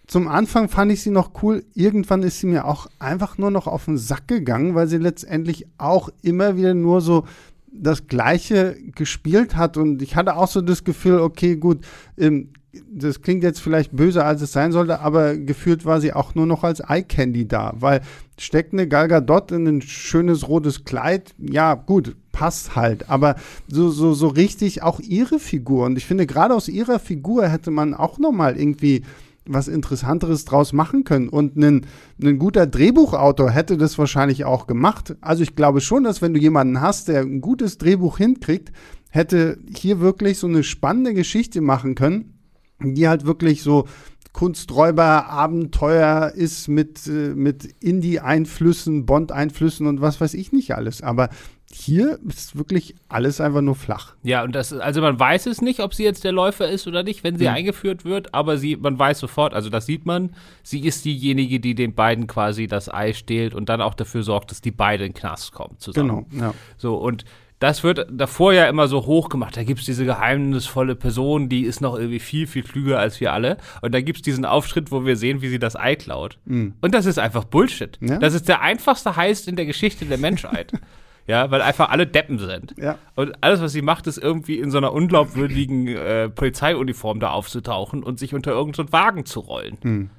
Zum 0.07 0.27
Anfang 0.27 0.69
fand 0.69 0.91
ich 0.91 1.01
sie 1.01 1.11
noch 1.11 1.43
cool. 1.43 1.63
Irgendwann 1.75 2.23
ist 2.23 2.39
sie 2.39 2.47
mir 2.47 2.65
auch 2.65 2.87
einfach 2.99 3.37
nur 3.37 3.51
noch 3.51 3.67
auf 3.67 3.85
den 3.85 3.97
Sack 3.97 4.27
gegangen, 4.27 4.75
weil 4.75 4.87
sie 4.87 4.97
letztendlich 4.97 5.67
auch 5.77 6.09
immer 6.21 6.57
wieder 6.57 6.73
nur 6.73 7.01
so 7.01 7.25
das 7.71 8.07
Gleiche 8.07 8.75
gespielt 8.95 9.55
hat 9.55 9.77
und 9.77 10.01
ich 10.01 10.15
hatte 10.15 10.35
auch 10.35 10.47
so 10.47 10.61
das 10.61 10.83
Gefühl, 10.83 11.19
okay, 11.19 11.55
gut, 11.55 11.85
ähm, 12.17 12.49
das 12.91 13.21
klingt 13.21 13.43
jetzt 13.43 13.61
vielleicht 13.61 13.95
böser, 13.95 14.25
als 14.25 14.41
es 14.41 14.51
sein 14.51 14.71
sollte, 14.71 14.99
aber 14.99 15.37
gefühlt 15.37 15.85
war 15.85 16.01
sie 16.01 16.13
auch 16.13 16.35
nur 16.35 16.45
noch 16.45 16.63
als 16.63 16.81
Eye 16.81 17.03
Candy 17.03 17.47
da, 17.47 17.73
weil 17.75 18.01
steckt 18.37 18.73
eine 18.73 18.87
Gal 18.87 19.07
Gadot 19.07 19.51
in 19.51 19.67
ein 19.67 19.81
schönes 19.81 20.47
rotes 20.47 20.85
Kleid, 20.85 21.33
ja, 21.39 21.73
gut, 21.73 22.15
passt 22.31 22.75
halt, 22.75 23.09
aber 23.09 23.35
so, 23.67 23.89
so, 23.89 24.13
so 24.13 24.27
richtig 24.27 24.83
auch 24.83 24.99
ihre 24.99 25.39
Figur. 25.39 25.85
Und 25.85 25.97
ich 25.97 26.05
finde, 26.05 26.25
gerade 26.25 26.53
aus 26.53 26.69
ihrer 26.69 26.99
Figur 26.99 27.47
hätte 27.47 27.71
man 27.71 27.93
auch 27.93 28.17
noch 28.19 28.31
mal 28.31 28.57
irgendwie 28.57 29.03
was 29.49 29.67
Interessanteres 29.67 30.45
draus 30.45 30.73
machen 30.73 31.03
können. 31.03 31.29
Und 31.29 31.57
ein, 31.57 31.85
ein 32.21 32.39
guter 32.39 32.67
Drehbuchautor 32.67 33.49
hätte 33.49 33.77
das 33.77 33.97
wahrscheinlich 33.97 34.45
auch 34.45 34.67
gemacht. 34.67 35.15
Also 35.21 35.43
ich 35.43 35.55
glaube 35.55 35.81
schon, 35.81 36.03
dass 36.03 36.21
wenn 36.21 36.33
du 36.33 36.39
jemanden 36.39 36.81
hast, 36.81 37.07
der 37.07 37.21
ein 37.21 37.41
gutes 37.41 37.77
Drehbuch 37.77 38.17
hinkriegt, 38.17 38.71
hätte 39.09 39.57
hier 39.75 39.99
wirklich 39.99 40.37
so 40.37 40.47
eine 40.47 40.63
spannende 40.63 41.13
Geschichte 41.13 41.61
machen 41.61 41.95
können, 41.95 42.39
die 42.81 43.07
halt 43.07 43.25
wirklich 43.25 43.63
so 43.63 43.87
Kunsträuber, 44.31 45.27
Abenteuer 45.27 46.31
ist 46.35 46.67
mit, 46.67 47.07
äh, 47.07 47.33
mit 47.33 47.65
Indie-Einflüssen, 47.79 49.05
Bond-Einflüssen 49.05 49.87
und 49.87 50.01
was 50.01 50.21
weiß 50.21 50.35
ich 50.35 50.51
nicht 50.51 50.75
alles. 50.75 51.01
Aber 51.01 51.29
hier 51.71 52.17
ist 52.27 52.57
wirklich 52.57 52.95
alles 53.09 53.39
einfach 53.39 53.61
nur 53.61 53.75
flach. 53.75 54.15
Ja, 54.23 54.43
und 54.43 54.55
das, 54.55 54.73
also 54.73 55.01
man 55.01 55.19
weiß 55.19 55.45
es 55.45 55.61
nicht, 55.61 55.81
ob 55.81 55.93
sie 55.93 56.03
jetzt 56.03 56.23
der 56.23 56.31
Läufer 56.31 56.67
ist 56.67 56.87
oder 56.87 57.03
nicht, 57.03 57.23
wenn 57.23 57.37
sie 57.37 57.45
mhm. 57.45 57.53
eingeführt 57.53 58.05
wird, 58.05 58.33
aber 58.33 58.57
sie, 58.57 58.75
man 58.75 58.97
weiß 58.97 59.19
sofort, 59.19 59.53
also 59.53 59.69
das 59.69 59.85
sieht 59.85 60.05
man, 60.05 60.35
sie 60.63 60.85
ist 60.85 61.05
diejenige, 61.05 61.59
die 61.59 61.75
den 61.75 61.93
beiden 61.93 62.25
quasi 62.25 62.65
das 62.67 62.91
Ei 62.91 63.13
stehlt 63.13 63.53
und 63.53 63.69
dann 63.69 63.81
auch 63.81 63.93
dafür 63.93 64.23
sorgt, 64.23 64.49
dass 64.49 64.61
die 64.61 64.71
beiden 64.71 65.07
in 65.07 65.13
den 65.13 65.19
Knast 65.19 65.51
kommen 65.51 65.75
zusammen. 65.77 66.25
Genau, 66.31 66.45
ja. 66.45 66.53
So, 66.77 66.95
und 66.95 67.23
das 67.59 67.83
wird 67.83 68.07
davor 68.09 68.53
ja 68.53 68.67
immer 68.67 68.87
so 68.87 69.05
hoch 69.05 69.29
gemacht. 69.29 69.55
Da 69.55 69.63
gibt 69.63 69.81
es 69.81 69.85
diese 69.85 70.05
geheimnisvolle 70.05 70.95
Person, 70.95 71.49
die 71.49 71.63
ist 71.63 71.81
noch 71.81 71.95
irgendwie 71.95 72.19
viel, 72.19 72.47
viel 72.47 72.63
klüger 72.63 72.99
als 72.99 73.19
wir 73.19 73.33
alle. 73.33 73.57
Und 73.81 73.93
da 73.93 74.01
gibt 74.01 74.19
es 74.19 74.21
diesen 74.21 74.45
Aufschritt, 74.45 74.91
wo 74.91 75.05
wir 75.05 75.17
sehen, 75.17 75.41
wie 75.41 75.49
sie 75.49 75.59
das 75.59 75.75
Ei 75.75 75.95
klaut. 75.95 76.39
Mhm. 76.45 76.73
Und 76.81 76.95
das 76.95 77.05
ist 77.05 77.19
einfach 77.19 77.43
Bullshit. 77.43 77.97
Ja? 78.01 78.17
Das 78.17 78.33
ist 78.33 78.47
der 78.47 78.61
einfachste 78.61 79.17
Heist 79.17 79.49
in 79.49 79.57
der 79.57 79.65
Geschichte 79.65 80.05
der 80.05 80.17
Menschheit. 80.17 80.71
Ja, 81.29 81.51
weil 81.51 81.61
einfach 81.61 81.89
alle 81.89 82.07
Deppen 82.07 82.39
sind. 82.39 82.73
Ja. 82.79 82.97
Und 83.13 83.35
alles, 83.41 83.61
was 83.61 83.71
sie 83.71 83.83
macht, 83.83 84.07
ist 84.07 84.17
irgendwie 84.17 84.57
in 84.57 84.71
so 84.71 84.79
einer 84.79 84.91
unglaubwürdigen 84.91 85.87
äh, 85.87 86.27
Polizeiuniform 86.27 87.19
da 87.19 87.29
aufzutauchen 87.29 88.01
und 88.01 88.17
sich 88.17 88.33
unter 88.33 88.49
irgendeinen 88.49 88.87
so 88.87 88.93
Wagen 88.93 89.25
zu 89.25 89.41
rollen. 89.41 89.77
Hm. 89.83 90.09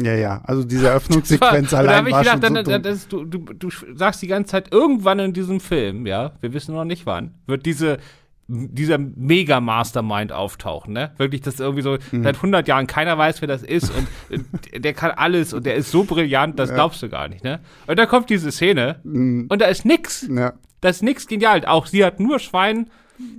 Ja, 0.00 0.14
ja, 0.14 0.40
also 0.44 0.64
diese 0.64 0.90
Öffnungssequenz 0.94 1.72
war, 1.72 1.80
allein 1.80 2.10
war 2.10 2.22
gedacht, 2.22 2.42
schon 2.42 2.56
so 2.56 2.62
dann, 2.62 2.82
das, 2.82 3.08
du, 3.08 3.26
du, 3.26 3.40
du 3.40 3.68
sagst 3.94 4.22
die 4.22 4.26
ganze 4.26 4.52
Zeit, 4.52 4.72
irgendwann 4.72 5.18
in 5.18 5.34
diesem 5.34 5.60
Film, 5.60 6.06
ja, 6.06 6.32
wir 6.40 6.54
wissen 6.54 6.74
noch 6.74 6.86
nicht 6.86 7.04
wann, 7.04 7.34
wird 7.46 7.66
diese 7.66 7.98
dieser 8.46 8.98
Mega-Mastermind 8.98 10.32
auftauchen, 10.32 10.92
ne? 10.92 11.12
Wirklich, 11.16 11.40
dass 11.40 11.60
irgendwie 11.60 11.82
so 11.82 11.96
mhm. 12.12 12.24
seit 12.24 12.36
100 12.36 12.68
Jahren 12.68 12.86
keiner 12.86 13.16
weiß, 13.16 13.40
wer 13.40 13.48
das 13.48 13.62
ist 13.62 13.90
und 14.30 14.46
der 14.74 14.92
kann 14.92 15.12
alles 15.12 15.54
und 15.54 15.64
der 15.64 15.76
ist 15.76 15.90
so 15.90 16.04
brillant, 16.04 16.58
das 16.58 16.68
ja. 16.70 16.74
glaubst 16.74 17.02
du 17.02 17.08
gar 17.08 17.28
nicht, 17.28 17.42
ne? 17.42 17.60
Und 17.86 17.98
da 17.98 18.06
kommt 18.06 18.28
diese 18.30 18.52
Szene 18.52 19.00
mhm. 19.04 19.46
und 19.48 19.60
da 19.60 19.66
ist 19.66 19.84
nix. 19.84 20.28
Ja. 20.30 20.54
Da 20.80 20.90
ist 20.90 21.02
nix 21.02 21.26
genial. 21.26 21.64
Auch 21.64 21.86
sie 21.86 22.04
hat 22.04 22.20
nur 22.20 22.38
Schwein, 22.38 22.90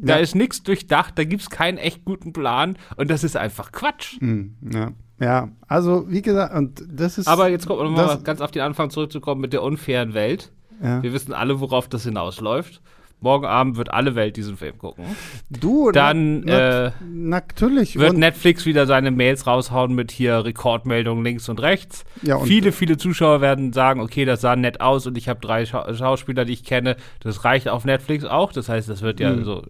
da 0.01 0.15
ja. 0.15 0.21
ist 0.21 0.35
nix 0.35 0.63
durchdacht, 0.63 1.13
da 1.17 1.23
gibt's 1.23 1.49
keinen 1.49 1.77
echt 1.77 2.05
guten 2.05 2.33
Plan 2.33 2.77
und 2.95 3.09
das 3.11 3.23
ist 3.23 3.37
einfach 3.37 3.71
Quatsch. 3.71 4.19
Mhm. 4.21 4.55
Ja. 4.73 4.91
Ja, 5.17 5.49
also 5.67 6.09
wie 6.09 6.21
gesagt, 6.21 6.53
und 6.53 6.83
das 6.91 7.17
ist. 7.17 7.27
Aber 7.27 7.47
jetzt 7.47 7.67
kommt 7.67 7.79
um 7.79 7.93
mal 7.93 8.19
ganz 8.23 8.41
auf 8.41 8.51
den 8.51 8.63
Anfang 8.63 8.89
zurückzukommen 8.89 9.39
mit 9.39 9.53
der 9.53 9.63
unfairen 9.63 10.13
Welt. 10.13 10.51
Ja. 10.83 11.01
Wir 11.01 11.13
wissen 11.13 11.33
alle, 11.33 11.61
worauf 11.61 11.87
das 11.87 12.03
hinausläuft. 12.03 12.81
Morgen 13.25 13.45
Abend 13.47 13.75
wird 13.75 13.91
alle 13.91 14.13
Welt 14.13 14.37
diesen 14.37 14.55
Film 14.55 14.77
gucken. 14.77 15.03
Du, 15.49 15.91
dann 15.91 16.41
na, 16.41 16.85
äh, 16.85 16.91
natürlich 17.03 17.97
wird 17.97 18.15
Netflix 18.15 18.67
wieder 18.67 18.85
seine 18.85 19.09
Mails 19.09 19.47
raushauen 19.47 19.95
mit 19.95 20.11
hier 20.11 20.45
Rekordmeldungen 20.45 21.25
links 21.25 21.49
und 21.49 21.59
rechts. 21.59 22.05
Ja, 22.21 22.35
und 22.35 22.47
viele, 22.47 22.71
viele 22.71 22.97
Zuschauer 22.97 23.41
werden 23.41 23.73
sagen, 23.73 23.99
okay, 23.99 24.25
das 24.25 24.41
sah 24.41 24.55
nett 24.55 24.79
aus 24.79 25.07
und 25.07 25.17
ich 25.17 25.27
habe 25.27 25.39
drei 25.39 25.65
Scha 25.65 25.91
Schauspieler, 25.95 26.45
die 26.45 26.53
ich 26.53 26.63
kenne. 26.63 26.97
Das 27.19 27.43
reicht 27.43 27.67
auf 27.67 27.83
Netflix 27.83 28.25
auch. 28.25 28.53
Das 28.53 28.69
heißt, 28.69 28.87
das 28.87 29.01
wird 29.01 29.19
ja 29.19 29.31
mhm. 29.31 29.43
so 29.43 29.63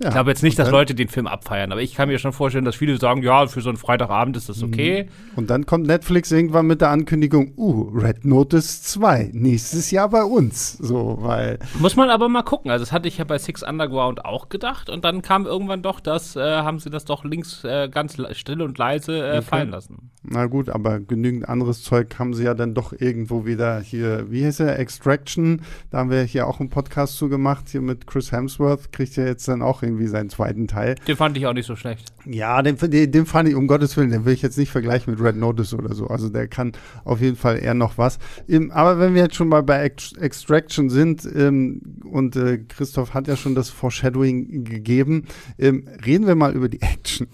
ja, 0.00 0.08
ich 0.08 0.14
glaube 0.14 0.30
jetzt 0.30 0.42
nicht, 0.42 0.58
dass 0.58 0.70
Leute 0.70 0.94
den 0.94 1.08
Film 1.08 1.26
abfeiern, 1.26 1.72
aber 1.72 1.82
ich 1.82 1.94
kann 1.94 2.08
mir 2.08 2.18
schon 2.18 2.32
vorstellen, 2.32 2.64
dass 2.64 2.76
viele 2.76 2.96
sagen, 2.96 3.22
ja, 3.22 3.46
für 3.46 3.60
so 3.60 3.68
einen 3.68 3.76
Freitagabend 3.76 4.34
ist 4.36 4.48
das 4.48 4.62
okay. 4.62 5.04
Mhm. 5.04 5.38
Und 5.38 5.50
dann 5.50 5.66
kommt 5.66 5.86
Netflix 5.86 6.32
irgendwann 6.32 6.66
mit 6.66 6.80
der 6.80 6.88
Ankündigung, 6.88 7.52
uh, 7.58 7.90
Red 7.94 8.24
Notice 8.24 8.82
2, 8.82 9.30
nächstes 9.34 9.90
Jahr 9.90 10.08
bei 10.08 10.22
uns. 10.22 10.78
So, 10.78 11.18
weil. 11.20 11.58
Muss 11.78 11.96
man 11.96 12.08
aber 12.08 12.30
mal 12.30 12.42
gucken. 12.42 12.70
Also, 12.70 12.82
das 12.82 12.92
hatte 12.92 13.08
ich 13.08 13.18
ja 13.18 13.24
bei 13.24 13.38
Six 13.38 13.62
Underground 13.62 14.24
auch 14.24 14.48
gedacht 14.48 14.88
und 14.88 15.04
dann 15.04 15.20
kam 15.20 15.44
irgendwann 15.44 15.82
doch 15.82 16.00
das, 16.00 16.34
äh, 16.34 16.40
haben 16.40 16.78
sie 16.78 16.88
das 16.88 17.04
doch 17.04 17.24
links 17.24 17.62
äh, 17.64 17.88
ganz 17.90 18.16
still 18.32 18.62
und 18.62 18.78
leise 18.78 19.18
äh, 19.18 19.30
okay. 19.32 19.42
fallen 19.42 19.70
lassen. 19.70 20.10
Na 20.22 20.46
gut, 20.46 20.68
aber 20.68 21.00
genügend 21.00 21.48
anderes 21.48 21.82
Zeug 21.82 22.18
haben 22.18 22.34
sie 22.34 22.44
ja 22.44 22.54
dann 22.54 22.74
doch 22.74 22.92
irgendwo 22.92 23.46
wieder 23.46 23.80
hier, 23.80 24.30
wie 24.30 24.44
heißt 24.44 24.60
er, 24.60 24.78
Extraction, 24.78 25.62
da 25.90 25.98
haben 25.98 26.10
wir 26.10 26.22
hier 26.22 26.46
auch 26.46 26.60
einen 26.60 26.70
Podcast 26.70 27.16
zu 27.16 27.28
gemacht, 27.28 27.68
hier 27.70 27.80
mit 27.80 28.06
Chris 28.06 28.30
Hemsworth, 28.30 28.92
kriegt 28.92 29.16
ja 29.16 29.24
jetzt 29.24 29.48
dann 29.48 29.62
auch 29.62 29.82
irgendwie 29.82 29.89
seinen 30.06 30.30
zweiten 30.30 30.66
Teil. 30.68 30.96
Den 31.06 31.16
fand 31.16 31.36
ich 31.36 31.46
auch 31.46 31.52
nicht 31.52 31.66
so 31.66 31.76
schlecht. 31.76 32.12
Ja, 32.24 32.62
den, 32.62 32.76
den, 32.76 33.10
den, 33.10 33.26
fand 33.26 33.48
ich, 33.48 33.54
um 33.54 33.66
Gottes 33.66 33.96
Willen, 33.96 34.10
den 34.10 34.24
will 34.24 34.32
ich 34.32 34.42
jetzt 34.42 34.58
nicht 34.58 34.70
vergleichen 34.70 35.12
mit 35.12 35.22
Red 35.22 35.36
Notice 35.36 35.74
oder 35.74 35.94
so. 35.94 36.06
Also 36.06 36.28
der 36.28 36.48
kann 36.48 36.72
auf 37.04 37.20
jeden 37.20 37.36
Fall 37.36 37.58
eher 37.58 37.74
noch 37.74 37.98
was. 37.98 38.18
Ähm, 38.48 38.70
aber 38.70 38.98
wenn 38.98 39.14
wir 39.14 39.22
jetzt 39.22 39.34
schon 39.34 39.48
mal 39.48 39.62
bei 39.62 39.82
Extraction 39.84 40.90
sind 40.90 41.28
ähm, 41.34 41.82
und 42.04 42.36
äh, 42.36 42.58
Christoph 42.58 43.14
hat 43.14 43.28
ja 43.28 43.36
schon 43.36 43.54
das 43.54 43.70
Foreshadowing 43.70 44.64
gegeben, 44.64 45.26
ähm, 45.58 45.88
reden 46.04 46.26
wir 46.26 46.34
mal 46.34 46.54
über 46.54 46.68
die 46.68 46.82
Action. 46.82 47.28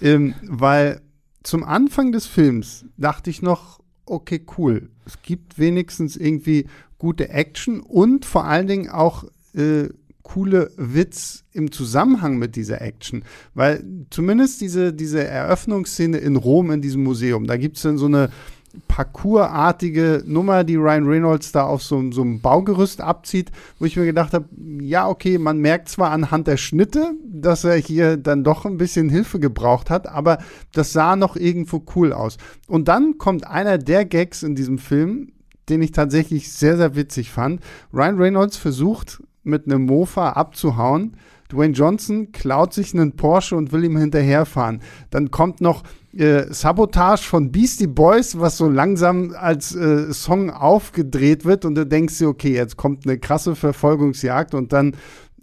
Ähm, 0.00 0.34
weil 0.42 1.00
zum 1.42 1.64
Anfang 1.64 2.12
des 2.12 2.26
Films 2.26 2.84
dachte 2.96 3.30
ich 3.30 3.42
noch, 3.42 3.80
okay, 4.04 4.44
cool. 4.58 4.90
Es 5.06 5.22
gibt 5.22 5.58
wenigstens 5.58 6.16
irgendwie 6.16 6.66
gute 6.98 7.30
Action 7.30 7.80
und 7.80 8.24
vor 8.24 8.44
allen 8.44 8.66
Dingen 8.66 8.88
auch 8.90 9.24
äh, 9.54 9.88
coole 10.32 10.70
Witz 10.76 11.44
im 11.52 11.72
Zusammenhang 11.72 12.38
mit 12.38 12.54
dieser 12.54 12.80
Action. 12.80 13.24
Weil 13.54 13.82
zumindest 14.10 14.60
diese, 14.60 14.92
diese 14.92 15.24
Eröffnungsszene 15.24 16.18
in 16.18 16.36
Rom 16.36 16.70
in 16.70 16.80
diesem 16.80 17.02
Museum, 17.02 17.46
da 17.46 17.56
gibt 17.56 17.76
es 17.76 17.82
dann 17.82 17.98
so 17.98 18.06
eine 18.06 18.30
Parcours-artige 18.86 20.22
Nummer, 20.26 20.62
die 20.62 20.76
Ryan 20.76 21.06
Reynolds 21.06 21.50
da 21.50 21.64
auf 21.64 21.82
so, 21.82 22.12
so 22.12 22.22
einem 22.22 22.40
Baugerüst 22.40 23.00
abzieht, 23.00 23.50
wo 23.80 23.84
ich 23.84 23.96
mir 23.96 24.04
gedacht 24.04 24.32
habe, 24.32 24.48
ja, 24.80 25.08
okay, 25.08 25.38
man 25.38 25.58
merkt 25.58 25.88
zwar 25.88 26.12
anhand 26.12 26.46
der 26.46 26.56
Schnitte, 26.56 27.14
dass 27.26 27.64
er 27.64 27.74
hier 27.74 28.16
dann 28.16 28.44
doch 28.44 28.64
ein 28.64 28.76
bisschen 28.76 29.08
Hilfe 29.08 29.40
gebraucht 29.40 29.90
hat, 29.90 30.06
aber 30.06 30.38
das 30.72 30.92
sah 30.92 31.16
noch 31.16 31.34
irgendwo 31.34 31.82
cool 31.96 32.12
aus. 32.12 32.36
Und 32.68 32.86
dann 32.86 33.18
kommt 33.18 33.46
einer 33.46 33.78
der 33.78 34.04
Gags 34.04 34.44
in 34.44 34.54
diesem 34.54 34.78
Film, 34.78 35.32
den 35.68 35.82
ich 35.82 35.90
tatsächlich 35.90 36.52
sehr, 36.52 36.76
sehr 36.76 36.94
witzig 36.94 37.32
fand. 37.32 37.60
Ryan 37.92 38.18
Reynolds 38.18 38.56
versucht 38.56 39.20
mit 39.42 39.66
einem 39.66 39.86
Mofa 39.86 40.30
abzuhauen, 40.30 41.16
Dwayne 41.50 41.74
Johnson 41.74 42.32
klaut 42.32 42.72
sich 42.72 42.94
einen 42.94 43.16
Porsche 43.16 43.56
und 43.56 43.72
will 43.72 43.84
ihm 43.84 43.96
hinterherfahren. 43.96 44.80
Dann 45.10 45.30
kommt 45.30 45.60
noch 45.60 45.82
äh, 46.16 46.44
Sabotage 46.52 47.24
von 47.24 47.52
Beastie 47.52 47.86
Boys, 47.86 48.38
was 48.38 48.56
so 48.56 48.68
langsam 48.68 49.34
als 49.36 49.74
äh, 49.74 50.12
Song 50.12 50.50
aufgedreht 50.50 51.44
wird 51.44 51.64
und 51.64 51.74
du 51.74 51.86
denkst 51.86 52.18
dir, 52.18 52.28
okay, 52.28 52.54
jetzt 52.54 52.76
kommt 52.76 53.06
eine 53.06 53.18
krasse 53.18 53.56
Verfolgungsjagd 53.56 54.54
und 54.54 54.72
dann 54.72 54.94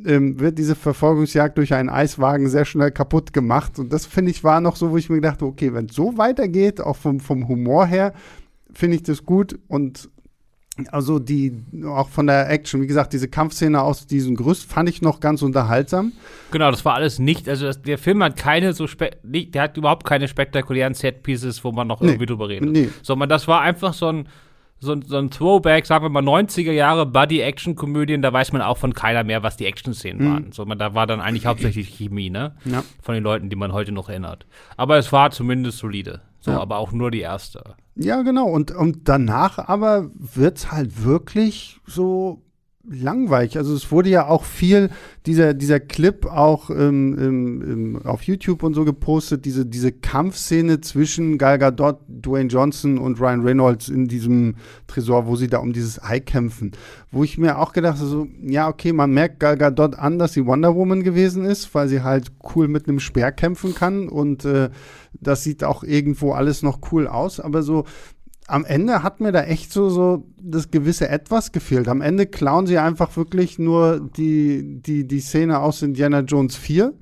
ähm, 0.05 0.39
wird 0.39 0.57
diese 0.57 0.75
Verfolgungsjagd 0.75 1.57
durch 1.57 1.73
einen 1.73 1.89
Eiswagen 1.89 2.49
sehr 2.49 2.65
schnell 2.65 2.91
kaputt 2.91 3.33
gemacht. 3.33 3.79
Und 3.79 3.91
das 3.91 4.05
finde 4.05 4.31
ich 4.31 4.43
war 4.43 4.61
noch 4.61 4.75
so, 4.75 4.91
wo 4.91 4.97
ich 4.97 5.09
mir 5.09 5.15
gedacht, 5.15 5.41
okay, 5.41 5.73
wenn 5.73 5.85
es 5.85 5.95
so 5.95 6.17
weitergeht, 6.17 6.81
auch 6.81 6.95
vom, 6.95 7.19
vom 7.19 7.47
Humor 7.47 7.85
her, 7.85 8.13
finde 8.73 8.97
ich 8.97 9.03
das 9.03 9.23
gut 9.23 9.57
und 9.67 10.09
also 10.91 11.19
die, 11.19 11.63
auch 11.85 12.09
von 12.09 12.27
der 12.27 12.49
Action, 12.49 12.81
wie 12.81 12.87
gesagt, 12.87 13.13
diese 13.13 13.27
Kampfszene 13.27 13.81
aus 13.81 14.07
diesem 14.07 14.35
Gerüst 14.35 14.71
fand 14.71 14.89
ich 14.89 15.01
noch 15.01 15.19
ganz 15.19 15.41
unterhaltsam. 15.41 16.13
Genau, 16.51 16.71
das 16.71 16.85
war 16.85 16.93
alles 16.93 17.19
nicht, 17.19 17.49
also 17.49 17.65
das, 17.65 17.81
der 17.81 17.97
Film 17.97 18.23
hat 18.23 18.37
keine 18.37 18.73
so, 18.73 18.87
nicht, 19.23 19.55
der 19.55 19.63
hat 19.63 19.77
überhaupt 19.77 20.05
keine 20.05 20.27
spektakulären 20.27 20.93
Set-Pieces, 20.93 21.63
wo 21.63 21.71
man 21.71 21.87
noch 21.87 22.01
nee, 22.01 22.09
irgendwie 22.09 22.25
drüber 22.25 22.49
redet. 22.49 22.69
Nee. 22.69 22.89
Sondern 23.01 23.29
das 23.29 23.47
war 23.47 23.61
einfach 23.61 23.93
so 23.93 24.07
ein, 24.07 24.29
so, 24.79 24.95
so 25.03 25.17
ein 25.17 25.31
Throwback, 25.31 25.85
sagen 25.85 26.05
wir 26.05 26.09
mal 26.09 26.23
90er 26.23 26.71
Jahre 26.71 27.05
Buddy-Action-Komödien, 27.07 28.21
da 28.21 28.31
weiß 28.31 28.51
man 28.51 28.61
auch 28.61 28.77
von 28.77 28.93
keiner 28.93 29.23
mehr, 29.23 29.41
was 29.41 29.57
die 29.57 29.65
Action-Szenen 29.65 30.23
mhm. 30.23 30.31
waren. 30.31 30.51
So, 30.51 30.65
man, 30.65 30.77
da 30.77 30.93
war 30.93 31.07
dann 31.07 31.19
eigentlich 31.19 31.47
hauptsächlich 31.47 31.89
Chemie, 31.89 32.29
ne? 32.29 32.55
Ja. 32.65 32.83
Von 33.01 33.15
den 33.15 33.23
Leuten, 33.23 33.49
die 33.49 33.55
man 33.55 33.73
heute 33.73 33.91
noch 33.91 34.09
erinnert. 34.09 34.45
Aber 34.75 34.97
es 34.97 35.11
war 35.11 35.31
zumindest 35.31 35.79
solide. 35.79 36.21
So, 36.39 36.51
ja. 36.51 36.59
aber 36.59 36.77
auch 36.77 36.91
nur 36.91 37.09
die 37.09 37.21
erste. 37.21 37.75
Ja, 37.99 38.21
genau. 38.21 38.47
Und, 38.47 38.71
und 38.71 39.09
danach 39.09 39.57
aber 39.57 40.09
wird 40.13 40.57
es 40.57 40.71
halt 40.71 41.03
wirklich 41.03 41.79
so 41.85 42.43
langweilig. 42.89 43.57
Also 43.57 43.75
es 43.75 43.91
wurde 43.91 44.09
ja 44.09 44.27
auch 44.27 44.43
viel, 44.43 44.89
dieser, 45.25 45.53
dieser 45.53 45.79
Clip 45.79 46.25
auch 46.25 46.69
ähm, 46.69 47.17
ähm, 47.19 47.61
ähm, 47.61 48.01
auf 48.05 48.23
YouTube 48.23 48.63
und 48.63 48.73
so 48.73 48.85
gepostet, 48.85 49.45
diese, 49.45 49.65
diese 49.65 49.91
Kampfszene 49.91 50.79
zwischen 50.81 51.37
Gal 51.37 51.59
Gadot, 51.59 51.99
Dwayne 52.07 52.49
Johnson 52.49 52.97
und 52.97 53.19
Ryan 53.19 53.41
Reynolds 53.41 53.89
in 53.89 54.07
diesem 54.07 54.55
Tresor, 54.87 55.27
wo 55.27 55.35
sie 55.35 55.47
da 55.47 55.57
um 55.57 55.73
dieses 55.73 56.01
Ei 56.01 56.19
kämpfen. 56.19 56.71
Wo 57.11 57.23
ich 57.23 57.37
mir 57.37 57.59
auch 57.59 57.73
gedacht 57.73 57.97
habe, 57.97 58.07
so, 58.07 58.27
ja, 58.41 58.67
okay, 58.69 58.93
man 58.93 59.11
merkt 59.11 59.39
Gal 59.39 59.57
Gadot 59.57 59.95
an, 59.95 60.17
dass 60.17 60.33
sie 60.33 60.45
Wonder 60.45 60.75
Woman 60.75 61.03
gewesen 61.03 61.45
ist, 61.45 61.73
weil 61.75 61.89
sie 61.89 62.03
halt 62.03 62.31
cool 62.55 62.67
mit 62.67 62.87
einem 62.87 62.99
Speer 62.99 63.31
kämpfen 63.31 63.75
kann 63.75 64.07
und 64.07 64.45
äh, 64.45 64.69
das 65.19 65.43
sieht 65.43 65.63
auch 65.63 65.83
irgendwo 65.83 66.33
alles 66.33 66.61
noch 66.63 66.79
cool 66.91 67.07
aus, 67.07 67.39
aber 67.39 67.63
so 67.63 67.85
am 68.47 68.63
Ende 68.63 69.03
hat 69.03 69.19
mir 69.19 69.33
da 69.33 69.43
echt 69.43 69.73
so, 69.73 69.89
so 69.89 70.25
das 70.41 70.71
gewisse 70.71 71.09
Etwas 71.09 71.51
gefehlt. 71.51 71.89
Am 71.89 72.01
Ende 72.01 72.25
klauen 72.25 72.65
sie 72.65 72.77
einfach 72.77 73.15
wirklich 73.17 73.59
nur 73.59 73.99
die, 73.99 74.81
die, 74.81 75.05
die 75.05 75.19
Szene 75.19 75.59
aus 75.59 75.81
Indiana 75.81 76.21
Jones 76.21 76.55
4, 76.55 76.93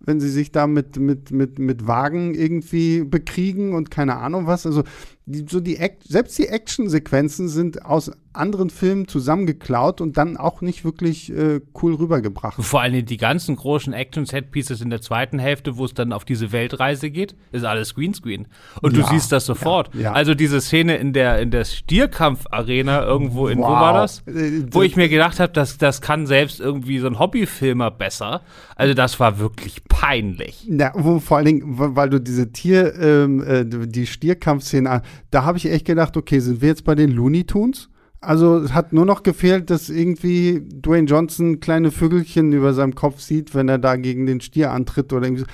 wenn 0.00 0.20
sie 0.20 0.28
sich 0.28 0.50
da 0.50 0.66
mit, 0.66 0.98
mit, 0.98 1.30
mit, 1.30 1.60
mit 1.60 1.86
Wagen 1.86 2.34
irgendwie 2.34 3.04
bekriegen 3.04 3.74
und 3.74 3.92
keine 3.92 4.16
Ahnung 4.16 4.46
was. 4.48 4.66
Also 4.66 4.82
die, 5.24 5.46
so 5.48 5.60
die 5.60 5.78
selbst 6.04 6.36
die 6.36 6.48
Actionsequenzen 6.48 7.48
sind 7.48 7.84
aus 7.84 8.10
anderen 8.38 8.70
Filmen 8.70 9.08
zusammengeklaut 9.08 10.00
und 10.00 10.16
dann 10.16 10.36
auch 10.36 10.60
nicht 10.60 10.84
wirklich 10.84 11.32
äh, 11.32 11.60
cool 11.82 11.94
rübergebracht. 11.94 12.62
Vor 12.62 12.80
allem 12.80 13.04
die 13.04 13.16
ganzen 13.16 13.56
großen 13.56 13.92
Action-Set-Pieces 13.92 14.80
in 14.80 14.90
der 14.90 15.00
zweiten 15.00 15.38
Hälfte, 15.38 15.76
wo 15.76 15.84
es 15.84 15.94
dann 15.94 16.12
auf 16.12 16.24
diese 16.24 16.52
Weltreise 16.52 17.10
geht, 17.10 17.34
ist 17.52 17.64
alles 17.64 17.94
Greenscreen. 17.94 18.46
Und 18.82 18.96
ja, 18.96 19.02
du 19.02 19.08
siehst 19.08 19.32
das 19.32 19.46
sofort. 19.46 19.94
Ja, 19.94 20.00
ja. 20.00 20.12
Also 20.12 20.34
diese 20.34 20.60
Szene 20.60 20.96
in 20.96 21.12
der, 21.12 21.38
in 21.40 21.50
der 21.50 21.64
Stierkampf-Arena 21.64 23.04
irgendwo 23.04 23.48
in, 23.48 23.58
wow. 23.58 23.68
wo 23.68 23.72
war 23.72 23.92
das? 23.94 24.22
Äh, 24.26 24.64
wo 24.70 24.82
ich 24.82 24.96
mir 24.96 25.08
gedacht 25.08 25.40
habe, 25.40 25.52
das, 25.52 25.78
das 25.78 26.00
kann 26.00 26.26
selbst 26.26 26.60
irgendwie 26.60 26.98
so 26.98 27.06
ein 27.06 27.18
Hobbyfilmer 27.18 27.90
besser. 27.90 28.42
Also 28.76 28.94
das 28.94 29.18
war 29.20 29.38
wirklich 29.38 29.84
peinlich. 29.88 30.66
Ja, 30.68 30.92
wo, 30.94 31.18
vor 31.18 31.38
allen 31.38 31.46
Dingen, 31.46 31.62
weil 31.66 32.10
du 32.10 32.20
diese 32.20 32.52
Tier, 32.52 32.94
ähm, 32.94 33.42
äh, 33.42 33.64
die 33.64 34.06
Stierkampfszene 34.06 35.02
da 35.30 35.44
habe 35.44 35.58
ich 35.58 35.70
echt 35.70 35.84
gedacht, 35.84 36.16
okay, 36.16 36.40
sind 36.40 36.60
wir 36.60 36.68
jetzt 36.68 36.84
bei 36.84 36.94
den 36.94 37.10
Looney 37.10 37.44
Tunes? 37.44 37.88
Also 38.20 38.58
es 38.58 38.74
hat 38.74 38.92
nur 38.92 39.04
noch 39.04 39.22
gefehlt, 39.22 39.70
dass 39.70 39.88
irgendwie 39.88 40.60
Dwayne 40.60 41.06
Johnson 41.06 41.60
kleine 41.60 41.92
Vögelchen 41.92 42.52
über 42.52 42.74
seinem 42.74 42.96
Kopf 42.96 43.20
sieht, 43.20 43.54
wenn 43.54 43.68
er 43.68 43.78
da 43.78 43.96
gegen 43.96 44.26
den 44.26 44.40
Stier 44.40 44.72
antritt 44.72 45.12
oder 45.12 45.26
irgendwie. 45.26 45.44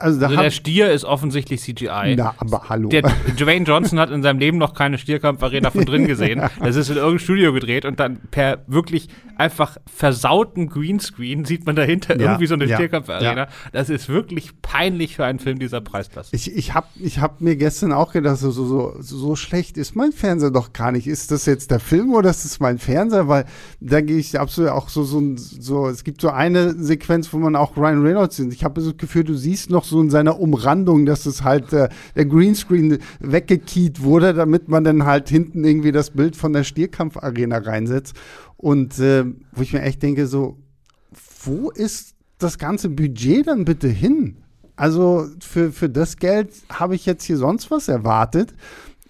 Also, 0.00 0.24
also 0.24 0.36
der 0.36 0.50
Stier 0.50 0.90
ist 0.90 1.04
offensichtlich 1.04 1.60
CGI. 1.60 2.14
Na, 2.16 2.34
aber 2.38 2.68
hallo. 2.68 2.88
Der 2.88 3.02
Dwayne 3.02 3.64
Johnson 3.64 3.98
hat 3.98 4.10
in 4.10 4.22
seinem 4.22 4.38
Leben 4.38 4.58
noch 4.58 4.74
keine 4.74 4.98
Stierkampfarena 4.98 5.70
von 5.70 5.84
drin 5.84 6.06
gesehen. 6.06 6.42
Das 6.60 6.76
ist 6.76 6.90
in 6.90 6.96
irgendeinem 6.96 7.18
Studio 7.20 7.52
gedreht 7.52 7.84
und 7.84 8.00
dann 8.00 8.18
per 8.30 8.64
wirklich 8.66 9.08
einfach 9.36 9.78
versauten 9.86 10.68
Greenscreen 10.68 11.44
sieht 11.44 11.64
man 11.64 11.76
dahinter 11.76 12.18
ja, 12.18 12.26
irgendwie 12.26 12.46
so 12.46 12.54
eine 12.54 12.66
ja, 12.66 12.76
Stierkampfarena. 12.76 13.36
Ja. 13.36 13.48
Das 13.72 13.88
ist 13.88 14.08
wirklich 14.08 14.60
peinlich 14.60 15.16
für 15.16 15.24
einen 15.24 15.38
Film 15.38 15.58
dieser 15.58 15.80
Preisklasse. 15.80 16.34
Ich, 16.34 16.54
ich 16.54 16.74
habe 16.74 16.88
ich 17.00 17.20
hab 17.20 17.40
mir 17.40 17.56
gestern 17.56 17.92
auch 17.92 18.12
gedacht, 18.12 18.38
so, 18.38 18.50
so, 18.50 18.96
so 18.98 19.36
schlecht 19.36 19.78
ist 19.78 19.94
mein 19.94 20.12
Fernseher 20.12 20.50
doch 20.50 20.72
gar 20.72 20.90
nicht. 20.92 21.06
Ist 21.06 21.30
das 21.30 21.46
jetzt 21.46 21.70
der 21.70 21.80
Film 21.80 22.12
oder 22.12 22.30
ist 22.30 22.44
das 22.44 22.60
mein 22.60 22.78
Fernseher? 22.78 23.28
Weil 23.28 23.44
da 23.80 24.00
gehe 24.00 24.18
ich 24.18 24.38
absolut 24.38 24.70
auch 24.70 24.88
so, 24.88 25.04
so, 25.04 25.22
so, 25.36 25.88
es 25.88 26.02
gibt 26.04 26.20
so 26.20 26.30
eine 26.30 26.74
Sequenz, 26.74 27.32
wo 27.32 27.38
man 27.38 27.54
auch 27.54 27.76
Ryan 27.76 28.02
Reynolds 28.02 28.36
sieht. 28.36 28.52
Ich 28.52 28.64
habe 28.64 28.82
das 28.82 28.96
Gefühl, 28.96 29.24
du 29.24 29.34
siehst 29.34 29.70
noch 29.70 29.84
so 29.88 30.00
in 30.00 30.10
seiner 30.10 30.40
Umrandung, 30.40 31.06
dass 31.06 31.26
es 31.26 31.44
halt 31.44 31.72
äh, 31.72 31.88
der 32.16 32.26
Greenscreen 32.26 32.98
weggekiet 33.20 34.02
wurde, 34.02 34.34
damit 34.34 34.68
man 34.68 34.84
dann 34.84 35.04
halt 35.04 35.28
hinten 35.28 35.64
irgendwie 35.64 35.92
das 35.92 36.10
Bild 36.10 36.36
von 36.36 36.52
der 36.52 36.64
Stierkampfarena 36.64 37.58
reinsetzt. 37.58 38.14
Und 38.56 38.98
äh, 38.98 39.24
wo 39.52 39.62
ich 39.62 39.72
mir 39.72 39.82
echt 39.82 40.02
denke, 40.02 40.26
so, 40.26 40.58
wo 41.44 41.70
ist 41.70 42.14
das 42.38 42.58
ganze 42.58 42.88
Budget 42.88 43.46
dann 43.46 43.64
bitte 43.64 43.88
hin? 43.88 44.36
Also 44.76 45.26
für, 45.40 45.72
für 45.72 45.88
das 45.88 46.16
Geld 46.16 46.50
habe 46.70 46.94
ich 46.94 47.04
jetzt 47.04 47.24
hier 47.24 47.36
sonst 47.36 47.70
was 47.70 47.88
erwartet. 47.88 48.54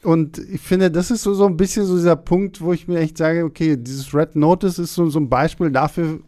Und 0.02 0.38
ich 0.38 0.60
finde, 0.60 0.90
das 0.90 1.10
ist 1.10 1.22
so, 1.22 1.34
so 1.34 1.44
ein 1.44 1.56
bisschen 1.56 1.84
so 1.84 1.96
dieser 1.96 2.16
Punkt, 2.16 2.60
wo 2.60 2.72
ich 2.72 2.88
mir 2.88 3.00
echt 3.00 3.18
sage, 3.18 3.44
okay, 3.44 3.76
dieses 3.76 4.14
Red 4.14 4.36
Notice 4.36 4.78
ist 4.78 4.94
so, 4.94 5.10
so 5.10 5.18
ein 5.18 5.28
Beispiel 5.28 5.70
dafür, 5.70 6.20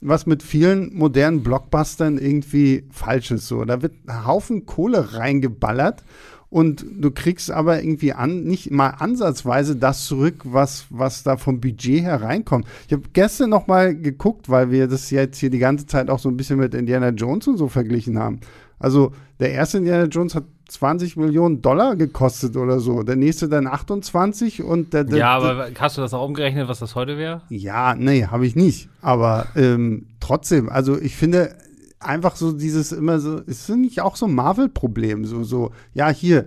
was 0.00 0.26
mit 0.26 0.42
vielen 0.42 0.94
modernen 0.96 1.42
Blockbustern 1.42 2.18
irgendwie 2.18 2.84
falsch 2.90 3.30
ist. 3.30 3.48
So, 3.48 3.64
da 3.64 3.82
wird 3.82 3.94
ein 4.06 4.26
Haufen 4.26 4.66
Kohle 4.66 5.14
reingeballert 5.14 6.04
und 6.50 6.86
du 6.90 7.10
kriegst 7.10 7.50
aber 7.50 7.82
irgendwie 7.82 8.14
an, 8.14 8.44
nicht 8.44 8.70
mal 8.70 8.88
ansatzweise 8.88 9.76
das 9.76 10.06
zurück, 10.06 10.36
was, 10.44 10.86
was 10.88 11.22
da 11.22 11.36
vom 11.36 11.60
Budget 11.60 12.02
her 12.02 12.22
reinkommt. 12.22 12.66
Ich 12.86 12.92
habe 12.92 13.02
gestern 13.12 13.50
noch 13.50 13.66
mal 13.66 13.94
geguckt, 13.94 14.48
weil 14.48 14.70
wir 14.70 14.88
das 14.88 15.10
jetzt 15.10 15.38
hier 15.38 15.50
die 15.50 15.58
ganze 15.58 15.86
Zeit 15.86 16.08
auch 16.08 16.18
so 16.18 16.28
ein 16.30 16.36
bisschen 16.36 16.58
mit 16.58 16.74
Indiana 16.74 17.10
Jones 17.10 17.48
und 17.48 17.58
so 17.58 17.68
verglichen 17.68 18.18
haben. 18.18 18.40
Also 18.78 19.12
der 19.40 19.52
erste 19.52 19.78
Indiana 19.78 20.04
Jones 20.04 20.34
hat 20.34 20.44
20 20.68 21.16
Millionen 21.16 21.62
Dollar 21.62 21.96
gekostet 21.96 22.56
oder 22.56 22.78
so. 22.78 23.02
Der 23.02 23.16
nächste 23.16 23.48
dann 23.48 23.66
28 23.66 24.62
und 24.62 24.92
der, 24.92 25.04
der 25.04 25.18
Ja, 25.18 25.36
aber 25.36 25.68
hast 25.78 25.96
du 25.96 26.02
das 26.02 26.12
auch 26.12 26.26
umgerechnet, 26.26 26.68
was 26.68 26.78
das 26.78 26.94
heute 26.94 27.16
wäre? 27.16 27.40
Ja, 27.48 27.94
nee, 27.94 28.26
habe 28.26 28.46
ich 28.46 28.54
nicht. 28.54 28.88
Aber 29.00 29.46
ähm, 29.56 30.06
trotzdem, 30.20 30.68
also 30.68 31.00
ich 31.00 31.16
finde 31.16 31.56
einfach 32.00 32.36
so 32.36 32.52
dieses 32.52 32.92
immer 32.92 33.18
so, 33.18 33.38
ist 33.38 33.68
nicht 33.70 34.02
auch 34.02 34.16
so 34.16 34.26
ein 34.26 34.34
Marvel-Problem? 34.34 35.24
So, 35.24 35.42
so, 35.42 35.72
ja, 35.94 36.10
hier, 36.10 36.44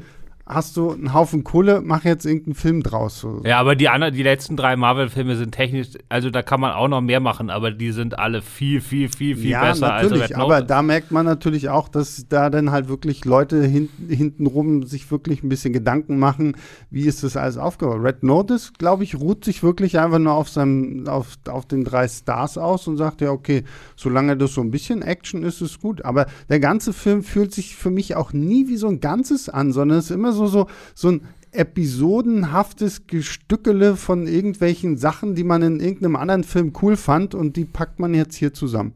hast 0.54 0.76
du 0.78 0.92
einen 0.92 1.14
Haufen 1.14 1.44
Kohle, 1.44 1.82
mach 1.82 2.04
jetzt 2.04 2.26
irgendeinen 2.26 2.56
Film 2.56 2.84
draus. 2.84 3.20
So. 3.20 3.42
Ja, 3.46 3.60
aber 3.60 3.76
die 3.76 3.90
anderen, 3.90 4.14
die 4.14 4.24
letzten 4.24 4.58
drei 4.58 4.76
Marvel-Filme 4.76 5.36
sind 5.36 5.54
technisch, 5.54 5.90
also 6.10 6.30
da 6.30 6.42
kann 6.42 6.60
man 6.60 6.74
auch 6.74 6.88
noch 6.88 7.02
mehr 7.02 7.20
machen, 7.20 7.50
aber 7.50 7.72
die 7.72 7.92
sind 7.92 8.20
alle 8.20 8.42
viel, 8.42 8.82
viel, 8.82 9.10
viel, 9.10 9.38
viel 9.38 9.52
ja, 9.52 9.62
besser 9.64 9.88
natürlich, 9.88 10.24
als 10.24 10.32
Red 10.32 10.38
Aber 10.38 10.62
da 10.62 10.82
merkt 10.82 11.12
man 11.12 11.26
natürlich 11.26 11.70
auch, 11.70 11.88
dass 11.88 12.26
da 12.28 12.50
dann 12.50 12.72
halt 12.72 12.90
wirklich 12.90 13.24
Leute 13.26 13.64
hin, 13.64 13.90
hintenrum 14.08 14.84
sich 14.84 15.10
wirklich 15.10 15.42
ein 15.44 15.50
bisschen 15.50 15.74
Gedanken 15.74 16.20
machen, 16.20 16.56
wie 16.90 17.06
ist 17.06 17.24
das 17.24 17.38
alles 17.38 17.58
aufgebaut. 17.58 18.04
Red 18.04 18.24
Notice, 18.24 18.74
glaube 18.78 19.04
ich, 19.04 19.16
ruht 19.16 19.46
sich 19.46 19.64
wirklich 19.64 20.00
einfach 20.00 20.20
nur 20.20 20.34
auf 20.34 20.50
seinem, 20.50 21.08
auf, 21.08 21.38
auf 21.48 21.66
den 21.66 21.86
drei 21.86 22.08
Stars 22.08 22.58
aus 22.58 22.88
und 22.88 22.98
sagt 22.98 23.22
ja, 23.22 23.32
okay, 23.32 23.64
solange 23.96 24.36
das 24.36 24.54
so 24.54 24.62
ein 24.62 24.72
bisschen 24.72 25.02
Action 25.02 25.44
ist, 25.44 25.62
ist 25.62 25.80
gut. 25.80 26.04
Aber 26.04 26.28
der 26.50 26.60
ganze 26.60 26.92
Film 26.92 27.24
fühlt 27.24 27.54
sich 27.54 27.76
für 27.76 27.90
mich 27.90 28.16
auch 28.16 28.34
nie 28.34 28.68
wie 28.68 28.78
so 28.78 28.88
ein 28.88 29.00
Ganzes 29.00 29.48
an, 29.48 29.72
sondern 29.72 30.00
es 30.00 30.06
ist 30.06 30.12
immer 30.12 30.34
so 30.34 30.41
so, 30.48 30.66
so, 30.66 30.68
so 30.94 31.10
ein 31.10 31.22
episodenhaftes 31.52 33.08
Gestückele 33.08 33.96
von 33.96 34.28
irgendwelchen 34.28 34.98
Sachen, 34.98 35.36
die 35.36 35.44
man 35.44 35.62
in 35.62 35.80
irgendeinem 35.80 36.16
anderen 36.16 36.44
Film 36.44 36.74
cool 36.82 36.96
fand 36.96 37.36
und 37.36 37.58
die 37.58 37.66
packt 37.66 38.00
man 38.00 38.14
jetzt 38.14 38.36
hier 38.36 38.54
zusammen. 38.54 38.94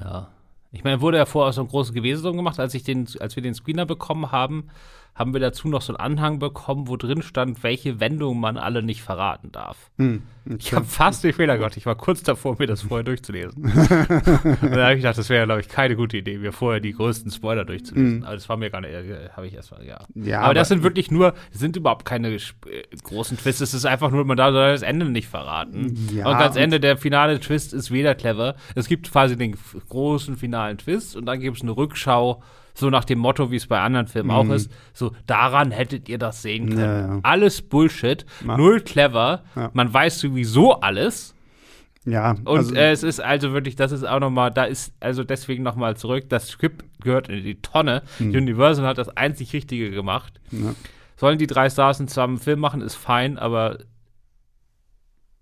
Ja. 0.00 0.28
Ich 0.72 0.82
meine, 0.82 1.00
wurde 1.00 1.18
ja 1.18 1.26
vorher 1.26 1.52
so 1.52 1.60
ein 1.60 1.68
großes 1.68 1.92
Gewesen 1.92 2.36
gemacht, 2.36 2.58
als 2.58 2.74
ich 2.74 2.82
den, 2.82 3.06
als 3.20 3.36
wir 3.36 3.42
den 3.42 3.54
Screener 3.54 3.86
bekommen 3.86 4.32
haben, 4.32 4.64
haben 5.14 5.32
wir 5.32 5.40
dazu 5.40 5.68
noch 5.68 5.80
so 5.80 5.94
einen 5.94 6.18
Anhang 6.18 6.40
bekommen, 6.40 6.88
wo 6.88 6.96
drin 6.96 7.22
stand, 7.22 7.62
welche 7.62 8.00
Wendungen 8.00 8.40
man 8.40 8.56
alle 8.56 8.82
nicht 8.82 9.02
verraten 9.02 9.52
darf. 9.52 9.90
Hm, 9.96 10.22
ich 10.58 10.74
habe 10.74 10.84
fast 10.84 11.22
den 11.22 11.32
Fehler 11.32 11.56
gemacht. 11.56 11.76
Ich 11.76 11.86
war 11.86 11.94
kurz 11.94 12.24
davor, 12.24 12.56
mir 12.58 12.66
das 12.66 12.82
vorher 12.82 13.04
durchzulesen. 13.04 13.62
und 13.64 13.72
dann 13.72 14.80
habe 14.80 14.94
ich 14.94 14.98
gedacht, 14.98 15.16
das 15.16 15.28
wäre, 15.28 15.46
glaube 15.46 15.60
ich, 15.60 15.68
keine 15.68 15.94
gute 15.94 16.16
Idee, 16.16 16.38
mir 16.38 16.52
vorher 16.52 16.80
die 16.80 16.92
größten 16.92 17.30
Spoiler 17.30 17.64
durchzulesen. 17.64 18.16
Hm. 18.16 18.24
Aber 18.24 18.34
das 18.34 18.48
war 18.48 18.56
mir 18.56 18.70
gar 18.70 18.80
nicht, 18.80 18.92
äh, 18.92 19.28
habe 19.36 19.46
ich 19.46 19.54
erstmal, 19.54 19.86
ja. 19.86 20.00
ja 20.16 20.38
aber, 20.38 20.46
aber, 20.46 20.54
das 20.54 20.68
sind 20.68 20.82
wirklich 20.82 21.12
nur, 21.12 21.34
sind 21.52 21.76
überhaupt 21.76 22.04
keine 22.04 22.34
äh, 22.34 22.40
großen 23.04 23.38
Twists. 23.38 23.60
Es 23.60 23.72
ist 23.72 23.86
einfach 23.86 24.10
nur, 24.10 24.24
man 24.24 24.36
darf 24.36 24.52
das 24.52 24.82
Ende 24.82 25.08
nicht 25.08 25.28
verraten. 25.28 25.96
Ja, 26.12 26.28
und 26.28 26.38
ganz 26.38 26.56
Ende, 26.56 26.80
der 26.80 26.96
finale 26.96 27.38
Twist 27.38 27.72
ist 27.72 27.92
weder 27.92 28.16
clever. 28.16 28.56
Es 28.74 28.88
gibt 28.88 29.12
quasi 29.12 29.36
den 29.36 29.56
großen 29.88 30.36
finalen 30.36 30.76
Twist 30.78 31.14
und 31.14 31.26
dann 31.26 31.38
gibt 31.38 31.56
es 31.56 31.62
eine 31.62 31.76
Rückschau 31.76 32.42
so 32.74 32.90
nach 32.90 33.04
dem 33.04 33.20
Motto, 33.20 33.50
wie 33.50 33.56
es 33.56 33.66
bei 33.66 33.80
anderen 33.80 34.06
Filmen 34.08 34.28
mhm. 34.28 34.34
auch 34.34 34.50
ist, 34.50 34.70
so 34.92 35.12
daran 35.26 35.70
hättet 35.70 36.08
ihr 36.08 36.18
das 36.18 36.42
sehen 36.42 36.70
können. 36.70 36.80
Ja, 36.80 37.14
ja. 37.14 37.20
Alles 37.22 37.62
Bullshit, 37.62 38.26
ja. 38.46 38.56
null 38.56 38.80
clever, 38.80 39.42
man 39.72 39.92
weiß 39.92 40.18
sowieso 40.18 40.80
alles. 40.80 41.34
Ja. 42.04 42.32
Und 42.44 42.58
also, 42.58 42.74
äh, 42.74 42.90
es 42.90 43.02
ist 43.02 43.20
also 43.20 43.52
wirklich, 43.52 43.76
das 43.76 43.92
ist 43.92 44.04
auch 44.04 44.20
nochmal, 44.20 44.50
da 44.50 44.64
ist 44.64 44.92
also 45.00 45.24
deswegen 45.24 45.62
nochmal 45.62 45.96
zurück, 45.96 46.28
das 46.28 46.48
Skript 46.48 46.84
gehört 47.00 47.28
in 47.28 47.42
die 47.42 47.62
Tonne. 47.62 48.02
Mhm. 48.18 48.34
Universal 48.34 48.86
hat 48.86 48.98
das 48.98 49.08
einzig 49.16 49.52
Richtige 49.52 49.90
gemacht. 49.90 50.40
Sollen 51.16 51.38
die 51.38 51.46
drei 51.46 51.70
Stars 51.70 51.98
zusammen 51.98 52.34
einen 52.34 52.42
Film 52.42 52.60
machen, 52.60 52.82
ist 52.82 52.96
fein, 52.96 53.38
aber 53.38 53.78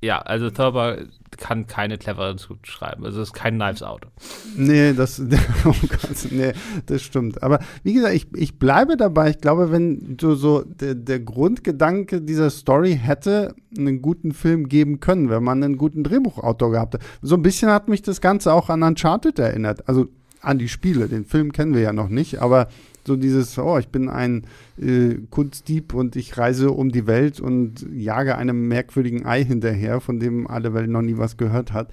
ja, 0.02 0.18
also 0.18 0.50
Thurber 0.50 0.98
kann 1.38 1.66
keine 1.66 1.96
cleveren 1.96 2.38
Skripte 2.38 2.70
schreiben. 2.70 3.04
Also 3.04 3.22
es 3.22 3.28
ist 3.28 3.34
kein 3.34 3.54
Knives 3.54 3.82
Out. 3.82 4.02
Nee, 4.56 4.92
das, 4.92 5.18
nee, 6.30 6.52
das 6.86 7.02
stimmt. 7.02 7.42
Aber 7.42 7.60
wie 7.84 7.94
gesagt, 7.94 8.14
ich, 8.14 8.26
ich 8.34 8.58
bleibe 8.58 8.96
dabei. 8.96 9.30
Ich 9.30 9.38
glaube, 9.38 9.70
wenn 9.70 10.16
du 10.16 10.34
so 10.34 10.62
der, 10.62 10.94
der 10.94 11.20
Grundgedanke 11.20 12.20
dieser 12.20 12.50
Story 12.50 12.98
hätte 13.00 13.54
einen 13.76 14.02
guten 14.02 14.32
Film 14.32 14.68
geben 14.68 15.00
können, 15.00 15.30
wenn 15.30 15.44
man 15.44 15.62
einen 15.62 15.78
guten 15.78 16.04
Drehbuchautor 16.04 16.72
gehabt 16.72 16.94
hätte. 16.94 17.04
So 17.22 17.36
ein 17.36 17.42
bisschen 17.42 17.70
hat 17.70 17.88
mich 17.88 18.02
das 18.02 18.20
Ganze 18.20 18.52
auch 18.52 18.68
an 18.68 18.82
Uncharted 18.82 19.38
erinnert. 19.38 19.88
Also 19.88 20.08
an 20.40 20.58
die 20.58 20.68
Spiele. 20.68 21.08
Den 21.08 21.24
Film 21.24 21.52
kennen 21.52 21.74
wir 21.74 21.80
ja 21.80 21.92
noch 21.92 22.08
nicht, 22.08 22.42
aber 22.42 22.66
so 23.06 23.16
dieses, 23.16 23.58
oh, 23.58 23.78
ich 23.78 23.88
bin 23.88 24.08
ein 24.08 24.44
äh, 24.80 25.16
Kunstdieb 25.30 25.94
und 25.94 26.16
ich 26.16 26.38
reise 26.38 26.70
um 26.70 26.90
die 26.90 27.06
Welt 27.06 27.40
und 27.40 27.86
jage 27.92 28.36
einem 28.36 28.68
merkwürdigen 28.68 29.26
Ei 29.26 29.44
hinterher, 29.44 30.00
von 30.00 30.20
dem 30.20 30.46
alle 30.46 30.74
Welt 30.74 30.90
noch 30.90 31.02
nie 31.02 31.18
was 31.18 31.36
gehört 31.36 31.72
hat. 31.72 31.90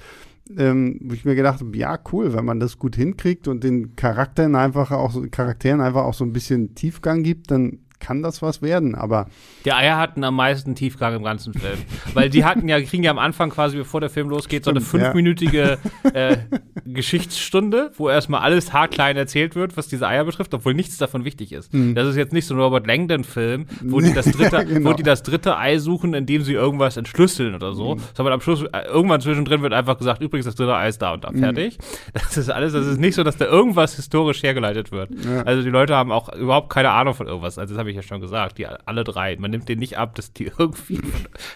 Ähm, 0.57 0.99
wo 1.03 1.13
ich 1.13 1.25
mir 1.25 1.35
gedacht 1.35 1.59
habe, 1.59 1.77
ja, 1.77 1.99
cool, 2.11 2.33
wenn 2.33 2.45
man 2.45 2.59
das 2.59 2.79
gut 2.79 2.95
hinkriegt 2.95 3.47
und 3.47 3.63
den 3.63 3.95
Charakteren 3.95 4.55
einfach 4.55 4.89
auch 4.89 5.15
Charakteren 5.29 5.79
einfach 5.79 6.05
auch 6.05 6.15
so 6.15 6.23
ein 6.23 6.33
bisschen 6.33 6.73
Tiefgang 6.73 7.21
gibt, 7.21 7.51
dann 7.51 7.79
kann 7.99 8.23
das 8.23 8.41
was 8.41 8.61
werden, 8.61 8.95
aber. 8.95 9.27
Die 9.65 9.73
Eier 9.73 9.97
hatten 9.97 10.23
am 10.23 10.35
meisten 10.35 10.75
Tiefgang 10.75 11.15
im 11.15 11.23
ganzen 11.23 11.53
Film. 11.53 11.77
Weil 12.13 12.29
die 12.29 12.45
hatten 12.45 12.67
ja, 12.69 12.79
kriegen 12.81 13.03
ja 13.03 13.11
am 13.11 13.19
Anfang 13.19 13.49
quasi, 13.49 13.77
bevor 13.77 13.99
der 13.99 14.09
Film 14.09 14.29
losgeht, 14.29 14.65
so 14.65 14.71
eine 14.71 14.81
fünfminütige 14.81 15.77
ja. 16.03 16.11
äh, 16.11 16.37
Geschichtsstunde, 16.85 17.91
wo 17.97 18.09
erstmal 18.09 18.41
alles 18.41 18.73
haarklein 18.73 19.17
erzählt 19.17 19.55
wird, 19.55 19.77
was 19.77 19.87
diese 19.87 20.07
Eier 20.07 20.23
betrifft, 20.23 20.53
obwohl 20.53 20.73
nichts 20.73 20.97
davon 20.97 21.25
wichtig 21.25 21.51
ist. 21.51 21.73
Mhm. 21.73 21.95
Das 21.95 22.07
ist 22.07 22.15
jetzt 22.15 22.33
nicht 22.33 22.45
so 22.45 22.55
ein 22.55 22.59
Robert 22.59 22.87
Langdon-Film, 22.87 23.67
wo, 23.83 23.99
die 23.99 24.13
das 24.13 24.25
dritte, 24.31 24.55
ja, 24.55 24.63
genau. 24.63 24.89
wo 24.89 24.93
die 24.93 25.03
das 25.03 25.23
dritte 25.23 25.57
Ei 25.57 25.77
suchen, 25.77 26.13
indem 26.13 26.41
sie 26.41 26.53
irgendwas 26.53 26.97
entschlüsseln 26.97 27.53
oder 27.53 27.73
so. 27.73 27.95
Mhm. 27.95 28.01
Sondern 28.13 28.33
am 28.33 28.41
Schluss, 28.41 28.63
äh, 28.63 28.87
irgendwann 28.87 29.21
zwischendrin 29.21 29.61
wird 29.61 29.73
einfach 29.73 29.97
gesagt, 29.97 30.21
übrigens, 30.21 30.45
das 30.45 30.55
dritte 30.55 30.75
Ei 30.75 30.87
ist 30.87 31.01
da 31.01 31.13
und 31.13 31.23
da. 31.23 31.31
Mhm. 31.31 31.39
Fertig. 31.39 31.77
Das 32.13 32.37
ist 32.37 32.49
alles, 32.49 32.73
das 32.73 32.85
ist 32.85 32.99
nicht 32.99 33.15
so, 33.15 33.23
dass 33.23 33.37
da 33.37 33.45
irgendwas 33.45 33.95
historisch 33.95 34.43
hergeleitet 34.43 34.91
wird. 34.91 35.09
Ja. 35.25 35.41
Also 35.43 35.63
die 35.63 35.69
Leute 35.69 35.95
haben 35.95 36.11
auch 36.11 36.33
überhaupt 36.33 36.69
keine 36.69 36.91
Ahnung 36.91 37.13
von 37.13 37.27
irgendwas. 37.27 37.57
Also 37.57 37.73
das 37.73 37.79
habe 37.79 37.88
ich 37.91 37.95
ja 37.95 38.01
schon 38.01 38.21
gesagt, 38.21 38.57
die 38.57 38.67
alle 38.67 39.03
drei. 39.03 39.35
Man 39.37 39.51
nimmt 39.51 39.69
denen 39.69 39.79
nicht 39.79 39.97
ab, 39.97 40.15
dass 40.15 40.33
die 40.33 40.45
irgendwie, 40.57 40.99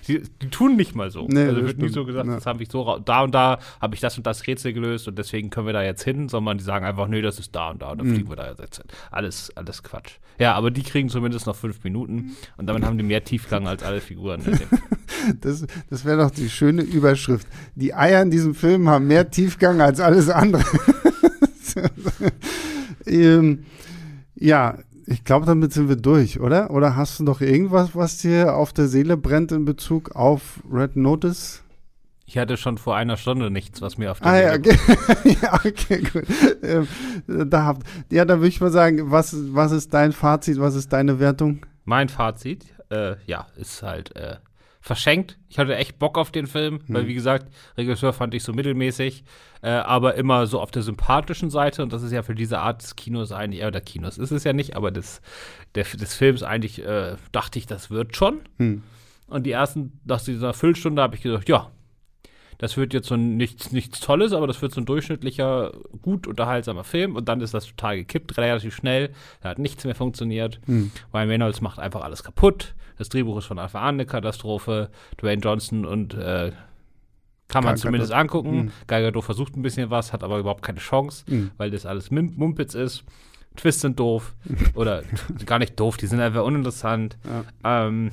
die, 0.07 0.23
die 0.41 0.49
tun 0.49 0.75
nicht 0.75 0.95
mal 0.95 1.11
so. 1.11 1.27
Nee, 1.27 1.41
also 1.41 1.55
wird 1.55 1.69
stimmt. 1.69 1.81
nicht 1.84 1.93
so 1.93 2.05
gesagt, 2.05 2.27
ja. 2.27 2.36
das 2.36 2.45
habe 2.45 2.63
ich 2.63 2.69
so, 2.69 2.99
da 2.99 3.23
und 3.23 3.34
da 3.34 3.59
habe 3.81 3.95
ich 3.95 4.01
das 4.01 4.17
und 4.17 4.25
das 4.27 4.45
Rätsel 4.47 4.73
gelöst 4.73 5.07
und 5.07 5.17
deswegen 5.17 5.49
können 5.49 5.67
wir 5.67 5.73
da 5.73 5.84
jetzt 5.84 6.03
hin, 6.03 6.29
sondern 6.29 6.57
die 6.57 6.63
sagen 6.63 6.86
einfach, 6.86 7.07
nö, 7.07 7.21
das 7.21 7.39
ist 7.39 7.55
da 7.55 7.69
und 7.69 7.81
da 7.81 7.91
und 7.91 7.99
dann 7.99 8.07
mhm. 8.07 8.15
fliegen 8.15 8.29
wir 8.29 8.36
da 8.36 8.49
jetzt 8.49 8.77
hin. 8.77 8.86
Alles, 9.11 9.55
alles 9.55 9.84
Quatsch. 9.84 10.17
Ja, 10.39 10.53
aber 10.55 10.71
die 10.71 10.84
kriegen 10.84 11.09
zumindest 11.09 11.45
noch 11.45 11.55
fünf 11.55 11.84
Minuten 11.84 12.36
und 12.57 12.67
damit 12.67 12.84
haben 12.84 12.97
die 12.97 13.03
mehr 13.03 13.23
Tiefgang 13.23 13.67
als 13.67 13.84
alle 13.84 14.01
Figuren. 14.01 14.41
das 15.41 15.65
das 15.89 16.05
wäre 16.05 16.17
doch 16.17 16.31
die 16.31 16.49
schöne 16.49 16.81
Überschrift. 16.81 17.47
Die 17.75 17.93
Eier 17.93 18.21
in 18.21 18.31
diesem 18.31 18.55
Film 18.55 18.89
haben 18.89 19.07
mehr 19.07 19.29
Tiefgang 19.29 19.81
als 19.81 19.99
alles 19.99 20.29
andere. 20.29 20.63
ähm, 23.05 23.65
ja, 24.36 24.77
ich 25.06 25.24
glaube, 25.24 25.45
damit 25.45 25.74
sind 25.74 25.89
wir 25.89 25.95
durch, 25.95 26.39
oder? 26.39 26.72
Oder 26.72 26.95
hast 26.95 27.20
du 27.20 27.24
noch 27.24 27.41
irgendwas, 27.41 27.95
was 27.95 28.18
dir 28.18 28.56
auf 28.56 28.74
der 28.74 28.88
Seele 28.88 29.18
brennt 29.18 29.51
in 29.51 29.66
Bezug 29.66 30.16
auf 30.16 30.62
Red 30.72 30.95
Notice? 30.95 31.64
Ich 32.26 32.38
hatte 32.38 32.58
schon 32.58 32.78
vor 32.78 32.95
einer 32.95 33.18
Stunde 33.18 33.51
nichts, 33.51 33.82
was 33.82 33.97
mir 33.97 34.12
auf 34.12 34.20
der 34.20 34.28
ah, 34.28 34.36
Seele 34.36 34.76
ja, 34.76 35.14
okay. 35.24 35.38
ja, 35.41 35.54
okay, 35.54 36.01
gut. 36.01 36.24
Ähm, 36.64 36.88
da 37.49 37.66
habt, 37.66 37.86
ja, 38.10 38.26
dann 38.26 38.39
würde 38.39 38.47
ich 38.47 38.62
mal 38.62 38.72
sagen, 38.72 39.12
was, 39.12 39.36
was 39.54 39.72
ist 39.72 39.93
dein 39.93 40.14
Fazit, 40.14 40.60
was 40.60 40.76
ist 40.76 40.93
deine 40.93 41.20
Wertung? 41.20 41.66
Mein 41.84 42.08
Fazit, 42.08 42.66
äh, 42.89 43.16
ja, 43.26 43.47
ist 43.58 43.84
halt 43.84 44.16
äh, 44.16 44.38
verschenkt. 44.84 45.39
Ich 45.47 45.57
hatte 45.57 45.75
echt 45.77 45.97
Bock 45.97 46.17
auf 46.17 46.29
den 46.29 46.45
Film, 46.45 46.81
mhm. 46.86 46.93
weil 46.93 47.07
wie 47.07 47.13
gesagt, 47.13 47.47
Regisseur 47.77 48.11
fand 48.11 48.34
ich 48.34 48.43
so 48.43 48.51
mittelmäßig, 48.51 49.23
äh, 49.61 49.69
aber 49.69 50.15
immer 50.15 50.45
so 50.45 50.59
auf 50.59 50.71
der 50.71 50.81
sympathischen 50.81 51.49
Seite 51.49 51.84
und 51.84 51.93
das 51.93 52.03
ist 52.03 52.11
ja 52.11 52.21
für 52.21 52.36
diese 52.36 52.59
Art 52.59 52.84
des 52.84 52.97
Kinos 52.97 53.31
eigentlich, 53.31 53.63
oder 53.63 53.79
Kinos 53.79 54.17
ist 54.17 54.31
es 54.31 54.43
ja 54.43 54.51
nicht, 54.51 54.75
aber 54.75 54.91
des, 54.91 55.21
der, 55.75 55.86
des 55.86 56.13
Films 56.13 56.43
eigentlich 56.43 56.86
äh, 56.86 57.15
dachte 57.31 57.59
ich, 57.59 57.65
das 57.65 57.91
wird 57.91 58.17
schon. 58.17 58.41
Mhm. 58.57 58.84
Und 59.27 59.45
die 59.45 59.51
ersten, 59.51 60.01
nach 60.03 60.21
dieser 60.21 60.53
Füllstunde 60.53 61.01
habe 61.01 61.15
ich 61.15 61.21
gedacht, 61.21 61.47
ja, 61.47 61.71
das 62.57 62.75
wird 62.75 62.93
jetzt 62.93 63.07
so 63.07 63.15
nichts, 63.15 63.71
nichts 63.71 64.01
Tolles, 64.01 64.34
aber 64.34 64.47
das 64.47 64.61
wird 64.61 64.73
so 64.73 64.81
ein 64.81 64.86
durchschnittlicher, 64.86 65.71
gut 66.01 66.27
unterhaltsamer 66.27 66.84
Film 66.84 67.15
und 67.15 67.29
dann 67.29 67.39
ist 67.39 67.53
das 67.53 67.67
total 67.67 67.95
gekippt, 67.95 68.38
relativ 68.38 68.75
schnell. 68.75 69.11
Da 69.41 69.49
hat 69.49 69.59
nichts 69.59 69.86
mehr 69.86 69.95
funktioniert. 69.95 70.59
Hm. 70.65 70.91
Ryan 71.13 71.29
Reynolds 71.29 71.61
macht 71.61 71.79
einfach 71.79 72.01
alles 72.01 72.21
kaputt. 72.21 72.75
Das 72.97 73.09
Drehbuch 73.09 73.37
ist 73.37 73.45
von 73.45 73.59
Anfang 73.59 73.81
an 73.81 73.95
eine 73.95 74.05
Katastrophe. 74.05 74.89
Dwayne 75.21 75.41
Johnson 75.41 75.85
und 75.85 76.13
äh, 76.13 76.51
kann 77.47 77.63
man 77.63 77.77
zumindest 77.77 78.11
angucken. 78.11 78.55
Mhm. 78.55 78.71
Geiger 78.87 79.21
versucht 79.21 79.55
ein 79.55 79.61
bisschen 79.61 79.89
was, 79.89 80.13
hat 80.13 80.23
aber 80.23 80.39
überhaupt 80.39 80.63
keine 80.63 80.79
Chance, 80.79 81.25
mhm. 81.27 81.51
weil 81.57 81.71
das 81.71 81.85
alles 81.85 82.11
Mumpitz 82.11 82.73
ist. 82.73 83.03
Twists 83.55 83.81
sind 83.81 83.99
doof. 83.99 84.33
Oder 84.73 85.03
gar 85.45 85.59
nicht 85.59 85.79
doof, 85.79 85.97
die 85.97 86.07
sind 86.07 86.19
einfach 86.19 86.43
uninteressant. 86.43 87.17
Ja. 87.63 87.87
Ähm, 87.87 88.11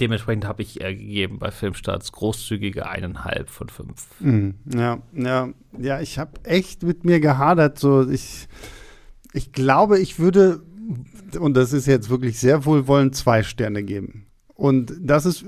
Dementsprechend 0.00 0.46
habe 0.46 0.62
ich 0.62 0.80
äh, 0.80 0.94
gegeben 0.94 1.38
bei 1.38 1.50
Filmstarts 1.50 2.12
großzügige 2.12 2.86
eineinhalb 2.86 3.48
von 3.50 3.68
fünf. 3.68 4.06
Mhm. 4.20 4.54
Ja, 4.74 4.98
ja, 5.12 5.50
ja, 5.78 6.00
ich 6.00 6.18
habe 6.18 6.44
echt 6.44 6.82
mit 6.82 7.04
mir 7.04 7.20
gehadert. 7.20 7.78
So, 7.78 8.08
ich, 8.08 8.48
ich 9.32 9.52
glaube, 9.52 9.98
ich 9.98 10.18
würde, 10.18 10.62
und 11.38 11.56
das 11.56 11.72
ist 11.72 11.86
jetzt 11.86 12.10
wirklich 12.10 12.38
sehr 12.38 12.64
wohlwollend, 12.64 13.14
zwei 13.14 13.42
Sterne 13.42 13.82
geben. 13.82 14.26
Und 14.56 14.94
das 15.00 15.26
ist, 15.26 15.44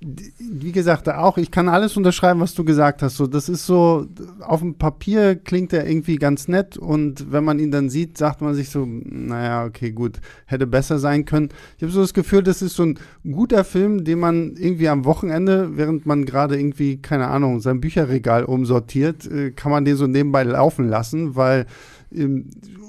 wie 0.00 0.72
gesagt, 0.72 1.10
auch, 1.10 1.36
ich 1.36 1.50
kann 1.50 1.68
alles 1.68 1.94
unterschreiben, 1.98 2.40
was 2.40 2.54
du 2.54 2.64
gesagt 2.64 3.02
hast. 3.02 3.16
So, 3.16 3.26
das 3.26 3.50
ist 3.50 3.66
so, 3.66 4.06
auf 4.40 4.60
dem 4.60 4.76
Papier 4.76 5.36
klingt 5.36 5.74
er 5.74 5.86
irgendwie 5.86 6.16
ganz 6.16 6.48
nett 6.48 6.78
und 6.78 7.30
wenn 7.30 7.44
man 7.44 7.58
ihn 7.58 7.70
dann 7.70 7.90
sieht, 7.90 8.16
sagt 8.16 8.40
man 8.40 8.54
sich 8.54 8.70
so, 8.70 8.86
naja, 8.86 9.66
okay, 9.66 9.92
gut, 9.92 10.20
hätte 10.46 10.66
besser 10.66 10.98
sein 10.98 11.26
können. 11.26 11.50
Ich 11.76 11.82
habe 11.82 11.92
so 11.92 12.00
das 12.00 12.14
Gefühl, 12.14 12.42
das 12.42 12.62
ist 12.62 12.76
so 12.76 12.84
ein 12.84 12.98
guter 13.30 13.62
Film, 13.62 14.04
den 14.04 14.20
man 14.20 14.56
irgendwie 14.56 14.88
am 14.88 15.04
Wochenende, 15.04 15.76
während 15.76 16.06
man 16.06 16.24
gerade 16.24 16.58
irgendwie, 16.58 16.96
keine 16.96 17.26
Ahnung, 17.26 17.60
sein 17.60 17.82
Bücherregal 17.82 18.44
umsortiert, 18.46 19.30
äh, 19.30 19.50
kann 19.50 19.70
man 19.70 19.84
den 19.84 19.96
so 19.96 20.06
nebenbei 20.06 20.44
laufen 20.44 20.88
lassen, 20.88 21.36
weil 21.36 21.66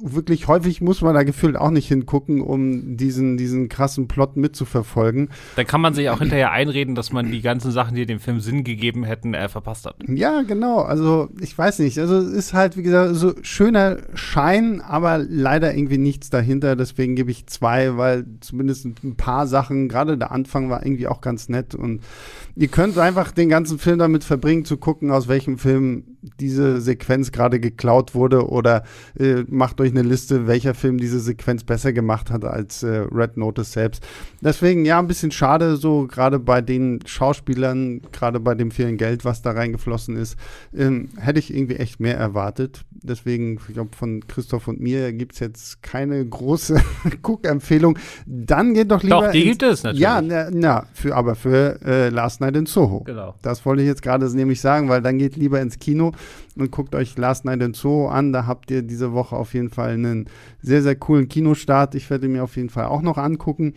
wirklich 0.04 0.48
häufig 0.48 0.82
muss 0.82 1.02
man 1.02 1.14
da 1.14 1.24
gefühlt 1.24 1.56
auch 1.56 1.72
nicht 1.72 1.88
hingucken, 1.88 2.41
um 2.41 2.98
diesen, 2.98 3.38
diesen 3.38 3.70
krassen 3.70 4.08
Plot 4.08 4.38
mitzuverfolgen. 4.38 5.30
Da 5.56 5.64
kann 5.64 5.82
man 5.82 5.93
sich 5.93 6.10
auch 6.10 6.20
hinterher 6.20 6.52
einreden, 6.52 6.95
dass 6.95 7.12
man 7.12 7.32
die 7.32 7.41
ganzen 7.41 7.72
Sachen, 7.72 7.95
die 7.95 8.06
dem 8.06 8.20
Film 8.20 8.39
Sinn 8.39 8.64
gegeben 8.64 9.04
hätten, 9.04 9.34
äh, 9.34 9.50
verpasst 9.50 9.86
hat. 9.86 9.95
Ja, 10.08 10.41
genau. 10.41 10.82
Also 10.82 11.30
ich 11.39 11.58
weiß 11.58 11.80
nicht. 11.80 12.00
Also 12.00 12.18
es 12.18 12.32
ist 12.32 12.54
halt, 12.54 12.78
wie 12.78 12.84
gesagt, 12.84 13.16
so 13.16 13.34
schöner 13.41 13.98
Schein, 14.14 14.82
aber 14.82 15.18
leider 15.18 15.76
irgendwie 15.76 15.98
nichts 15.98 16.30
dahinter. 16.30 16.76
Deswegen 16.76 17.16
gebe 17.16 17.32
ich 17.32 17.48
zwei, 17.48 17.98
weil 17.98 18.26
zumindest 18.39 18.86
ein 18.86 19.16
paar 19.16 19.48
Sachen, 19.48 19.89
gerade 19.89 20.18
der 20.18 20.32
Anfang 20.32 20.70
war 20.70 20.86
irgendwie 20.86 21.08
auch 21.08 21.22
ganz 21.22 21.50
nett. 21.50 21.76
Und 21.76 22.02
ihr 22.56 22.68
könnt 22.68 22.98
einfach 22.98 23.32
den 23.32 23.50
ganzen 23.50 23.80
Film 23.80 24.00
damit 24.00 24.24
verbringen, 24.24 24.66
zu 24.66 24.78
gucken, 24.78 25.12
aus 25.12 25.28
welchem 25.28 25.58
Film 25.58 26.04
diese 26.39 26.82
Sequenz 26.82 27.32
gerade 27.32 27.60
geklaut 27.60 28.16
wurde 28.16 28.50
oder 28.50 28.84
äh, 29.20 29.43
macht 29.48 29.80
euch 29.82 29.87
eine 29.92 30.02
Liste, 30.02 30.48
welcher 30.48 30.74
Film 30.74 30.98
diese 30.98 31.20
Sequenz 31.20 31.64
besser 31.64 31.94
gemacht 31.94 32.32
hat 32.32 32.46
als 32.46 32.84
äh, 32.84 33.06
Red 33.12 33.38
Notice 33.38 33.72
selbst. 33.72 34.06
Deswegen, 34.42 34.86
ja, 34.86 35.00
ein 35.00 35.08
bisschen 35.08 35.32
schade, 35.32 35.78
so 35.78 36.08
gerade 36.08 36.40
bei 36.40 36.62
den 36.62 37.00
Schauspielern, 37.06 38.02
gerade 38.12 38.40
bei 38.40 38.56
dem 38.56 38.72
vielen 38.72 38.98
Geld, 38.98 39.26
was 39.26 39.42
da 39.42 39.52
reingeflossen 39.52 40.16
ist, 40.16 40.38
ähm, 40.76 41.10
hätte 41.18 41.40
ich 41.40 41.54
irgendwie 41.54 41.76
echt 41.76 42.00
mehr 42.00 42.18
erwartet. 42.18 42.86
Deswegen, 42.92 43.60
ich 43.68 43.74
glaube, 43.74 43.96
von 43.96 44.26
Christoph 44.28 44.68
und 44.68 44.80
mir 44.80 45.14
gibt 45.14 45.34
es 45.34 45.40
jetzt 45.40 45.82
keine 45.82 46.26
große 46.26 46.82
Guckempfehlung. 47.22 47.98
Dann 48.26 48.74
geht 48.74 48.92
doch 48.92 49.04
lieber. 49.04 49.28
Doch, 49.28 49.32
die 49.32 49.44
gibt 49.44 49.64
es 49.64 49.84
natürlich. 49.84 50.02
Ja, 50.02 50.22
na, 50.22 50.50
na, 50.52 50.86
für, 50.94 51.16
aber 51.16 51.36
für 51.36 51.80
äh, 51.86 52.10
Last 52.10 52.42
Night 52.42 52.56
in 52.56 52.66
Soho. 52.66 53.02
Genau. 53.02 53.36
Das 53.42 53.66
wollte 53.66 53.82
ich 53.82 53.88
jetzt 53.88 54.02
gerade 54.02 54.28
nämlich 54.36 54.62
sagen, 54.62 54.90
weil 54.90 55.02
dann 55.02 55.18
geht 55.18 55.36
lieber 55.36 55.62
ins 55.62 55.80
Kino 55.80 56.12
und 56.58 56.72
guckt 56.72 56.96
euch 56.96 57.18
Last 57.18 57.46
Night 57.46 57.62
in 57.62 57.74
Soho 57.74 58.10
an. 58.10 58.34
Da 58.34 58.46
habt 58.46 58.72
ihr 58.72 58.82
diese 58.82 59.14
Woche 59.14 59.36
auf 59.36 59.54
jeden 59.54 59.70
Fall 59.70 59.77
einen 59.86 60.30
sehr, 60.62 60.82
sehr 60.82 60.96
coolen 60.96 61.28
Kinostart. 61.28 61.96
Ich 61.96 62.10
werde 62.10 62.28
mir 62.28 62.44
auf 62.44 62.56
jeden 62.56 62.70
Fall 62.70 62.86
auch 62.86 63.02
noch 63.02 63.18
angucken. 63.18 63.74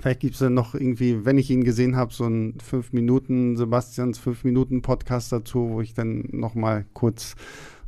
Vielleicht 0.00 0.20
gibt 0.20 0.34
es 0.34 0.40
dann 0.40 0.54
noch 0.54 0.74
irgendwie, 0.74 1.24
wenn 1.24 1.38
ich 1.38 1.50
ihn 1.50 1.64
gesehen 1.64 1.96
habe, 1.96 2.12
so 2.12 2.24
einen 2.24 2.58
5 2.60 2.92
Minuten, 2.92 3.56
Sebastians 3.56 4.18
5 4.18 4.44
Minuten 4.44 4.82
Podcast 4.82 5.32
dazu, 5.32 5.70
wo 5.70 5.80
ich 5.80 5.94
dann 5.94 6.28
noch 6.32 6.54
mal 6.54 6.84
kurz 6.92 7.34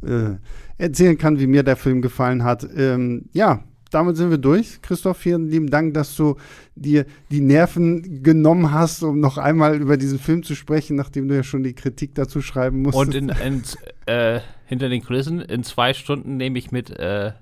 äh, 0.05 0.37
erzählen 0.77 1.17
kann, 1.17 1.39
wie 1.39 1.47
mir 1.47 1.63
der 1.63 1.77
Film 1.77 2.03
gefallen 2.03 2.45
hat. 2.45 2.69
Ähm, 2.77 3.27
ja, 3.33 3.65
damit 3.95 4.17
sind 4.17 4.31
wir 4.31 4.39
durch. 4.39 4.83
Christoph, 4.83 5.19
vielen 5.19 5.49
lieben 5.49 5.71
Dank, 5.71 5.95
dass 5.95 6.17
du 6.17 6.37
dir 6.75 7.07
die 7.31 7.41
Nerven 7.41 8.23
genommen 8.23 8.73
hast, 8.73 9.03
um 9.03 9.21
noch 9.21 9.39
einmal 9.39 9.81
über 9.81 9.97
diesen 9.97 10.19
Film 10.19 10.43
zu 10.43 10.55
sprechen, 10.55 10.97
nachdem 10.97 11.29
du 11.29 11.37
ja 11.37 11.43
schon 11.43 11.63
die 11.63 11.75
Kritik 11.75 12.15
dazu 12.15 12.43
schreiben 12.43 12.83
musstest. 12.83 13.07
Und 13.07 13.15
in, 13.15 13.29
in, 13.29 13.63
äh, 14.07 14.41
hinter 14.67 14.89
den 14.89 15.03
Kulissen, 15.05 15.41
in 15.41 15.63
zwei 15.63 15.95
Stunden 15.95 16.37
nehme 16.37 16.59
ich 16.59 16.73
mit 16.73 16.91
äh, 16.91 17.33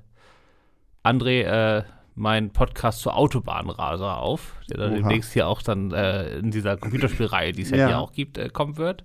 André 1.03 1.43
äh, 1.43 1.83
meinen 2.15 2.51
Podcast 2.51 3.01
zur 3.01 3.17
Autobahnraser 3.17 4.19
auf, 4.19 4.55
der 4.71 4.79
dann 4.79 4.93
Oha. 4.93 4.99
demnächst 4.99 5.33
hier 5.33 5.49
auch 5.49 5.63
dann 5.63 5.93
äh, 5.93 6.37
in 6.39 6.51
dieser 6.51 6.77
Computerspielreihe, 6.77 7.53
die 7.53 7.63
es 7.63 7.71
ja, 7.71 7.77
ja 7.79 7.87
hier 7.89 7.99
auch 7.99 8.13
gibt, 8.13 8.39
äh, 8.39 8.49
kommen 8.49 8.77
wird. 8.77 9.05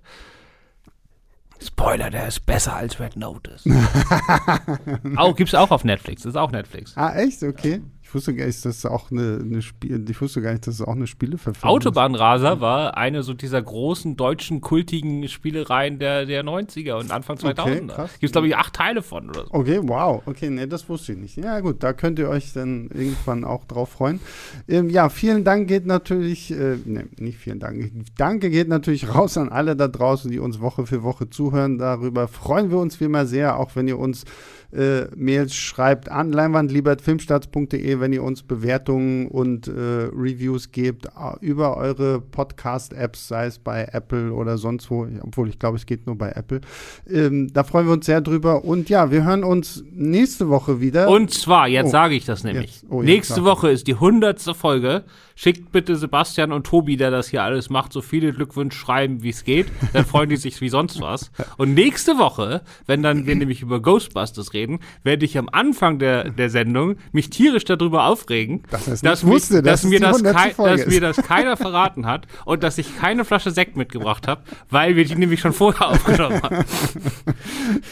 Spoiler, 1.60 2.10
der 2.10 2.28
ist 2.28 2.46
besser 2.46 2.76
als 2.76 3.00
Red 3.00 3.16
Notice. 3.16 3.64
auch, 5.16 5.34
gibt's 5.34 5.54
auch 5.54 5.70
auf 5.70 5.84
Netflix, 5.84 6.24
ist 6.24 6.36
auch 6.36 6.52
Netflix. 6.52 6.96
Ah, 6.96 7.16
echt? 7.16 7.42
Okay. 7.42 7.82
Ich 8.08 8.14
wusste 8.14 8.34
gar 8.34 8.46
nicht, 8.46 8.64
dass 8.64 8.80
das 8.80 8.90
auch 8.90 9.10
eine, 9.10 9.38
eine 9.42 9.60
Spiel, 9.60 10.02
ich 10.08 10.18
wusste 10.18 10.40
gar 10.40 10.52
nicht, 10.52 10.66
dass 10.66 10.76
es 10.76 10.80
auch 10.80 10.94
eine 10.94 11.06
Spieleverfilmung 11.06 11.76
Autobahnraser 11.76 12.54
ist. 12.54 12.60
war 12.62 12.96
eine 12.96 13.22
so 13.22 13.34
dieser 13.34 13.60
großen 13.60 14.16
deutschen 14.16 14.62
kultigen 14.62 15.28
Spielereien 15.28 15.98
der, 15.98 16.24
der 16.24 16.42
90er 16.42 16.94
und 16.94 17.10
Anfang 17.10 17.36
2000er. 17.36 17.92
Okay, 17.92 18.08
Gibt 18.12 18.22
es, 18.22 18.32
glaube 18.32 18.48
ich, 18.48 18.56
acht 18.56 18.72
Teile 18.72 19.02
von 19.02 19.28
oder 19.28 19.44
so. 19.44 19.52
Okay, 19.52 19.80
wow. 19.82 20.22
Okay, 20.24 20.48
nee, 20.48 20.66
das 20.66 20.88
wusste 20.88 21.12
ich 21.12 21.18
nicht. 21.18 21.36
Ja, 21.36 21.60
gut, 21.60 21.82
da 21.82 21.92
könnt 21.92 22.18
ihr 22.18 22.30
euch 22.30 22.54
dann 22.54 22.88
irgendwann 22.94 23.44
auch 23.44 23.66
drauf 23.66 23.90
freuen. 23.90 24.20
Ähm, 24.66 24.88
ja, 24.88 25.10
vielen 25.10 25.44
Dank 25.44 25.68
geht 25.68 25.84
natürlich, 25.84 26.50
äh, 26.50 26.78
nee, 26.86 27.04
nicht 27.18 27.36
vielen 27.36 27.58
Dank. 27.58 27.92
Danke 28.16 28.48
geht 28.48 28.68
natürlich 28.68 29.14
raus 29.14 29.36
an 29.36 29.50
alle 29.50 29.76
da 29.76 29.86
draußen, 29.86 30.30
die 30.30 30.38
uns 30.38 30.60
Woche 30.60 30.86
für 30.86 31.02
Woche 31.02 31.28
zuhören. 31.28 31.76
Darüber 31.76 32.26
freuen 32.26 32.70
wir 32.70 32.78
uns 32.78 32.98
wie 33.00 33.04
immer 33.04 33.26
sehr, 33.26 33.58
auch 33.58 33.76
wenn 33.76 33.86
ihr 33.86 33.98
uns 33.98 34.24
äh, 34.72 35.06
Mails 35.16 35.54
schreibt 35.54 36.10
an 36.10 36.32
leinwandliebertfilmstarts.de, 36.32 38.00
wenn 38.00 38.12
ihr 38.12 38.22
uns 38.22 38.42
Bewertungen 38.42 39.28
und 39.28 39.66
äh, 39.68 39.70
Reviews 39.70 40.72
gebt 40.72 41.08
über 41.40 41.76
eure 41.76 42.20
Podcast-Apps, 42.20 43.28
sei 43.28 43.46
es 43.46 43.58
bei 43.58 43.88
Apple 43.92 44.32
oder 44.32 44.58
sonst 44.58 44.90
wo, 44.90 45.06
obwohl 45.22 45.48
ich 45.48 45.58
glaube, 45.58 45.76
es 45.76 45.86
geht 45.86 46.06
nur 46.06 46.16
bei 46.16 46.32
Apple. 46.32 46.60
Ähm, 47.08 47.52
da 47.52 47.64
freuen 47.64 47.86
wir 47.86 47.92
uns 47.94 48.06
sehr 48.06 48.20
drüber. 48.20 48.64
Und 48.64 48.88
ja, 48.90 49.10
wir 49.10 49.24
hören 49.24 49.44
uns 49.44 49.84
nächste 49.90 50.48
Woche 50.48 50.80
wieder. 50.80 51.08
Und 51.08 51.32
zwar, 51.32 51.68
jetzt 51.68 51.88
oh, 51.88 51.90
sage 51.90 52.14
ich 52.14 52.24
das 52.24 52.44
nämlich. 52.44 52.82
Jetzt, 52.82 52.86
oh, 52.90 53.02
nächste 53.02 53.44
Woche 53.44 53.70
ist 53.70 53.86
die 53.86 53.94
hundertste 53.94 54.54
Folge. 54.54 55.04
Schickt 55.34 55.70
bitte 55.70 55.96
Sebastian 55.96 56.50
und 56.52 56.66
Tobi, 56.66 56.96
der 56.96 57.12
das 57.12 57.28
hier 57.28 57.44
alles 57.44 57.70
macht, 57.70 57.92
so 57.92 58.00
viele 58.00 58.32
Glückwünsche 58.32 58.76
schreiben, 58.76 59.22
wie 59.22 59.30
es 59.30 59.44
geht. 59.44 59.66
Dann 59.92 60.04
freuen 60.04 60.28
die 60.28 60.36
sich 60.36 60.60
wie 60.60 60.68
sonst 60.68 61.00
was. 61.00 61.30
Und 61.58 61.74
nächste 61.74 62.18
Woche, 62.18 62.62
wenn 62.86 63.04
dann 63.04 63.26
wir 63.26 63.36
nämlich 63.36 63.62
über 63.62 63.80
Ghostbusters 63.80 64.52
reden, 64.52 64.57
werde 65.02 65.24
ich 65.24 65.38
am 65.38 65.48
Anfang 65.50 65.98
der, 65.98 66.30
der 66.30 66.50
Sendung 66.50 66.96
mich 67.12 67.30
tierisch 67.30 67.64
darüber 67.64 68.04
aufregen, 68.04 68.62
dass, 68.70 69.00
dass, 69.00 69.22
mich, 69.22 69.32
wusste, 69.32 69.62
dass, 69.62 69.82
dass 69.82 69.90
mir, 69.90 70.00
das 70.00 70.22
dass 70.56 70.86
mir 70.86 71.00
das 71.00 71.16
keiner 71.16 71.56
verraten 71.56 72.06
hat 72.06 72.26
und 72.44 72.62
dass 72.62 72.78
ich 72.78 72.96
keine 72.98 73.24
Flasche 73.24 73.50
Sekt 73.50 73.76
mitgebracht 73.76 74.26
habe, 74.26 74.42
weil 74.70 74.96
wir 74.96 75.04
die 75.04 75.16
nämlich 75.16 75.40
schon 75.40 75.52
vorher 75.52 75.88
aufgenommen 75.90 76.42
haben. 76.42 76.64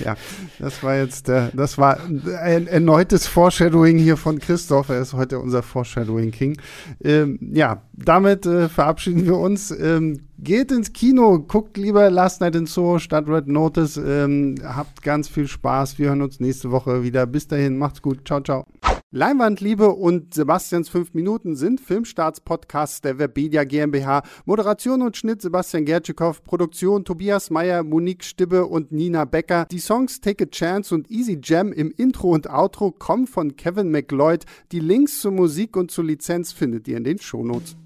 Ja, 0.05 0.17
das 0.59 0.83
war 0.83 0.97
jetzt 0.97 1.29
der, 1.29 1.51
das 1.53 1.79
war 1.79 1.99
ein 2.43 2.67
erneutes 2.67 3.27
Foreshadowing 3.27 3.99
hier 3.99 4.17
von 4.17 4.39
Christoph. 4.39 4.89
Er 4.89 5.01
ist 5.01 5.14
heute 5.14 5.39
unser 5.39 5.62
Foreshadowing 5.62 6.31
King. 6.31 6.59
Ähm, 7.03 7.39
ja, 7.53 7.83
damit 7.93 8.47
äh, 8.47 8.69
verabschieden 8.69 9.25
wir 9.25 9.37
uns. 9.37 9.71
Ähm, 9.71 10.21
geht 10.39 10.70
ins 10.70 10.93
Kino, 10.93 11.41
guckt 11.41 11.76
lieber 11.76 12.11
Last 12.11 12.41
Night 12.41 12.55
in 12.55 12.66
Soho 12.66 12.99
statt 12.99 13.28
Red 13.28 13.49
Notice. 13.49 13.97
Ähm, 13.97 14.57
habt 14.62 15.03
ganz 15.03 15.28
viel 15.28 15.49
Spaß. 15.49 15.99
Wir 15.99 16.09
hören 16.09 16.22
uns 16.22 16.41
nächste 16.41 16.70
Woche 16.70 17.03
wieder. 17.03 17.26
Bis 17.26 17.49
dahin, 17.49 17.78
macht's 17.78 18.03
gut. 18.03 18.26
Ciao, 18.26 18.41
ciao. 18.41 18.66
Leinwandliebe 19.12 19.89
und 19.89 20.34
Sebastians 20.34 20.89
5 20.89 21.14
Minuten 21.14 21.55
sind 21.57 21.80
Filmstarts-Podcasts 21.80 23.01
der 23.01 23.18
Webedia 23.18 23.64
GmbH. 23.64 24.22
Moderation 24.45 25.01
und 25.01 25.16
Schnitt 25.16 25.41
Sebastian 25.41 25.84
Gertschikow, 25.84 26.43
Produktion 26.43 27.05
Tobias 27.05 27.49
Meyer, 27.51 27.82
Monique 27.82 28.24
Stibbe 28.24 28.66
und 28.66 28.93
Nina 28.93 29.24
Becker. 29.24 29.66
Die 29.70 29.78
Songs 29.78 30.20
Take 30.20 30.45
a 30.45 30.49
Chance 30.49 30.95
und 30.95 31.11
Easy 31.11 31.39
Jam 31.43 31.72
im 31.72 31.93
Intro 31.97 32.30
und 32.30 32.51
Outro 32.51 32.91
kommen 32.91 33.26
von 33.26 33.57
Kevin 33.57 33.91
McLeod. 33.91 34.45
Die 34.72 34.80
Links 34.80 35.20
zur 35.20 35.32
Musik 35.32 35.76
und 35.76 35.91
zur 35.91 36.05
Lizenz 36.05 36.53
findet 36.53 36.89
ihr 36.89 36.97
in 36.97 37.05
den 37.05 37.18
Shownotes. 37.18 37.76